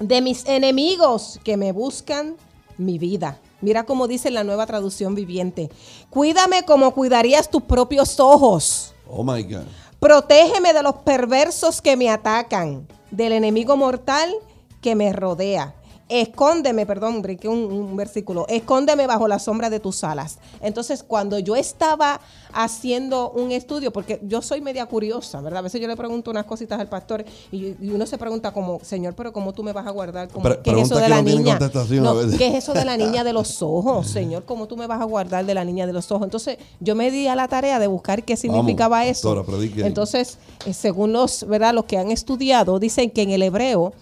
de 0.00 0.20
mis 0.20 0.44
enemigos 0.46 1.38
que 1.44 1.56
me 1.56 1.70
buscan 1.70 2.34
mi 2.78 2.98
vida. 2.98 3.38
Mira 3.60 3.84
cómo 3.84 4.08
dice 4.08 4.28
la 4.32 4.42
nueva 4.42 4.66
traducción 4.66 5.14
viviente. 5.14 5.70
Cuídame 6.10 6.64
como 6.64 6.92
cuidarías 6.94 7.48
tus 7.48 7.62
propios 7.62 8.18
ojos. 8.18 8.92
Oh 9.08 9.22
my 9.22 9.40
God. 9.44 9.62
Protégeme 10.02 10.72
de 10.72 10.82
los 10.82 10.96
perversos 10.96 11.80
que 11.80 11.96
me 11.96 12.10
atacan, 12.10 12.88
del 13.12 13.30
enemigo 13.30 13.76
mortal 13.76 14.34
que 14.80 14.96
me 14.96 15.12
rodea 15.12 15.76
escóndeme, 16.20 16.84
perdón, 16.84 17.22
brinqué 17.22 17.48
un, 17.48 17.96
versículo, 17.96 18.46
escóndeme 18.48 19.06
bajo 19.06 19.26
la 19.26 19.38
sombra 19.38 19.70
de 19.70 19.80
tus 19.80 20.04
alas. 20.04 20.38
Entonces, 20.60 21.02
cuando 21.02 21.38
yo 21.38 21.56
estaba 21.56 22.20
haciendo 22.52 23.30
un 23.30 23.50
estudio, 23.50 23.92
porque 23.92 24.20
yo 24.22 24.42
soy 24.42 24.60
media 24.60 24.84
curiosa, 24.86 25.40
¿verdad? 25.40 25.60
A 25.60 25.62
veces 25.62 25.80
yo 25.80 25.88
le 25.88 25.96
pregunto 25.96 26.30
unas 26.30 26.44
cositas 26.44 26.78
al 26.78 26.88
pastor 26.88 27.24
y, 27.50 27.74
uno 27.92 28.06
se 28.06 28.18
pregunta 28.18 28.52
como, 28.52 28.80
Señor, 28.82 29.14
pero 29.14 29.32
¿cómo 29.32 29.52
tú 29.52 29.62
me 29.62 29.72
vas 29.72 29.86
a 29.86 29.90
guardar? 29.90 30.28
¿Qué 30.62 30.70
es 30.70 30.82
eso 30.82 30.98
de 30.98 31.08
la 31.08 31.22
niña? 31.22 31.58
¿Qué 31.58 32.46
es 32.48 32.54
eso 32.62 32.74
de 32.74 32.84
la 32.84 32.96
niña 32.96 33.24
de 33.24 33.32
los 33.32 33.62
ojos? 33.62 34.06
Señor, 34.08 34.44
¿cómo 34.44 34.66
tú 34.66 34.76
me 34.76 34.86
vas 34.86 35.00
a 35.00 35.04
guardar 35.04 35.46
de 35.46 35.54
la 35.54 35.64
niña 35.64 35.86
de 35.86 35.92
los 35.92 36.10
ojos? 36.12 36.24
Entonces, 36.24 36.58
yo 36.80 36.94
me 36.94 37.10
di 37.10 37.26
a 37.26 37.36
la 37.36 37.48
tarea 37.48 37.78
de 37.78 37.86
buscar 37.86 38.22
qué 38.24 38.36
significaba 38.36 39.06
eso. 39.06 39.44
Entonces, 39.76 40.38
eh, 40.66 40.74
según 40.74 41.12
los, 41.12 41.46
¿verdad? 41.46 41.72
Los 41.72 41.86
que 41.86 41.96
han 41.96 42.10
estudiado, 42.10 42.78
dicen 42.78 43.10
que 43.10 43.22
en 43.22 43.30
el 43.30 43.42
hebreo 43.42 43.92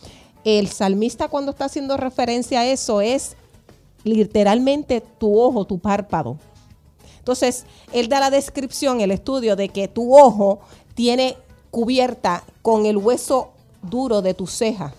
el 0.44 0.68
salmista 0.68 1.28
cuando 1.28 1.50
está 1.50 1.66
haciendo 1.66 1.96
referencia 1.96 2.60
a 2.60 2.66
eso 2.66 3.00
es 3.00 3.36
literalmente 4.04 5.00
tu 5.00 5.38
ojo, 5.38 5.64
tu 5.64 5.78
párpado. 5.78 6.38
Entonces, 7.18 7.66
él 7.92 8.08
da 8.08 8.20
la 8.20 8.30
descripción, 8.30 9.00
el 9.00 9.10
estudio 9.10 9.56
de 9.56 9.68
que 9.68 9.88
tu 9.88 10.16
ojo 10.18 10.60
tiene 10.94 11.36
cubierta 11.70 12.44
con 12.62 12.86
el 12.86 12.96
hueso 12.96 13.50
duro 13.82 14.22
de 14.22 14.34
tu 14.34 14.46
ceja 14.46 14.94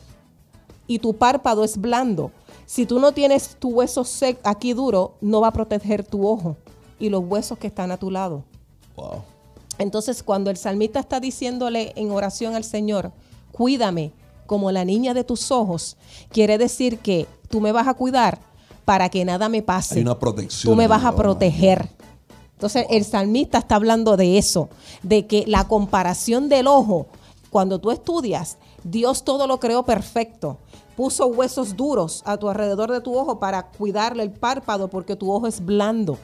y 0.88 1.00
tu 1.00 1.16
párpado 1.16 1.64
es 1.64 1.78
blando. 1.78 2.32
Si 2.66 2.86
tú 2.86 3.00
no 3.00 3.12
tienes 3.12 3.56
tu 3.60 3.70
hueso 3.70 4.06
aquí 4.44 4.74
duro, 4.74 5.16
no 5.20 5.42
va 5.42 5.48
a 5.48 5.54
proteger 5.54 6.06
tu 6.06 6.28
ojo 6.28 6.58
y 7.00 7.10
los 7.10 7.24
huesos 7.26 7.58
que 7.58 7.68
están 7.68 7.92
a 7.92 7.98
tu 7.98 8.12
lado. 8.12 8.44
Entonces, 9.78 10.22
cuando 10.22 10.50
el 10.50 10.58
salmista 10.58 11.00
está 11.00 11.20
diciéndole 11.20 11.92
en 11.96 12.12
oración 12.12 12.56
al 12.56 12.64
Señor, 12.64 13.12
cuídame, 13.52 14.12
como 14.52 14.70
la 14.70 14.84
niña 14.84 15.14
de 15.14 15.24
tus 15.24 15.50
ojos, 15.50 15.96
quiere 16.30 16.58
decir 16.58 17.00
que 17.00 17.26
tú 17.48 17.62
me 17.62 17.72
vas 17.72 17.88
a 17.88 17.94
cuidar 17.94 18.38
para 18.84 19.08
que 19.08 19.24
nada 19.24 19.48
me 19.48 19.62
pase. 19.62 19.96
Hay 19.96 20.02
una 20.02 20.20
protección. 20.20 20.70
Tú 20.70 20.76
me 20.76 20.90
vas 20.90 21.06
a 21.06 21.16
proteger. 21.16 21.88
Entonces 22.56 22.86
el 22.90 23.06
salmista 23.06 23.60
está 23.60 23.76
hablando 23.76 24.18
de 24.18 24.38
eso, 24.38 24.68
de 25.04 25.26
que 25.26 25.46
la 25.48 25.70
comparación 25.70 26.50
del 26.50 26.68
ojo, 26.68 27.08
cuando 27.50 27.80
tú 27.80 27.92
estudias, 27.92 28.58
Dios 28.84 29.24
todo 29.24 29.48
lo 29.48 29.58
creó 29.62 29.84
perfecto. 29.84 30.58
Puso 30.98 31.28
huesos 31.28 31.78
duros 31.78 32.22
a 32.26 32.36
tu 32.36 32.50
alrededor 32.50 32.92
de 32.92 33.00
tu 33.00 33.18
ojo 33.18 33.40
para 33.40 33.68
cuidarle 33.68 34.24
el 34.24 34.32
párpado 34.32 34.90
porque 34.90 35.16
tu 35.16 35.32
ojo 35.32 35.48
es 35.48 35.64
blando 35.64 36.18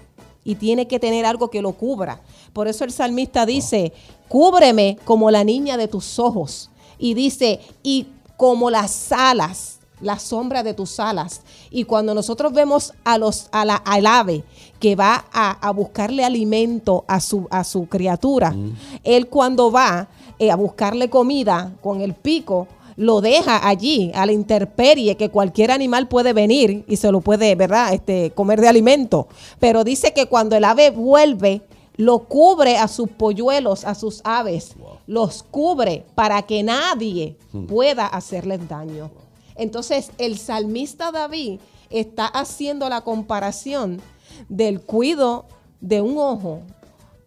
y 0.43 0.55
tiene 0.55 0.85
que 0.85 0.99
tener 0.99 1.25
algo 1.25 1.49
que 1.49 1.61
lo 1.61 1.71
cubra. 1.71 2.19
Por 2.51 2.67
eso 2.67 2.83
el 2.83 2.91
salmista 2.91 3.45
dice, 3.45 3.93
cúbreme 4.27 4.97
como 5.05 5.31
la 5.31 5.45
niña 5.45 5.77
de 5.77 5.87
tus 5.87 6.19
ojos. 6.19 6.69
Y 6.99 7.13
dice, 7.13 7.59
y 7.83 8.07
como 8.37 8.69
las 8.69 9.11
alas, 9.11 9.79
la 9.99 10.19
sombra 10.19 10.63
de 10.63 10.73
tus 10.73 10.99
alas. 10.99 11.41
Y 11.71 11.83
cuando 11.83 12.13
nosotros 12.13 12.53
vemos 12.53 12.93
a 13.03 13.17
los, 13.17 13.47
a 13.51 13.65
la, 13.65 13.75
al 13.75 14.05
ave 14.05 14.43
que 14.79 14.95
va 14.95 15.25
a, 15.33 15.71
buscarle 15.71 16.23
alimento 16.23 17.03
a 17.07 17.19
su, 17.19 17.47
a 17.49 17.63
su 17.63 17.87
criatura, 17.87 18.51
mm. 18.51 18.75
él 19.03 19.27
cuando 19.27 19.71
va 19.71 20.07
eh, 20.39 20.51
a 20.51 20.55
buscarle 20.55 21.09
comida 21.09 21.73
con 21.81 22.01
el 22.01 22.13
pico, 22.13 22.67
lo 22.95 23.21
deja 23.21 23.67
allí 23.67 24.11
a 24.15 24.25
la 24.25 24.31
intemperie 24.31 25.15
que 25.17 25.29
cualquier 25.29 25.71
animal 25.71 26.07
puede 26.07 26.33
venir 26.33 26.83
y 26.87 26.97
se 26.97 27.11
lo 27.11 27.21
puede, 27.21 27.53
¿verdad? 27.55 27.93
Este, 27.93 28.31
comer 28.31 28.59
de 28.59 28.67
alimento. 28.67 29.27
Pero 29.59 29.83
dice 29.83 30.13
que 30.13 30.25
cuando 30.25 30.55
el 30.55 30.63
ave 30.63 30.89
vuelve, 30.89 31.61
lo 31.95 32.19
cubre 32.19 32.77
a 32.77 32.87
sus 32.87 33.09
polluelos, 33.09 33.85
a 33.85 33.95
sus 33.95 34.21
aves, 34.23 34.75
los 35.07 35.41
cubre 35.41 36.05
para 36.13 36.41
que 36.43 36.61
nadie 36.61 37.37
hmm. 37.53 37.65
pueda 37.65 38.05
hacerles 38.05 38.67
daño. 38.67 39.09
Entonces, 39.55 40.11
el 40.17 40.37
salmista 40.37 41.11
David 41.11 41.59
está 41.89 42.27
haciendo 42.27 42.87
la 42.89 43.01
comparación 43.01 44.01
del 44.49 44.81
cuido 44.81 45.45
de 45.81 46.01
un 46.01 46.17
ojo, 46.17 46.61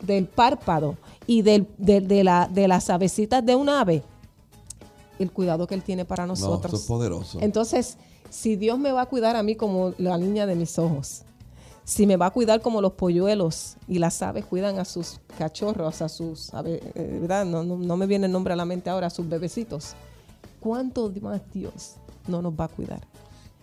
del 0.00 0.26
párpado 0.26 0.96
y 1.26 1.42
de, 1.42 1.66
la, 2.22 2.48
de 2.48 2.68
las 2.68 2.90
avecitas 2.90 3.44
de 3.44 3.56
un 3.56 3.68
ave, 3.68 4.02
el 5.18 5.32
cuidado 5.32 5.66
que 5.66 5.74
Él 5.74 5.82
tiene 5.82 6.04
para 6.04 6.26
nosotros. 6.26 6.72
No, 6.72 6.78
es 6.78 6.84
poderoso. 6.84 7.38
Entonces, 7.40 7.96
si 8.28 8.56
Dios 8.56 8.78
me 8.78 8.92
va 8.92 9.02
a 9.02 9.06
cuidar 9.06 9.36
a 9.36 9.42
mí 9.42 9.56
como 9.56 9.92
la 9.98 10.16
niña 10.16 10.46
de 10.46 10.54
mis 10.54 10.78
ojos, 10.78 11.22
si 11.90 12.06
me 12.06 12.16
va 12.16 12.26
a 12.26 12.30
cuidar 12.30 12.62
como 12.62 12.80
los 12.80 12.92
polluelos 12.92 13.74
y 13.88 13.98
las 13.98 14.22
aves 14.22 14.44
cuidan 14.44 14.78
a 14.78 14.84
sus 14.84 15.18
cachorros, 15.36 16.00
a 16.02 16.08
sus, 16.08 16.52
eh, 16.64 17.18
¿verdad? 17.20 17.44
No, 17.44 17.64
no, 17.64 17.96
me 17.96 18.06
viene 18.06 18.26
el 18.26 18.32
nombre 18.32 18.52
a 18.52 18.56
la 18.56 18.64
mente 18.64 18.88
ahora, 18.90 19.08
a 19.08 19.10
sus 19.10 19.28
bebecitos. 19.28 19.94
¿Cuánto 20.60 21.12
más 21.20 21.40
Dios 21.52 21.96
no 22.28 22.42
nos 22.42 22.52
va 22.52 22.66
a 22.66 22.68
cuidar? 22.68 23.00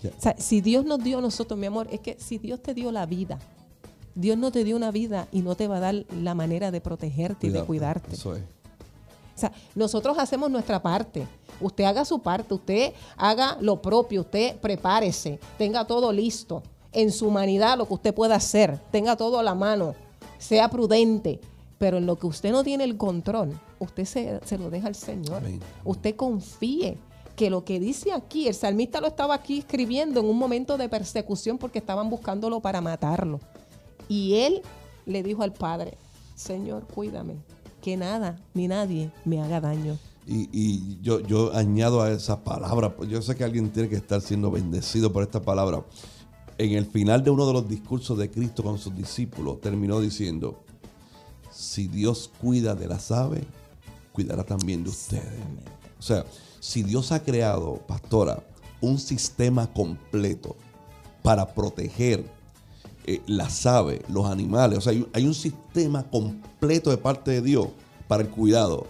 O 0.03 0.21
sea, 0.21 0.35
si 0.37 0.59
Dios 0.59 0.83
nos 0.83 1.01
dio 1.01 1.19
a 1.19 1.21
nosotros, 1.21 1.57
mi 1.57 1.67
amor, 1.67 1.87
es 1.89 2.01
que 2.01 2.17
si 2.19 2.37
Dios 2.37 2.61
te 2.61 2.73
dio 2.73 2.91
la 2.91 3.05
vida, 3.05 3.39
Dios 4.13 4.37
no 4.37 4.51
te 4.51 4.65
dio 4.65 4.75
una 4.75 4.91
vida 4.91 5.29
y 5.31 5.41
no 5.41 5.55
te 5.55 5.69
va 5.69 5.77
a 5.77 5.79
dar 5.79 5.95
la 6.21 6.35
manera 6.35 6.69
de 6.69 6.81
protegerte 6.81 7.47
y 7.47 7.49
de 7.51 7.63
cuidarte. 7.63 8.13
Eso 8.13 8.35
es. 8.35 8.41
O 8.41 9.39
sea, 9.39 9.53
nosotros 9.73 10.17
hacemos 10.17 10.51
nuestra 10.51 10.81
parte. 10.81 11.25
Usted 11.61 11.85
haga 11.85 12.03
su 12.03 12.19
parte, 12.19 12.53
usted 12.53 12.93
haga 13.15 13.57
lo 13.61 13.81
propio, 13.81 14.19
usted 14.19 14.57
prepárese, 14.57 15.39
tenga 15.57 15.87
todo 15.87 16.11
listo. 16.11 16.61
En 16.97 17.11
su 17.11 17.27
humanidad, 17.27 17.77
lo 17.77 17.87
que 17.87 17.93
usted 17.93 18.11
pueda 18.11 18.33
hacer, 18.33 18.79
tenga 18.89 19.15
todo 19.15 19.37
a 19.37 19.43
la 19.43 19.53
mano, 19.53 19.93
sea 20.39 20.67
prudente. 20.67 21.39
Pero 21.77 21.97
en 21.97 22.07
lo 22.07 22.15
que 22.15 22.25
usted 22.25 22.51
no 22.51 22.63
tiene 22.63 22.85
el 22.85 22.97
control, 22.97 23.51
usted 23.77 24.05
se, 24.05 24.57
lo 24.57 24.71
deja 24.71 24.87
al 24.87 24.95
Señor. 24.95 25.43
Usted 25.85 26.15
confíe 26.15 26.97
que 27.35 27.51
lo 27.51 27.63
que 27.63 27.79
dice 27.79 28.13
aquí, 28.13 28.47
el 28.47 28.55
salmista 28.55 28.99
lo 28.99 29.05
estaba 29.05 29.35
aquí 29.35 29.59
escribiendo 29.59 30.21
en 30.21 30.25
un 30.25 30.39
momento 30.39 30.75
de 30.75 30.89
persecución 30.89 31.59
porque 31.59 31.77
estaban 31.77 32.09
buscándolo 32.09 32.61
para 32.61 32.81
matarlo. 32.81 33.39
Y 34.09 34.33
él 34.39 34.63
le 35.05 35.21
dijo 35.21 35.43
al 35.43 35.53
Padre, 35.53 35.99
Señor, 36.33 36.87
cuídame, 36.87 37.35
que 37.79 37.95
nada 37.95 38.39
ni 38.55 38.67
nadie 38.67 39.11
me 39.23 39.39
haga 39.39 39.61
daño. 39.61 39.99
Y, 40.25 40.99
yo, 41.01 41.19
yo 41.19 41.53
añado 41.53 42.01
a 42.01 42.11
esa 42.11 42.43
palabra, 42.43 42.95
pues 42.95 43.07
yo 43.07 43.21
sé 43.21 43.35
que 43.35 43.43
alguien 43.43 43.69
tiene 43.69 43.87
que 43.87 43.97
estar 43.97 44.19
siendo 44.19 44.49
bendecido 44.49 45.13
por 45.13 45.21
esta 45.21 45.43
palabra. 45.43 45.83
En 46.57 46.71
el 46.71 46.85
final 46.85 47.23
de 47.23 47.29
uno 47.29 47.45
de 47.45 47.53
los 47.53 47.69
discursos 47.69 48.17
de 48.17 48.31
Cristo 48.31 48.63
con 48.63 48.79
sus 48.79 48.95
discípulos, 48.95 49.61
terminó 49.61 49.99
diciendo, 49.99 50.63
si 51.51 51.87
Dios 51.87 52.31
cuida 52.41 52.75
de 52.75 52.87
las 52.87 53.11
aves, 53.11 53.43
cuidará 54.11 54.43
también 54.43 54.83
de 54.83 54.89
ustedes. 54.89 55.23
O 55.99 56.01
sea, 56.01 56.25
si 56.59 56.83
Dios 56.83 57.11
ha 57.11 57.23
creado, 57.23 57.75
pastora, 57.87 58.43
un 58.81 58.97
sistema 58.99 59.71
completo 59.71 60.55
para 61.21 61.53
proteger 61.53 62.25
eh, 63.05 63.21
las 63.25 63.65
aves, 63.65 64.01
los 64.09 64.25
animales. 64.25 64.79
O 64.79 64.81
sea, 64.81 64.93
hay, 65.13 65.25
un 65.25 65.33
sistema 65.33 66.03
completo 66.09 66.89
de 66.89 66.97
parte 66.97 67.31
de 67.31 67.41
Dios 67.41 67.69
para 68.07 68.23
el 68.23 68.29
cuidado. 68.29 68.87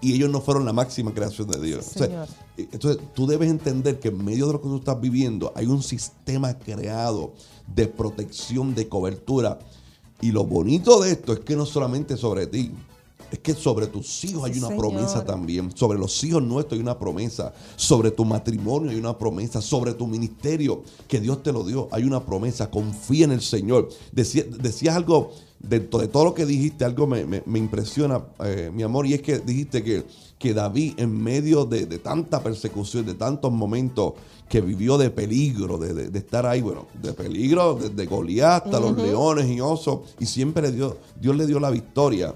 Y 0.00 0.14
ellos 0.14 0.30
no 0.30 0.40
fueron 0.40 0.64
la 0.64 0.72
máxima 0.72 1.12
creación 1.12 1.48
de 1.48 1.60
Dios. 1.60 1.96
Eh, 1.96 2.10
entonces, 2.56 3.02
tú 3.14 3.26
debes 3.26 3.50
entender 3.50 3.98
que 3.98 4.08
en 4.08 4.24
medio 4.24 4.46
de 4.46 4.52
lo 4.54 4.60
que 4.60 4.68
tú 4.68 4.76
estás 4.76 5.00
viviendo 5.00 5.52
hay 5.54 5.66
un 5.66 5.82
sistema 5.82 6.58
creado 6.58 7.32
de 7.74 7.86
protección, 7.86 8.74
de 8.74 8.88
cobertura. 8.88 9.58
Y 10.20 10.30
lo 10.32 10.44
bonito 10.44 11.00
de 11.00 11.12
esto 11.12 11.32
es 11.32 11.40
que 11.40 11.56
no 11.56 11.66
solamente 11.66 12.16
sobre 12.16 12.46
ti, 12.46 12.70
es 13.30 13.38
que 13.38 13.54
sobre 13.54 13.86
tus 13.86 14.24
hijos 14.24 14.44
hay 14.44 14.58
una 14.58 14.76
promesa 14.76 15.24
también. 15.24 15.74
Sobre 15.74 15.98
los 15.98 16.22
hijos 16.22 16.42
nuestros 16.42 16.78
hay 16.78 16.82
una 16.82 16.98
promesa. 16.98 17.54
Sobre 17.76 18.10
tu 18.10 18.26
matrimonio 18.26 18.90
hay 18.90 18.98
una 18.98 19.16
promesa. 19.16 19.62
Sobre 19.62 19.94
tu 19.94 20.06
ministerio 20.06 20.82
que 21.08 21.18
Dios 21.18 21.42
te 21.42 21.50
lo 21.52 21.64
dio 21.64 21.88
hay 21.90 22.04
una 22.04 22.24
promesa. 22.24 22.70
Confía 22.70 23.24
en 23.24 23.32
el 23.32 23.40
Señor. 23.40 23.88
decías 24.12 24.94
algo 24.94 25.32
dentro 25.58 26.00
de 26.00 26.08
todo 26.08 26.24
lo 26.24 26.34
que 26.34 26.44
dijiste, 26.44 26.84
algo 26.84 27.06
me, 27.06 27.42
impresiona, 27.58 28.22
eh, 28.44 28.70
mi 28.74 28.82
amor, 28.82 29.06
y 29.06 29.14
es 29.14 29.22
que 29.22 29.38
dijiste 29.38 29.82
que, 29.82 30.04
que 30.42 30.52
David 30.52 30.94
en 30.96 31.22
medio 31.22 31.64
de, 31.64 31.86
tanta 32.00 32.42
persecución, 32.42 33.06
de 33.06 33.14
tantos 33.14 33.52
momentos 33.52 34.14
que 34.48 34.60
vivió 34.60 34.98
de 34.98 35.08
peligro, 35.08 35.78
de, 35.78 36.18
estar 36.18 36.46
ahí, 36.46 36.60
bueno, 36.60 36.88
de 37.00 37.12
peligro, 37.12 37.78
desde 37.80 38.06
Goliat 38.06 38.64
hasta 38.64 38.80
los 38.80 38.96
leones 38.96 39.48
y 39.48 39.60
osos, 39.60 40.00
y 40.18 40.26
siempre 40.26 40.72
dio, 40.72 40.96
Dios 41.20 41.36
le 41.36 41.46
dio 41.46 41.60
la 41.60 41.70
victoria. 41.70 42.34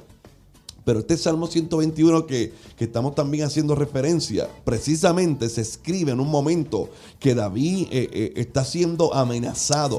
Pero 0.85 1.01
este 1.01 1.17
Salmo 1.17 1.49
121 1.49 2.27
que, 2.27 2.53
estamos 2.79 3.17
también 3.17 3.43
haciendo 3.43 3.75
referencia, 3.75 4.49
precisamente 4.65 5.49
se 5.49 5.63
escribe 5.63 6.13
en 6.13 6.21
un 6.21 6.31
momento 6.31 6.89
que 7.19 7.35
David 7.35 7.89
eh, 7.91 8.09
eh, 8.13 8.33
está 8.37 8.65
siendo 8.65 9.13
amenazado. 9.13 9.99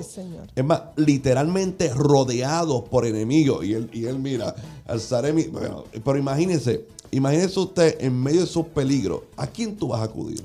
es 0.55 0.63
más, 0.63 0.83
literalmente 0.95 1.93
rodeado 1.93 2.85
por 2.85 3.05
enemigos. 3.05 3.65
Y 3.65 3.73
él, 3.73 3.89
y 3.91 4.05
él 4.05 4.17
mira, 4.17 4.55
alzaré 4.85 5.33
mi... 5.33 5.43
Bueno, 5.43 5.83
pero 6.05 6.17
imagínese, 6.17 6.85
imagínese 7.11 7.59
usted 7.59 7.97
en 7.99 8.21
medio 8.21 8.41
de 8.41 8.47
sus 8.47 8.65
peligros, 8.67 9.21
¿a 9.35 9.47
quién 9.47 9.75
tú 9.75 9.89
vas 9.89 10.01
a 10.01 10.03
acudir? 10.03 10.43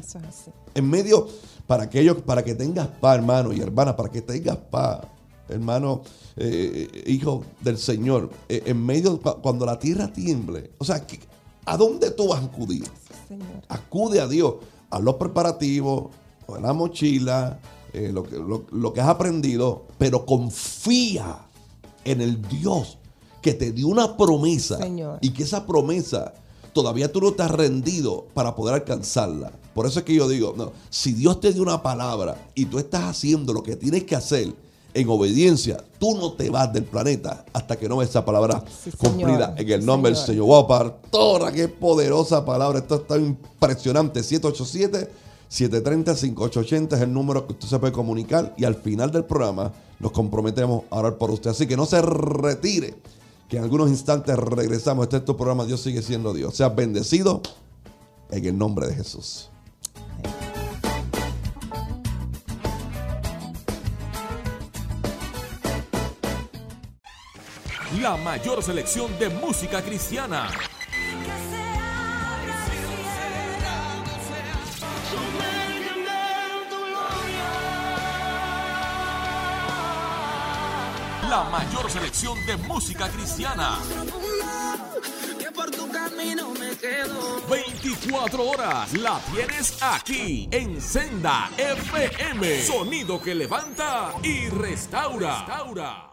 En 0.74 0.88
medio, 0.88 1.28
para, 1.66 1.84
aquellos, 1.84 2.22
para 2.22 2.42
que 2.42 2.54
tengas 2.54 2.88
paz, 2.88 3.16
hermano 3.16 3.52
y 3.52 3.60
hermana, 3.60 3.96
para 3.96 4.10
que 4.10 4.22
tengas 4.22 4.56
paz 4.56 5.00
hermano, 5.52 6.02
eh, 6.36 7.04
hijo 7.06 7.44
del 7.60 7.78
Señor, 7.78 8.30
eh, 8.48 8.62
en 8.66 8.84
medio, 8.84 9.20
cuando 9.20 9.66
la 9.66 9.78
tierra 9.78 10.12
tiemble, 10.12 10.70
o 10.78 10.84
sea, 10.84 11.04
¿a 11.66 11.76
dónde 11.76 12.10
tú 12.10 12.28
vas 12.28 12.40
a 12.40 12.44
acudir? 12.46 12.84
Acude 13.68 14.20
a 14.20 14.28
Dios, 14.28 14.56
a 14.90 14.98
los 14.98 15.14
preparativos, 15.14 16.10
a 16.48 16.60
la 16.60 16.72
mochila, 16.72 17.58
eh, 17.92 18.10
lo, 18.12 18.24
que, 18.24 18.36
lo, 18.36 18.92
que 18.92 19.00
has 19.00 19.08
aprendido, 19.08 19.86
pero 19.98 20.24
confía 20.26 21.38
en 22.04 22.20
el 22.20 22.42
Dios 22.48 22.98
que 23.40 23.54
te 23.54 23.72
dio 23.72 23.88
una 23.88 24.16
promesa 24.16 24.78
y 25.20 25.30
que 25.30 25.42
esa 25.42 25.66
promesa 25.66 26.32
todavía 26.72 27.12
tú 27.12 27.20
no 27.20 27.28
estás 27.28 27.50
rendido 27.50 28.26
para 28.34 28.54
poder 28.54 28.74
alcanzarla. 28.74 29.52
Por 29.74 29.86
eso 29.86 30.00
es 30.00 30.04
que 30.04 30.14
yo 30.14 30.28
digo, 30.28 30.54
no, 30.56 30.72
si 30.90 31.12
Dios 31.12 31.40
te 31.40 31.52
dio 31.52 31.62
una 31.62 31.82
palabra 31.82 32.36
y 32.54 32.66
tú 32.66 32.78
estás 32.78 33.04
haciendo 33.04 33.52
lo 33.52 33.62
que 33.62 33.76
tienes 33.76 34.04
que 34.04 34.16
hacer, 34.16 34.54
en 34.94 35.08
obediencia, 35.08 35.82
tú 35.98 36.16
no 36.16 36.32
te 36.32 36.50
vas 36.50 36.72
del 36.72 36.84
planeta 36.84 37.44
hasta 37.52 37.76
que 37.76 37.88
no 37.88 37.98
ves 37.98 38.10
esa 38.10 38.24
palabra 38.24 38.62
cumplida 38.98 39.54
en 39.56 39.70
el 39.70 39.86
nombre 39.86 40.12
del 40.12 40.20
Señor. 40.20 40.46
Wow, 40.46 40.66
pastora, 40.66 41.52
qué 41.52 41.68
poderosa 41.68 42.44
palabra. 42.44 42.80
Esto 42.80 42.96
está 42.96 43.16
impresionante. 43.16 44.22
787 44.22 45.10
730 45.48 46.14
5880 46.14 46.96
es 46.96 47.02
el 47.02 47.12
número 47.12 47.46
que 47.46 47.52
usted 47.52 47.68
se 47.68 47.78
puede 47.78 47.92
comunicar 47.92 48.54
y 48.56 48.64
al 48.64 48.74
final 48.74 49.10
del 49.10 49.24
programa 49.24 49.72
nos 49.98 50.12
comprometemos 50.12 50.84
a 50.90 50.96
orar 50.96 51.16
por 51.16 51.30
usted. 51.30 51.50
Así 51.50 51.66
que 51.66 51.76
no 51.76 51.86
se 51.86 52.02
retire, 52.02 52.94
que 53.52 53.58
en 53.58 53.64
algunos 53.64 53.90
instantes 53.90 54.34
regresamos. 54.38 55.02
Este 55.04 55.18
es 55.18 55.26
tu 55.26 55.36
programa, 55.36 55.66
Dios 55.66 55.82
sigue 55.82 56.00
siendo 56.00 56.32
Dios. 56.32 56.56
Sea 56.56 56.70
bendecido 56.70 57.42
en 58.30 58.46
el 58.46 58.56
nombre 58.56 58.86
de 58.86 58.94
Jesús. 58.94 59.50
la 68.00 68.16
mayor 68.16 68.62
selección 68.64 69.16
de 69.20 69.28
música 69.28 69.80
cristiana. 69.80 70.48
La 81.32 81.44
mayor 81.44 81.90
selección 81.90 82.44
de 82.44 82.58
música 82.58 83.08
cristiana. 83.08 83.78
Que 85.38 85.50
por 85.50 85.70
tu 85.70 85.90
camino 85.90 86.50
me 86.60 86.76
quedo. 86.76 87.40
24 87.48 88.50
horas 88.50 88.92
la 88.92 89.18
tienes 89.32 89.82
aquí 89.82 90.46
en 90.50 90.78
Senda 90.78 91.48
FM. 91.56 92.62
Sonido 92.66 93.18
que 93.18 93.34
levanta 93.34 94.12
y 94.22 94.50
restaura. 94.50 95.38
restaura. 95.46 96.11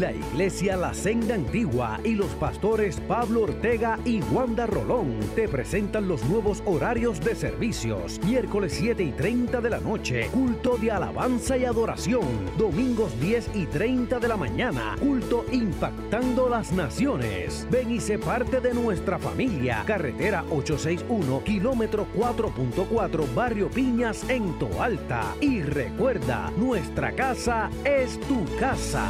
La 0.00 0.10
Iglesia 0.10 0.76
La 0.76 0.92
Senda 0.92 1.36
Antigua 1.36 2.00
y 2.02 2.14
los 2.14 2.30
pastores 2.34 2.98
Pablo 3.06 3.42
Ortega 3.42 3.96
y 4.04 4.22
Wanda 4.22 4.66
Rolón 4.66 5.20
te 5.36 5.46
presentan 5.46 6.08
los 6.08 6.24
nuevos 6.24 6.64
horarios 6.66 7.20
de 7.20 7.36
servicios. 7.36 8.18
Miércoles 8.24 8.72
7 8.76 9.04
y 9.04 9.12
30 9.12 9.60
de 9.60 9.70
la 9.70 9.78
noche, 9.78 10.28
culto 10.32 10.76
de 10.78 10.90
alabanza 10.90 11.56
y 11.56 11.64
adoración. 11.64 12.26
Domingos 12.58 13.20
10 13.20 13.50
y 13.54 13.66
30 13.66 14.18
de 14.18 14.26
la 14.26 14.36
mañana, 14.36 14.96
culto 14.98 15.44
impactando 15.52 16.48
las 16.48 16.72
naciones. 16.72 17.68
Ven 17.70 17.92
y 17.92 18.00
sé 18.00 18.18
parte 18.18 18.60
de 18.60 18.74
nuestra 18.74 19.20
familia. 19.20 19.84
Carretera 19.86 20.44
861, 20.50 21.44
kilómetro 21.44 22.08
4.4, 22.16 23.32
Barrio 23.32 23.70
Piñas 23.70 24.28
en 24.28 24.58
Toalta. 24.58 25.36
Y 25.40 25.62
recuerda, 25.62 26.50
nuestra 26.56 27.12
casa 27.12 27.70
es 27.84 28.18
tu 28.22 28.44
casa. 28.58 29.08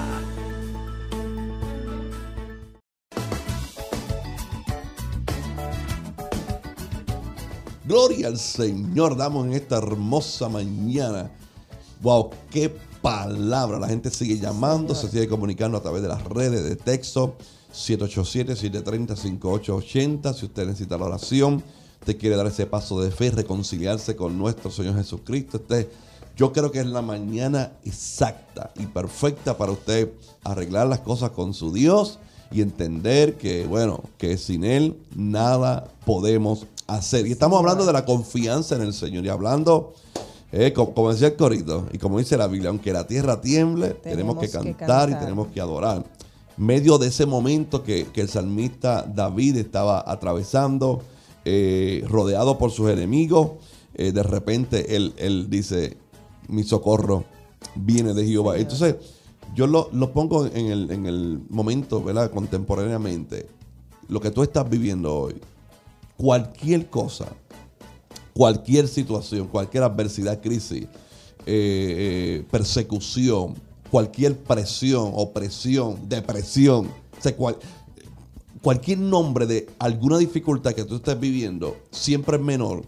Gloria 7.86 8.28
al 8.28 8.38
Señor, 8.38 9.14
damos 9.14 9.46
en 9.46 9.52
esta 9.52 9.76
hermosa 9.76 10.48
mañana. 10.48 11.30
Wow, 12.00 12.30
qué 12.50 12.74
palabra. 13.02 13.78
La 13.78 13.88
gente 13.88 14.10
sigue 14.10 14.38
llamando, 14.38 14.94
se 14.94 15.08
sigue 15.08 15.28
comunicando 15.28 15.76
a 15.76 15.82
través 15.82 16.00
de 16.00 16.08
las 16.08 16.24
redes 16.24 16.64
de 16.64 16.76
texto. 16.76 17.36
787-730-5880. 17.74 20.32
Si 20.32 20.46
usted 20.46 20.64
necesita 20.64 20.96
la 20.96 21.04
oración, 21.04 21.62
usted 22.00 22.16
quiere 22.16 22.36
dar 22.36 22.46
ese 22.46 22.64
paso 22.64 23.02
de 23.02 23.10
fe, 23.10 23.30
reconciliarse 23.30 24.16
con 24.16 24.38
nuestro 24.38 24.70
Señor 24.70 24.96
Jesucristo. 24.96 25.58
Usted, 25.58 25.86
yo 26.38 26.54
creo 26.54 26.70
que 26.70 26.80
es 26.80 26.86
la 26.86 27.02
mañana 27.02 27.72
exacta 27.84 28.72
y 28.76 28.86
perfecta 28.86 29.58
para 29.58 29.72
usted 29.72 30.10
arreglar 30.42 30.86
las 30.86 31.00
cosas 31.00 31.32
con 31.32 31.52
su 31.52 31.70
Dios 31.70 32.18
y 32.50 32.62
entender 32.62 33.36
que, 33.36 33.66
bueno, 33.66 34.04
que 34.16 34.38
sin 34.38 34.64
Él 34.64 34.96
nada 35.14 35.92
podemos 36.06 36.66
hacer. 36.86 37.26
Y 37.26 37.32
estamos 37.32 37.58
hablando 37.58 37.86
de 37.86 37.92
la 37.92 38.04
confianza 38.04 38.76
en 38.76 38.82
el 38.82 38.92
Señor 38.92 39.24
y 39.24 39.28
hablando, 39.28 39.94
eh, 40.52 40.72
como, 40.72 41.12
decía 41.12 41.28
el 41.28 41.36
corito 41.36 41.86
y 41.92 41.98
como 41.98 42.18
dice 42.18 42.36
la 42.36 42.46
Biblia, 42.46 42.70
aunque 42.70 42.92
la 42.92 43.06
tierra 43.06 43.40
tiemble, 43.40 43.90
tenemos, 43.90 44.38
que, 44.38 44.48
cantar 44.48 45.10
y 45.10 45.14
tenemos 45.14 45.48
que 45.48 45.60
adorar. 45.60 46.04
Medio 46.56 46.98
de 46.98 47.08
ese 47.08 47.26
momento 47.26 47.82
que, 47.82 48.06
el 48.14 48.28
salmista 48.28 49.02
David 49.02 49.56
estaba 49.56 50.04
atravesando, 50.06 51.02
eh, 51.44 52.04
rodeado 52.08 52.58
por 52.58 52.70
sus 52.70 52.90
enemigos, 52.90 53.52
eh, 53.94 54.12
de 54.12 54.22
repente 54.22 54.96
él, 54.96 55.14
él, 55.16 55.48
dice, 55.50 55.96
mi 56.48 56.62
socorro 56.62 57.24
viene 57.74 58.14
de 58.14 58.26
Jehová. 58.26 58.58
Entonces, 58.58 58.96
yo 59.54 59.66
lo, 59.66 60.12
pongo 60.12 60.46
en 60.46 60.66
el, 60.66 60.90
en 60.90 61.06
el 61.06 61.40
momento, 61.48 62.02
¿verdad? 62.02 62.30
Contemporáneamente, 62.30 63.46
lo 64.08 64.20
que 64.20 64.30
tú 64.30 64.42
estás 64.42 64.68
viviendo 64.68 65.14
hoy 65.14 65.34
cualquier 66.16 66.88
cosa, 66.88 67.26
cualquier 68.32 68.88
situación, 68.88 69.48
cualquier 69.48 69.84
adversidad, 69.84 70.40
crisis, 70.40 70.84
eh, 70.84 70.88
eh, 71.46 72.44
persecución, 72.50 73.54
cualquier 73.90 74.36
presión, 74.38 75.12
opresión, 75.14 76.08
depresión, 76.08 76.88
cualquier 78.62 78.98
nombre 78.98 79.46
de 79.46 79.68
alguna 79.78 80.18
dificultad 80.18 80.72
que 80.72 80.84
tú 80.84 80.96
estés 80.96 81.18
viviendo, 81.20 81.76
siempre 81.90 82.36
es 82.36 82.42
menor 82.42 82.82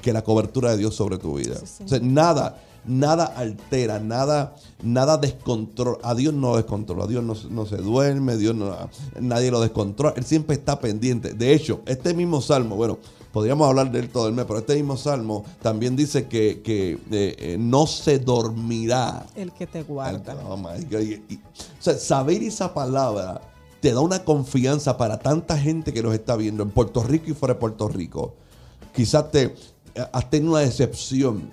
que 0.00 0.12
la 0.12 0.22
cobertura 0.22 0.70
de 0.70 0.78
Dios 0.78 0.94
sobre 0.94 1.18
tu 1.18 1.36
vida. 1.36 1.60
nada, 2.00 2.60
nada 2.84 3.24
altera, 3.24 4.00
nada, 4.00 4.56
nada 4.82 5.16
descontrola. 5.18 5.98
A 6.02 6.14
Dios 6.14 6.34
no 6.34 6.56
descontrola, 6.56 7.04
a 7.04 7.06
Dios 7.06 7.22
no, 7.24 7.66
se 7.66 7.76
duerme, 7.76 8.36
Dios 8.36 8.54
no, 8.54 8.74
nadie 9.20 9.50
lo 9.50 9.60
descontrola, 9.60 10.14
Él 10.16 10.24
siempre 10.24 10.56
está 10.56 10.78
pendiente. 10.80 11.34
De 11.34 11.52
hecho, 11.52 11.80
este 11.86 12.14
mismo 12.14 12.40
salmo, 12.40 12.76
bueno, 12.76 12.98
podríamos 13.32 13.68
hablar 13.68 13.90
de 13.90 14.00
él 14.00 14.08
todo 14.08 14.28
el 14.28 14.34
mes, 14.34 14.44
pero 14.46 14.58
este 14.58 14.74
mismo 14.74 14.96
salmo 14.96 15.44
también 15.62 15.96
dice 15.96 16.26
que, 16.26 16.62
eh, 16.64 16.98
eh, 17.10 17.56
no 17.58 17.86
se 17.86 18.18
dormirá. 18.18 19.26
El 19.36 19.52
que 19.52 19.66
te 19.66 19.82
guarda. 19.82 20.34
o 20.34 20.62
sea, 21.78 21.94
saber 21.94 22.42
esa 22.42 22.74
palabra 22.74 23.40
te 23.80 23.92
da 23.92 24.00
una 24.00 24.24
confianza 24.24 24.96
para 24.96 25.18
tanta 25.18 25.56
gente 25.56 25.92
que 25.92 26.02
nos 26.02 26.14
está 26.14 26.36
viendo 26.36 26.62
en 26.62 26.70
Puerto 26.70 27.02
Rico 27.02 27.30
y 27.30 27.34
fuera 27.34 27.54
de 27.54 27.60
Puerto 27.60 27.88
Rico. 27.88 28.34
Quizás 28.94 29.30
te 29.30 29.54
has 30.12 30.30
tenido 30.30 30.52
una 30.52 30.60
decepción 30.60 31.50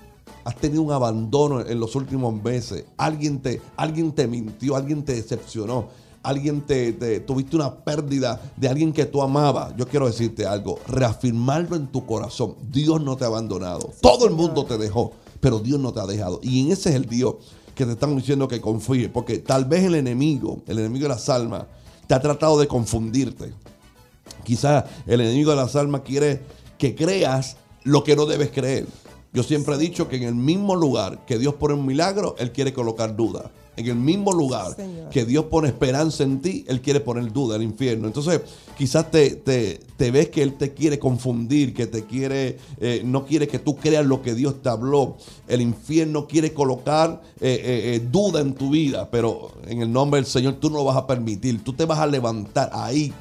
has 0.48 0.56
tenido 0.56 0.82
un 0.82 0.94
abandono 0.94 1.60
en 1.60 1.78
los 1.78 1.94
últimos 1.98 2.34
meses, 2.42 2.86
alguien 2.96 3.42
te, 3.42 3.62
alguien 3.76 4.14
te 4.14 4.30
mintió, 4.30 4.78
alguien 4.78 5.04
te 5.04 5.14
decepcionó, 5.14 5.90
alguien 6.24 6.62
te, 6.62 6.94
tuviste 7.20 7.58
una 7.58 7.76
pérdida 7.76 8.40
de 8.56 8.70
alguien 8.70 8.94
que 8.94 9.06
tú 9.06 9.22
amabas, 9.22 9.76
yo 9.76 9.86
quiero 9.90 10.08
decirte 10.08 10.46
algo, 10.46 10.80
reafirmarlo 10.88 11.76
en 11.76 11.88
tu 11.88 12.06
corazón. 12.06 12.56
Dios 12.72 13.02
no 13.02 13.18
te 13.18 13.26
ha 13.26 13.28
abandonado. 13.28 13.92
Todo 14.00 14.26
el 14.26 14.36
mundo 14.36 14.64
te 14.64 14.78
dejó, 14.78 15.12
pero 15.42 15.60
Dios 15.60 15.82
no 15.82 15.92
te 15.92 16.00
ha 16.00 16.06
dejado. 16.06 16.40
Y 16.42 16.62
en 16.62 16.72
ese 16.72 16.92
es 16.92 16.96
el 16.96 17.08
Dios 17.08 17.36
que 17.76 17.86
te 17.86 17.92
estamos 17.92 18.16
diciendo 18.16 18.48
que 18.48 18.62
confíe, 18.62 19.10
porque 19.10 19.40
tal 19.40 19.66
vez 19.66 19.84
el 19.84 19.96
enemigo, 19.96 20.62
el 20.66 20.80
enemigo 20.80 21.04
de 21.04 21.10
las 21.10 21.28
almas, 21.28 21.66
te 22.08 22.14
ha 22.14 22.22
tratado 22.22 22.58
de 22.58 22.70
confundirte. 22.70 23.52
Quizás 24.46 24.86
el 25.08 25.20
enemigo 25.20 25.50
de 25.50 25.58
las 25.58 25.76
almas 25.76 26.04
quiere 26.06 26.40
que 26.78 26.96
creas 26.96 27.58
lo 27.84 28.06
que 28.06 28.16
no 28.16 28.26
debes 28.26 28.52
creer. 28.52 28.88
Yo 29.34 29.44
siempre 29.44 29.76
he 29.76 29.78
dicho 29.78 30.08
que 30.08 30.18
en 30.18 30.24
el 30.24 30.36
mismo 30.36 30.76
lugar 30.76 31.26
que 31.26 31.38
Dios 31.38 31.56
pone 31.56 31.74
un 31.74 31.86
milagro, 31.86 32.36
Él 32.40 32.52
quiere 32.52 32.74
colocar 32.74 33.16
duda. 33.16 33.52
En 33.78 33.86
el 33.86 33.96
mismo 33.96 34.34
lugar 34.34 34.76
que 35.12 35.24
Dios 35.24 35.46
pone 35.46 35.68
esperanza 35.68 36.24
en 36.24 36.42
ti, 36.42 36.66
Él 36.68 36.82
quiere 36.82 37.00
poner 37.00 37.32
duda 37.32 37.58
el 37.58 37.62
infierno. 37.62 38.08
Entonces, 38.08 38.42
quizás 38.76 39.12
te, 39.12 39.36
te, 39.36 40.12
ves 40.12 40.30
que 40.30 40.42
Él 40.42 40.58
te 40.58 40.74
quiere 40.74 40.98
confundir, 40.98 41.76
que 41.76 41.86
te 41.86 42.06
quiere, 42.06 42.58
eh, 42.82 43.04
no 43.06 43.28
quiere 43.28 43.48
que 43.48 43.60
tú 43.60 43.76
creas 43.76 44.04
lo 44.04 44.24
que 44.24 44.34
Dios 44.34 44.64
te 44.64 44.70
habló. 44.70 45.18
El 45.48 45.62
infierno 45.62 46.28
quiere 46.28 46.54
colocar 46.54 47.22
eh, 47.40 47.62
eh, 48.02 48.08
duda 48.12 48.42
en 48.42 48.56
tu 48.56 48.72
vida, 48.72 49.12
pero 49.12 49.52
en 49.68 49.84
el 49.84 49.92
nombre 49.94 50.22
del 50.22 50.28
Señor 50.28 50.56
tú 50.56 50.72
no 50.72 50.78
lo 50.78 50.86
vas 50.86 50.98
a 50.98 51.06
permitir. 51.06 51.64
Tú 51.64 51.74
te 51.74 51.86
vas 51.86 52.00
a 52.00 52.08
levantar 52.08 52.72
ahí 52.74 53.14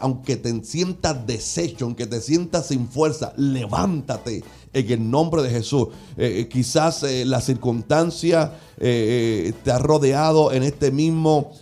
aunque 0.00 0.36
te 0.36 0.64
sientas 0.64 1.24
deshecho, 1.28 1.84
aunque 1.84 2.04
te 2.04 2.20
sientas 2.20 2.66
sin 2.66 2.88
fuerza, 2.88 3.32
levántate 3.36 4.42
en 4.72 4.90
el 4.90 5.10
nombre 5.10 5.42
de 5.42 5.50
Jesús. 5.50 5.88
Eh, 6.16 6.40
eh, 6.40 6.48
quizás 6.48 7.02
eh, 7.02 7.24
la 7.24 7.40
circunstancia 7.40 8.52
te 8.80 9.70
ha 9.70 9.78
rodeado 9.78 10.52
en 10.52 10.62
este 10.62 10.90
mismo 10.90 11.52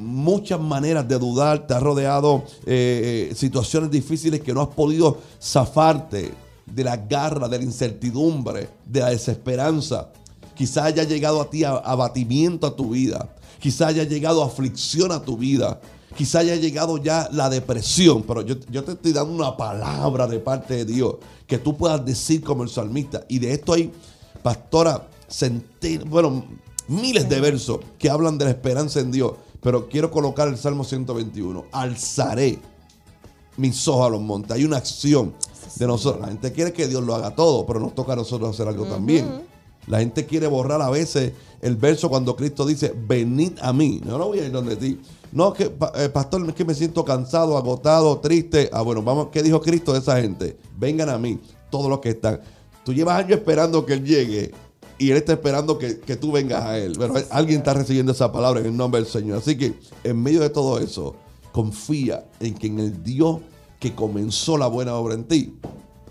muchas 0.00 0.58
maneras 0.58 1.06
de 1.06 1.18
dudar, 1.18 1.66
te 1.66 1.74
ha 1.74 1.78
rodeado 1.78 2.42
situaciones 3.34 3.90
difíciles 3.90 4.40
que 4.40 4.54
no 4.54 4.62
has 4.62 4.68
podido 4.68 5.18
zafarte 5.38 6.32
de 6.64 6.84
la 6.84 6.96
garra, 6.96 7.48
de 7.48 7.58
la 7.58 7.64
incertidumbre, 7.64 8.70
de 8.86 9.00
la 9.00 9.10
desesperanza. 9.10 10.08
Quizás 10.54 10.84
haya 10.84 11.04
llegado 11.04 11.42
a 11.42 11.50
ti 11.50 11.64
abatimiento 11.64 12.66
a 12.66 12.74
tu 12.74 12.92
vida. 12.92 13.28
Quizás 13.60 13.88
haya 13.88 14.04
llegado 14.04 14.42
aflicción 14.42 15.12
a 15.12 15.20
tu 15.20 15.36
vida 15.36 15.78
quizá 16.18 16.40
haya 16.40 16.56
llegado 16.56 16.98
ya 16.98 17.28
la 17.32 17.48
depresión, 17.48 18.24
pero 18.24 18.42
yo, 18.42 18.58
te 18.58 18.92
estoy 18.92 19.12
dando 19.12 19.32
una 19.32 19.56
palabra 19.56 20.26
de 20.26 20.40
parte 20.40 20.74
de 20.74 20.84
Dios 20.84 21.16
que 21.48 21.58
tú 21.58 21.76
puedas 21.76 22.04
decir 22.04 22.44
como 22.44 22.62
el 22.62 22.68
salmista. 22.68 23.24
Y 23.28 23.40
de 23.40 23.54
esto 23.54 23.72
hay, 23.72 23.90
pastora, 24.42 25.08
bueno, 26.06 26.44
miles 26.86 27.28
de 27.28 27.40
versos 27.40 27.80
que 27.98 28.10
hablan 28.10 28.38
de 28.38 28.44
la 28.44 28.50
esperanza 28.52 29.00
en 29.00 29.10
Dios. 29.10 29.32
Pero 29.60 29.88
quiero 29.88 30.10
colocar 30.10 30.46
el 30.46 30.56
Salmo 30.56 30.84
121. 30.84 31.64
Alzaré 31.72 32.58
mis 33.56 33.88
ojos 33.88 34.06
a 34.06 34.10
los 34.10 34.20
montes. 34.20 34.52
Hay 34.52 34.64
una 34.64 34.76
acción 34.76 35.34
de 35.76 35.86
nosotros. 35.86 36.20
La 36.20 36.28
gente 36.28 36.52
quiere 36.52 36.72
que 36.72 36.86
Dios 36.86 37.02
lo 37.02 37.14
haga 37.14 37.34
todo, 37.34 37.66
pero 37.66 37.80
nos 37.80 37.94
toca 37.94 38.12
a 38.12 38.16
nosotros 38.16 38.50
hacer 38.50 38.68
algo 38.68 38.84
también. 38.84 39.42
La 39.86 40.00
gente 40.00 40.26
quiere 40.26 40.46
borrar 40.46 40.82
a 40.82 40.90
veces 40.90 41.32
el 41.62 41.76
verso 41.76 42.10
cuando 42.10 42.36
Cristo 42.36 42.66
dice, 42.66 42.94
venid 42.94 43.52
a 43.62 43.72
mí. 43.72 44.00
No, 44.04 44.18
no 44.18 44.26
voy 44.26 44.40
a 44.40 44.44
ir 44.44 44.52
donde 44.52 44.76
ti. 44.76 45.00
No, 45.32 45.52
que, 45.52 45.70
eh, 45.94 46.08
pastor, 46.08 46.46
es 46.48 46.54
que 46.54 46.64
me 46.64 46.74
siento 46.74 47.04
cansado, 47.04 47.56
agotado, 47.56 48.18
triste. 48.18 48.70
Ah, 48.72 48.82
bueno, 48.82 49.02
vamos, 49.02 49.28
¿qué 49.30 49.42
dijo 49.42 49.60
Cristo 49.60 49.92
de 49.92 49.98
esa 49.98 50.20
gente? 50.20 50.56
Vengan 50.76 51.08
a 51.08 51.18
mí, 51.18 51.38
todos 51.70 51.88
los 51.90 52.00
que 52.00 52.10
están. 52.10 52.40
Tú 52.84 52.94
llevas 52.94 53.18
años 53.18 53.38
esperando 53.38 53.84
que 53.84 53.94
Él 53.94 54.04
llegue 54.04 54.52
y 54.98 55.10
Él 55.10 55.18
está 55.18 55.34
esperando 55.34 55.78
que, 55.78 55.94
tú 56.16 56.32
vengas 56.32 56.64
a 56.64 56.78
Él. 56.78 56.94
Pero 56.98 57.14
alguien 57.30 57.58
está 57.58 57.74
recibiendo 57.74 58.12
esa 58.12 58.32
palabra 58.32 58.60
en 58.60 58.66
el 58.66 58.76
nombre 58.76 59.00
del 59.00 59.10
Señor. 59.10 59.38
Así 59.38 59.56
que 59.56 59.74
en 60.04 60.22
medio 60.22 60.40
de 60.40 60.50
todo 60.50 60.78
eso, 60.78 61.14
confía 61.52 62.24
en 62.40 62.54
que 62.54 62.66
en 62.66 62.80
el 62.80 63.02
Dios 63.02 63.38
que 63.78 63.94
comenzó 63.94 64.56
la 64.56 64.66
buena 64.66 64.94
obra 64.94 65.14
en 65.14 65.24
ti, 65.24 65.58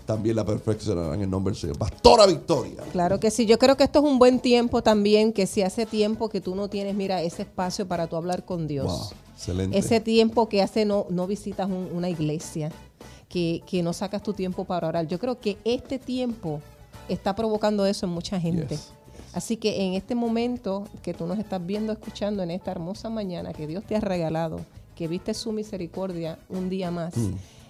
también 0.08 0.36
la 0.36 0.44
perfeccionará 0.46 1.14
en 1.14 1.20
el 1.20 1.28
nombre 1.28 1.52
del 1.52 1.60
Señor. 1.60 1.76
Pastora 1.76 2.24
Victoria. 2.24 2.82
Claro 2.92 3.20
que 3.20 3.30
sí, 3.30 3.44
yo 3.44 3.58
creo 3.58 3.76
que 3.76 3.84
esto 3.84 3.98
es 3.98 4.06
un 4.06 4.18
buen 4.18 4.40
tiempo 4.40 4.82
también, 4.82 5.34
que 5.34 5.46
si 5.46 5.60
hace 5.60 5.84
tiempo 5.84 6.30
que 6.30 6.40
tú 6.40 6.54
no 6.54 6.68
tienes, 6.68 6.94
mira, 6.94 7.20
ese 7.20 7.42
espacio 7.42 7.86
para 7.86 8.06
tú 8.06 8.16
hablar 8.16 8.46
con 8.46 8.66
Dios. 8.66 8.86
Wow, 8.86 9.10
excelente. 9.34 9.76
Ese 9.76 10.00
tiempo 10.00 10.48
que 10.48 10.62
hace 10.62 10.86
no, 10.86 11.04
no 11.10 11.26
visitas 11.26 11.68
un- 11.68 11.90
una 11.92 12.08
iglesia, 12.08 12.72
que, 13.28 13.62
que 13.66 13.82
no 13.82 13.92
sacas 13.92 14.22
tu 14.22 14.32
tiempo 14.32 14.64
para 14.64 14.88
orar. 14.88 15.06
Yo 15.06 15.18
creo 15.18 15.38
que 15.38 15.58
este 15.66 15.98
tiempo 15.98 16.62
está 17.10 17.34
provocando 17.36 17.84
eso 17.84 18.06
en 18.06 18.12
mucha 18.12 18.40
gente. 18.40 18.76
Yes. 18.76 18.88
Así 19.34 19.58
que 19.58 19.84
en 19.84 19.92
este 19.92 20.14
momento 20.14 20.84
que 21.02 21.12
tú 21.12 21.26
nos 21.26 21.38
estás 21.38 21.60
viendo, 21.66 21.92
escuchando 21.92 22.42
en 22.42 22.50
esta 22.50 22.70
hermosa 22.70 23.10
mañana 23.10 23.52
que 23.52 23.66
Dios 23.66 23.84
te 23.84 23.94
ha 23.94 24.00
regalado, 24.00 24.60
que 24.96 25.06
viste 25.06 25.34
su 25.34 25.52
misericordia 25.52 26.38
un 26.48 26.70
día 26.70 26.90
más. 26.90 27.12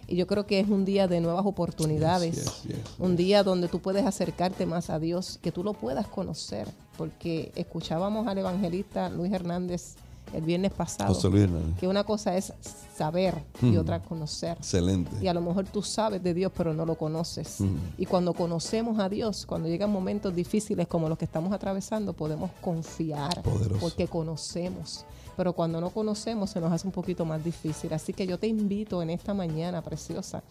Y 0.08 0.16
yo 0.16 0.26
creo 0.26 0.46
que 0.46 0.58
es 0.58 0.68
un 0.68 0.84
día 0.86 1.06
de 1.06 1.20
nuevas 1.20 1.44
oportunidades. 1.44 2.34
Yes, 2.36 2.44
yes, 2.44 2.76
yes, 2.76 2.78
un 2.98 3.14
día 3.14 3.42
donde 3.42 3.68
tú 3.68 3.80
puedes 3.80 4.06
acercarte 4.06 4.64
más 4.64 4.88
a 4.90 4.98
Dios, 4.98 5.38
que 5.42 5.52
tú 5.52 5.62
lo 5.62 5.74
puedas 5.74 6.06
conocer, 6.06 6.66
porque 6.96 7.52
escuchábamos 7.54 8.26
al 8.26 8.38
evangelista 8.38 9.10
Luis 9.10 9.32
Hernández 9.32 9.96
el 10.32 10.42
viernes 10.42 10.72
pasado, 10.72 11.14
José 11.14 11.28
Luis 11.28 11.44
Hernández. 11.44 11.78
que 11.78 11.88
una 11.88 12.04
cosa 12.04 12.36
es 12.36 12.52
saber 12.96 13.34
y 13.62 13.76
otra 13.76 14.02
conocer. 14.02 14.56
Excelente. 14.58 15.10
Y 15.22 15.26
a 15.28 15.34
lo 15.34 15.40
mejor 15.40 15.66
tú 15.66 15.82
sabes 15.82 16.22
de 16.22 16.34
Dios, 16.34 16.52
pero 16.56 16.74
no 16.74 16.84
lo 16.84 16.96
conoces. 16.96 17.58
Y 17.96 18.06
cuando 18.06 18.34
conocemos 18.34 18.98
a 18.98 19.08
Dios, 19.08 19.46
cuando 19.46 19.68
llegan 19.68 19.90
momentos 19.90 20.34
difíciles 20.34 20.86
como 20.88 21.08
los 21.08 21.16
que 21.18 21.24
estamos 21.24 21.52
atravesando, 21.52 22.12
podemos 22.12 22.50
confiar 22.60 23.42
Poderoso. 23.42 23.80
porque 23.80 24.06
conocemos. 24.08 25.04
Pero 25.38 25.52
cuando 25.52 25.80
no 25.80 25.90
conocemos 25.90 26.50
se 26.50 26.60
nos 26.60 26.72
hace 26.72 26.84
un 26.84 26.92
poquito 26.92 27.24
más 27.24 27.44
difícil. 27.44 27.92
Así 27.92 28.12
que 28.12 28.26
yo 28.26 28.40
te 28.40 28.48
invito 28.48 29.00
en 29.02 29.08
esta 29.08 29.34
mañana 29.34 29.82
preciosa, 29.82 30.42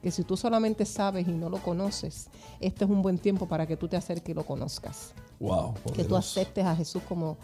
que 0.00 0.12
si 0.12 0.22
tú 0.22 0.36
solamente 0.36 0.84
sabes 0.84 1.26
y 1.26 1.32
no 1.32 1.50
lo 1.50 1.58
conoces, 1.58 2.28
este 2.60 2.84
es 2.84 2.90
un 2.90 3.02
buen 3.02 3.18
tiempo 3.18 3.48
para 3.48 3.66
que 3.66 3.76
tú 3.76 3.88
te 3.88 3.96
acerques 3.96 4.28
y 4.28 4.34
lo 4.34 4.46
conozcas 4.46 5.12
Wow. 5.40 5.74
que 5.96 6.04
tú 6.04 6.14
aceptes 6.14 6.64
a 6.64 6.76
Jesús 6.76 7.02
como 7.08 7.36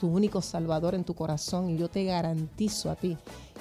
tu 0.00 0.08
único 0.08 0.42
salvador 0.42 0.96
en 0.96 1.04
tu 1.04 1.14
corazón 1.14 1.70
y 1.70 1.76
yo 1.78 1.88
te 1.88 2.02
garantizo 2.04 2.90
a 2.90 2.96
ti 2.96 3.16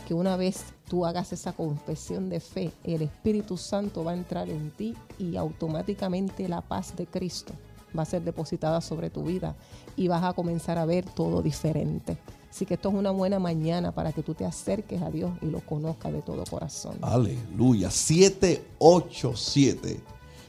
que 0.08 0.16
una 0.16 0.36
vez 0.36 0.66
tú 0.90 1.06
hagas 1.06 1.32
esa 1.34 1.54
confesión 1.54 2.30
de 2.30 2.40
fe, 2.40 2.72
el 2.84 3.04
Espíritu 3.04 3.58
Santo 3.58 4.04
va 4.04 4.12
a 4.12 4.16
entrar 4.16 4.50
en 4.50 4.72
ti 4.72 4.96
y 5.20 5.36
automáticamente 5.36 6.50
la 6.50 6.62
paz 6.62 6.96
de 6.96 7.06
Cristo 7.06 7.54
va 7.98 8.02
a 8.02 8.06
ser 8.06 8.24
depositada 8.24 8.82
sobre 8.82 9.12
tu 9.12 9.22
vida 9.24 9.56
y 9.96 10.08
vas 10.08 10.24
a 10.24 10.34
comenzar 10.34 10.80
a 10.80 10.86
ver 10.86 11.06
todo 11.06 11.44
diferente. 11.44 12.18
Así 12.50 12.66
que 12.66 12.76
esto 12.76 12.88
es 12.90 12.96
una 12.96 13.12
buena 13.12 13.40
mañana 13.40 13.92
para 13.92 14.12
que 14.14 14.24
tú 14.24 14.34
te 14.34 14.46
acerques 14.46 15.02
a 15.02 15.12
Dios 15.12 15.32
y 15.42 15.48
lo 15.48 15.60
conozcas 15.62 16.14
de 16.14 16.22
todo 16.22 16.44
corazón. 16.50 16.96
Aleluya. 17.02 17.92
787 17.92 20.00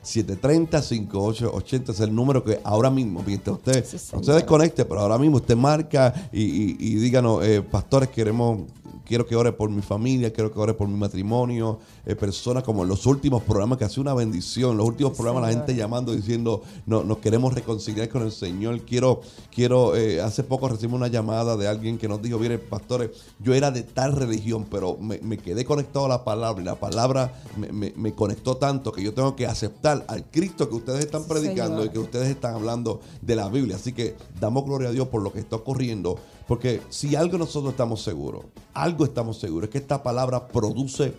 730-5880 0.05 1.91
es 1.91 2.01
el 2.01 2.15
número 2.15 2.43
que 2.43 2.61
ahora 2.65 2.89
mismo, 2.91 3.23
mientras 3.27 3.57
usted 3.57 3.85
Sí, 3.85 3.99
se 3.99 4.33
desconecte, 4.33 4.85
pero 4.87 5.01
ahora 5.01 5.19
mismo 5.19 5.37
usted 5.37 5.57
marca 5.57 6.15
y, 6.33 6.43
y- 6.43 6.77
y 6.79 6.95
díganos, 6.95 7.45
eh, 7.45 7.61
pastores, 7.63 8.09
queremos, 8.09 8.61
quiero 9.09 9.27
que 9.27 9.35
ore 9.35 9.53
por 9.53 9.71
mi 9.71 9.81
familia, 9.83 10.33
quiero 10.33 10.53
que 10.53 10.59
ore 10.61 10.75
por 10.75 10.87
mi 10.87 10.97
matrimonio, 10.99 11.79
eh, 12.07 12.15
personas 12.15 12.63
como 12.63 12.83
en 12.83 12.89
los 12.91 13.07
últimos 13.07 13.43
programas 13.43 13.79
que 13.79 13.85
hace 13.85 14.01
una 14.01 14.13
bendición, 14.15 14.77
los 14.77 14.87
últimos 14.87 15.15
programas 15.15 15.43
la 15.43 15.49
gente 15.49 15.75
llamando 15.75 16.13
diciendo, 16.15 16.63
no, 16.87 17.03
nos 17.03 17.19
queremos 17.19 17.55
reconciliar 17.55 18.09
con 18.11 18.23
el 18.23 18.31
Señor, 18.33 18.83
quiero, 18.83 19.23
quiero, 19.53 19.97
eh, 19.97 20.21
hace 20.21 20.45
poco 20.45 20.69
recibimos 20.69 20.99
una 20.99 21.09
llamada 21.09 21.57
de 21.57 21.67
alguien 21.67 21.97
que 21.99 22.07
nos 22.07 22.21
dijo, 22.23 22.39
mire, 22.39 22.59
pastores, 22.59 23.11
yo 23.41 23.55
era 23.55 23.71
de 23.71 23.83
tal 23.83 24.13
religión, 24.13 24.67
pero 24.71 24.97
me, 24.99 25.19
me 25.21 25.39
quedé 25.39 25.65
conectado 25.65 26.05
a 26.05 26.09
la 26.11 26.25
palabra 26.25 26.61
y 26.63 26.65
la 26.67 26.77
palabra 26.79 27.33
me, 27.57 27.73
me- 27.73 27.95
me 27.97 28.13
conectó 28.15 28.59
tanto 28.59 28.93
que 28.93 29.03
yo 29.03 29.15
tengo 29.15 29.35
que 29.35 29.47
aceptar 29.47 30.05
al 30.09 30.25
Cristo 30.31 30.69
que 30.69 30.75
ustedes 30.77 31.01
están 31.07 31.25
predicando 31.25 31.79
señor. 31.79 31.87
y 31.87 31.91
que 31.91 31.99
ustedes 31.99 32.29
están 32.29 32.55
hablando 32.55 33.01
de 33.23 33.37
la 33.37 33.49
Biblia. 33.49 33.77
Así 33.77 33.93
que 33.95 34.15
damos 34.39 34.65
gloria 34.67 34.91
a 34.91 34.93
Dios 34.93 35.09
por 35.09 35.23
lo 35.23 35.33
que 35.33 35.41
está 35.41 35.57
ocurriendo, 35.57 36.19
porque 36.49 36.81
si 36.89 37.15
algo 37.15 37.39
nosotros 37.39 37.73
estamos 37.73 38.03
seguros, 38.03 38.47
algo 38.75 39.05
estamos 39.05 39.39
seguros, 39.39 39.69
es 39.69 39.71
que 39.71 39.79
esta 39.79 40.03
palabra 40.03 40.49
produce 40.49 41.15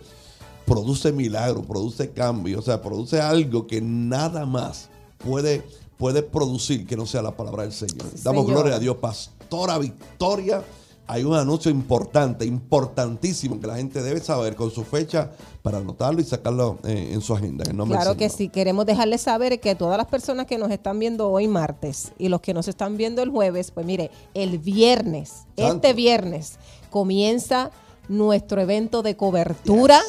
produce 0.66 1.10
milagro, 1.12 1.62
produce 1.62 2.10
cambio, 2.10 2.58
o 2.60 2.62
sea, 2.62 2.80
produce 2.80 3.20
algo 3.20 3.66
que 3.66 3.80
nada 3.80 4.46
más 4.46 4.88
puede, 5.18 5.64
puede 5.96 6.22
producir 6.22 6.86
que 6.86 6.96
no 6.96 7.06
sea 7.06 7.22
la 7.22 7.36
palabra 7.36 7.64
del 7.64 7.72
Señor. 7.72 8.06
Sí, 8.14 8.22
Damos 8.22 8.44
señor. 8.44 8.60
gloria 8.60 8.76
a 8.76 8.78
Dios. 8.78 8.96
Pastora 8.98 9.78
Victoria, 9.78 10.62
hay 11.10 11.24
un 11.24 11.34
anuncio 11.34 11.72
importante, 11.72 12.46
importantísimo, 12.46 13.58
que 13.60 13.66
la 13.66 13.76
gente 13.76 14.00
debe 14.00 14.20
saber 14.20 14.54
con 14.54 14.70
su 14.70 14.84
fecha 14.84 15.32
para 15.60 15.78
anotarlo 15.78 16.20
y 16.20 16.24
sacarlo 16.24 16.78
eh, 16.84 17.10
en 17.12 17.20
su 17.20 17.34
agenda. 17.34 17.64
en 17.68 17.76
Claro 17.76 18.16
que 18.16 18.28
sí, 18.28 18.48
queremos 18.48 18.86
dejarles 18.86 19.22
saber 19.22 19.58
que 19.58 19.74
todas 19.74 19.98
las 19.98 20.06
personas 20.06 20.46
que 20.46 20.56
nos 20.56 20.70
están 20.70 21.00
viendo 21.00 21.28
hoy 21.28 21.48
martes 21.48 22.12
y 22.16 22.28
los 22.28 22.40
que 22.40 22.54
nos 22.54 22.68
están 22.68 22.96
viendo 22.96 23.22
el 23.22 23.30
jueves, 23.30 23.72
pues 23.72 23.84
mire, 23.84 24.12
el 24.34 24.58
viernes, 24.58 25.46
Santo. 25.56 25.74
este 25.74 25.94
viernes, 25.94 26.58
comienza 26.90 27.72
nuestro 28.08 28.60
evento 28.60 29.02
de 29.02 29.16
cobertura. 29.16 30.00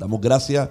Damos 0.01 0.21
gracias 0.21 0.71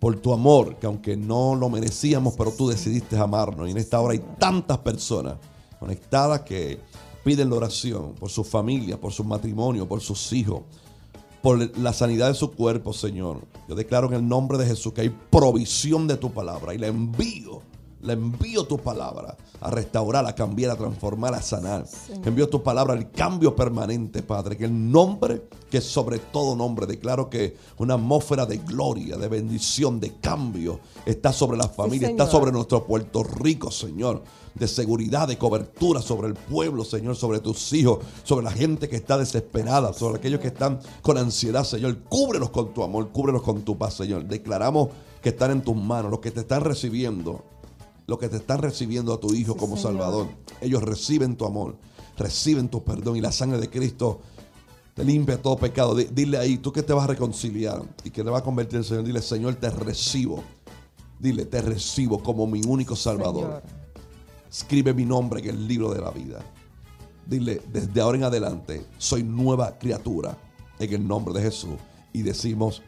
por 0.00 0.16
tu 0.16 0.32
amor, 0.32 0.76
que 0.80 0.86
aunque 0.86 1.16
no 1.16 1.54
lo 1.54 1.68
merecíamos, 1.70 2.34
pero 2.36 2.50
tú 2.50 2.68
decidiste 2.68 3.16
amarnos. 3.16 3.68
Y 3.68 3.70
en 3.70 3.78
esta 3.78 4.00
hora 4.00 4.14
hay 4.14 4.22
tantas 4.38 4.78
personas 4.78 5.36
conectadas 5.78 6.40
que 6.40 6.80
piden 7.22 7.50
la 7.50 7.56
oración 7.56 8.14
por 8.18 8.30
su 8.30 8.42
familia, 8.42 9.00
por 9.00 9.12
su 9.12 9.22
matrimonio, 9.22 9.86
por 9.86 10.00
sus 10.00 10.32
hijos, 10.32 10.62
por 11.40 11.78
la 11.78 11.92
sanidad 11.92 12.28
de 12.28 12.34
su 12.34 12.50
cuerpo, 12.50 12.92
Señor. 12.92 13.46
Yo 13.68 13.76
declaro 13.76 14.08
en 14.08 14.14
el 14.14 14.28
nombre 14.28 14.58
de 14.58 14.66
Jesús 14.66 14.92
que 14.92 15.02
hay 15.02 15.08
provisión 15.08 16.08
de 16.08 16.16
tu 16.16 16.32
palabra 16.32 16.74
y 16.74 16.78
la 16.78 16.88
envío 16.88 17.62
le 18.04 18.12
envío 18.12 18.64
tu 18.64 18.78
palabra 18.78 19.36
a 19.60 19.70
restaurar, 19.70 20.26
a 20.26 20.34
cambiar, 20.34 20.72
a 20.72 20.76
transformar, 20.76 21.34
a 21.34 21.40
sanar. 21.40 21.86
Envío 22.22 22.48
tu 22.50 22.62
palabra 22.62 22.92
al 22.92 23.10
cambio 23.10 23.56
permanente, 23.56 24.22
Padre. 24.22 24.58
Que 24.58 24.66
el 24.66 24.90
nombre, 24.90 25.48
que 25.70 25.80
sobre 25.80 26.18
todo 26.18 26.54
nombre, 26.54 26.86
declaro 26.86 27.30
que 27.30 27.56
una 27.78 27.94
atmósfera 27.94 28.44
de 28.44 28.58
gloria, 28.58 29.16
de 29.16 29.28
bendición, 29.28 30.00
de 30.00 30.16
cambio 30.20 30.80
está 31.06 31.32
sobre 31.32 31.56
la 31.56 31.68
familia, 31.68 32.10
está 32.10 32.26
sobre 32.26 32.52
nuestro 32.52 32.84
Puerto 32.86 33.22
Rico, 33.22 33.70
Señor. 33.70 34.22
De 34.54 34.68
seguridad, 34.68 35.26
de 35.26 35.36
cobertura 35.36 36.00
sobre 36.00 36.28
el 36.28 36.34
pueblo, 36.34 36.84
Señor, 36.84 37.16
sobre 37.16 37.40
tus 37.40 37.72
hijos, 37.72 37.98
sobre 38.22 38.44
la 38.44 38.52
gente 38.52 38.88
que 38.88 38.94
está 38.94 39.18
desesperada, 39.18 39.92
sobre 39.92 40.18
aquellos 40.18 40.38
que 40.38 40.46
están 40.48 40.78
con 41.02 41.18
ansiedad, 41.18 41.64
Señor. 41.64 41.98
Cúbrelos 42.02 42.50
con 42.50 42.72
tu 42.72 42.84
amor, 42.84 43.08
cúbrelos 43.08 43.42
con 43.42 43.62
tu 43.62 43.76
paz, 43.76 43.94
Señor. 43.94 44.26
Declaramos 44.26 44.90
que 45.20 45.30
están 45.30 45.50
en 45.50 45.62
tus 45.62 45.74
manos, 45.74 46.10
los 46.10 46.20
que 46.20 46.30
te 46.30 46.40
están 46.40 46.62
recibiendo 46.62 47.42
lo 48.06 48.18
que 48.18 48.28
te 48.28 48.36
están 48.36 48.58
recibiendo 48.58 49.12
a 49.14 49.20
tu 49.20 49.34
Hijo 49.34 49.56
como 49.56 49.76
Salvador. 49.76 50.28
Ellos 50.60 50.82
reciben 50.82 51.36
tu 51.36 51.46
amor, 51.46 51.76
reciben 52.16 52.68
tu 52.68 52.84
perdón 52.84 53.16
y 53.16 53.20
la 53.20 53.32
sangre 53.32 53.58
de 53.58 53.70
Cristo 53.70 54.20
te 54.94 55.04
limpia 55.04 55.40
todo 55.40 55.56
pecado. 55.56 55.94
Dile 55.94 56.38
ahí, 56.38 56.58
tú 56.58 56.72
que 56.72 56.82
te 56.82 56.92
vas 56.92 57.04
a 57.04 57.08
reconciliar 57.08 57.82
y 58.04 58.10
que 58.10 58.22
te 58.22 58.30
va 58.30 58.38
a 58.38 58.42
convertir 58.42 58.78
en 58.78 58.84
Señor, 58.84 59.04
dile, 59.04 59.20
Señor, 59.20 59.56
te 59.56 59.68
recibo. 59.70 60.42
Dile, 61.18 61.46
te 61.46 61.60
recibo 61.62 62.22
como 62.22 62.46
mi 62.46 62.60
único 62.62 62.94
Salvador. 62.94 63.62
Escribe 64.48 64.94
mi 64.94 65.04
nombre 65.04 65.40
en 65.40 65.48
el 65.48 65.66
libro 65.66 65.92
de 65.92 66.00
la 66.00 66.10
vida. 66.10 66.40
Dile, 67.26 67.60
desde 67.72 68.00
ahora 68.00 68.18
en 68.18 68.24
adelante, 68.24 68.86
soy 68.98 69.24
nueva 69.24 69.78
criatura 69.78 70.38
en 70.78 70.92
el 70.92 71.08
nombre 71.08 71.34
de 71.34 71.42
Jesús. 71.42 71.74
Y 72.12 72.22
decimos, 72.22 72.82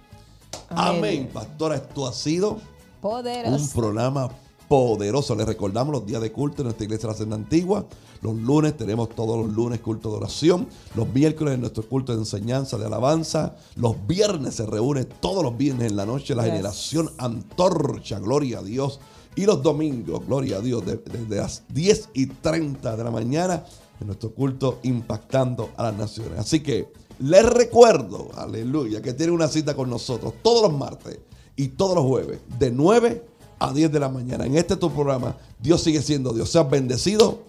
amén. 0.69 1.29
Pastora, 1.33 1.77
esto 1.77 2.07
ha 2.07 2.13
sido 2.13 2.61
un 3.03 3.69
programa 3.75 4.31
poderoso. 4.69 5.35
Les 5.35 5.47
recordamos 5.47 5.93
los 5.93 6.07
días 6.07 6.21
de 6.21 6.33
culto 6.33 6.63
en 6.63 6.65
nuestra 6.65 6.85
iglesia 6.85 7.09
de 7.09 7.13
la 7.13 7.19
Senda 7.19 7.37
Antigua. 7.37 7.87
Los 8.23 8.35
lunes 8.37 8.77
tenemos 8.77 9.11
todos 9.11 9.45
los 9.45 9.55
lunes 9.55 9.81
culto 9.81 10.11
de 10.11 10.17
oración. 10.17 10.67
Los 10.95 11.09
miércoles 11.13 11.55
en 11.55 11.61
nuestro 11.61 11.89
culto 11.89 12.13
de 12.13 12.19
enseñanza, 12.19 12.79
de 12.79 12.87
alabanza. 12.87 13.57
Los 13.77 14.07
viernes 14.07 14.55
se 14.55 14.67
reúne 14.67 15.05
todos 15.05 15.43
los 15.43 15.57
viernes 15.57 15.91
en 15.91 15.97
la 15.97 16.07
noche 16.07 16.35
la 16.35 16.45
generación 16.45 17.11
antorcha. 17.19 18.19
Gloria 18.19 18.61
a 18.61 18.63
Dios. 18.63 19.01
Y 19.35 19.45
los 19.45 19.63
domingos, 19.63 20.27
gloria 20.27 20.57
a 20.57 20.61
Dios, 20.61 20.83
desde 20.87 21.37
las 21.37 21.63
10 21.69 22.11
y 22.15 22.27
30 22.27 22.97
de 22.97 23.05
la 23.05 23.11
mañana 23.11 23.65
en 24.01 24.07
nuestro 24.07 24.33
culto 24.33 24.79
impactando 24.83 25.71
a 25.77 25.85
las 25.85 25.95
naciones. 25.97 26.39
Así 26.39 26.61
que 26.61 26.91
les 27.19 27.45
recuerdo, 27.45 28.31
aleluya, 28.35 29.01
que 29.01 29.15
tienen 29.15 29.35
una 29.35 29.49
cita 29.49 29.75
con 29.75 29.89
nosotros 29.89 30.35
todos 30.43 30.63
los 30.63 30.79
martes 30.79 31.19
y 31.55 31.69
todos 31.69 31.97
los 31.97 32.05
jueves 32.05 32.41
de 32.59 32.71
9 32.71 33.36
a 33.59 33.73
10 33.73 33.93
de 33.93 34.01
la 34.01 34.09
mañana. 34.09 34.47
En 34.47 34.57
este 34.57 34.77
tu 34.77 34.93
programa, 34.93 35.37
Dios 35.59 35.83
sigue 35.83 36.03
siendo 36.03 36.33
Dios. 36.33 36.51
Seas 36.51 36.69
bendecido 36.69 37.43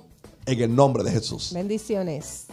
en 0.45 0.61
el 0.61 0.75
nombre 0.75 1.03
de 1.03 1.11
Jesús. 1.11 1.51
Bendiciones. 1.53 2.45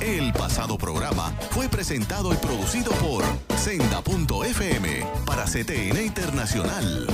El 0.00 0.32
pasado 0.32 0.78
programa 0.78 1.34
fue 1.50 1.68
presentado 1.68 2.32
y 2.32 2.36
producido 2.36 2.92
por 2.92 3.24
Senda.fm 3.58 5.06
para 5.26 5.44
CTN 5.44 6.04
Internacional. 6.04 7.08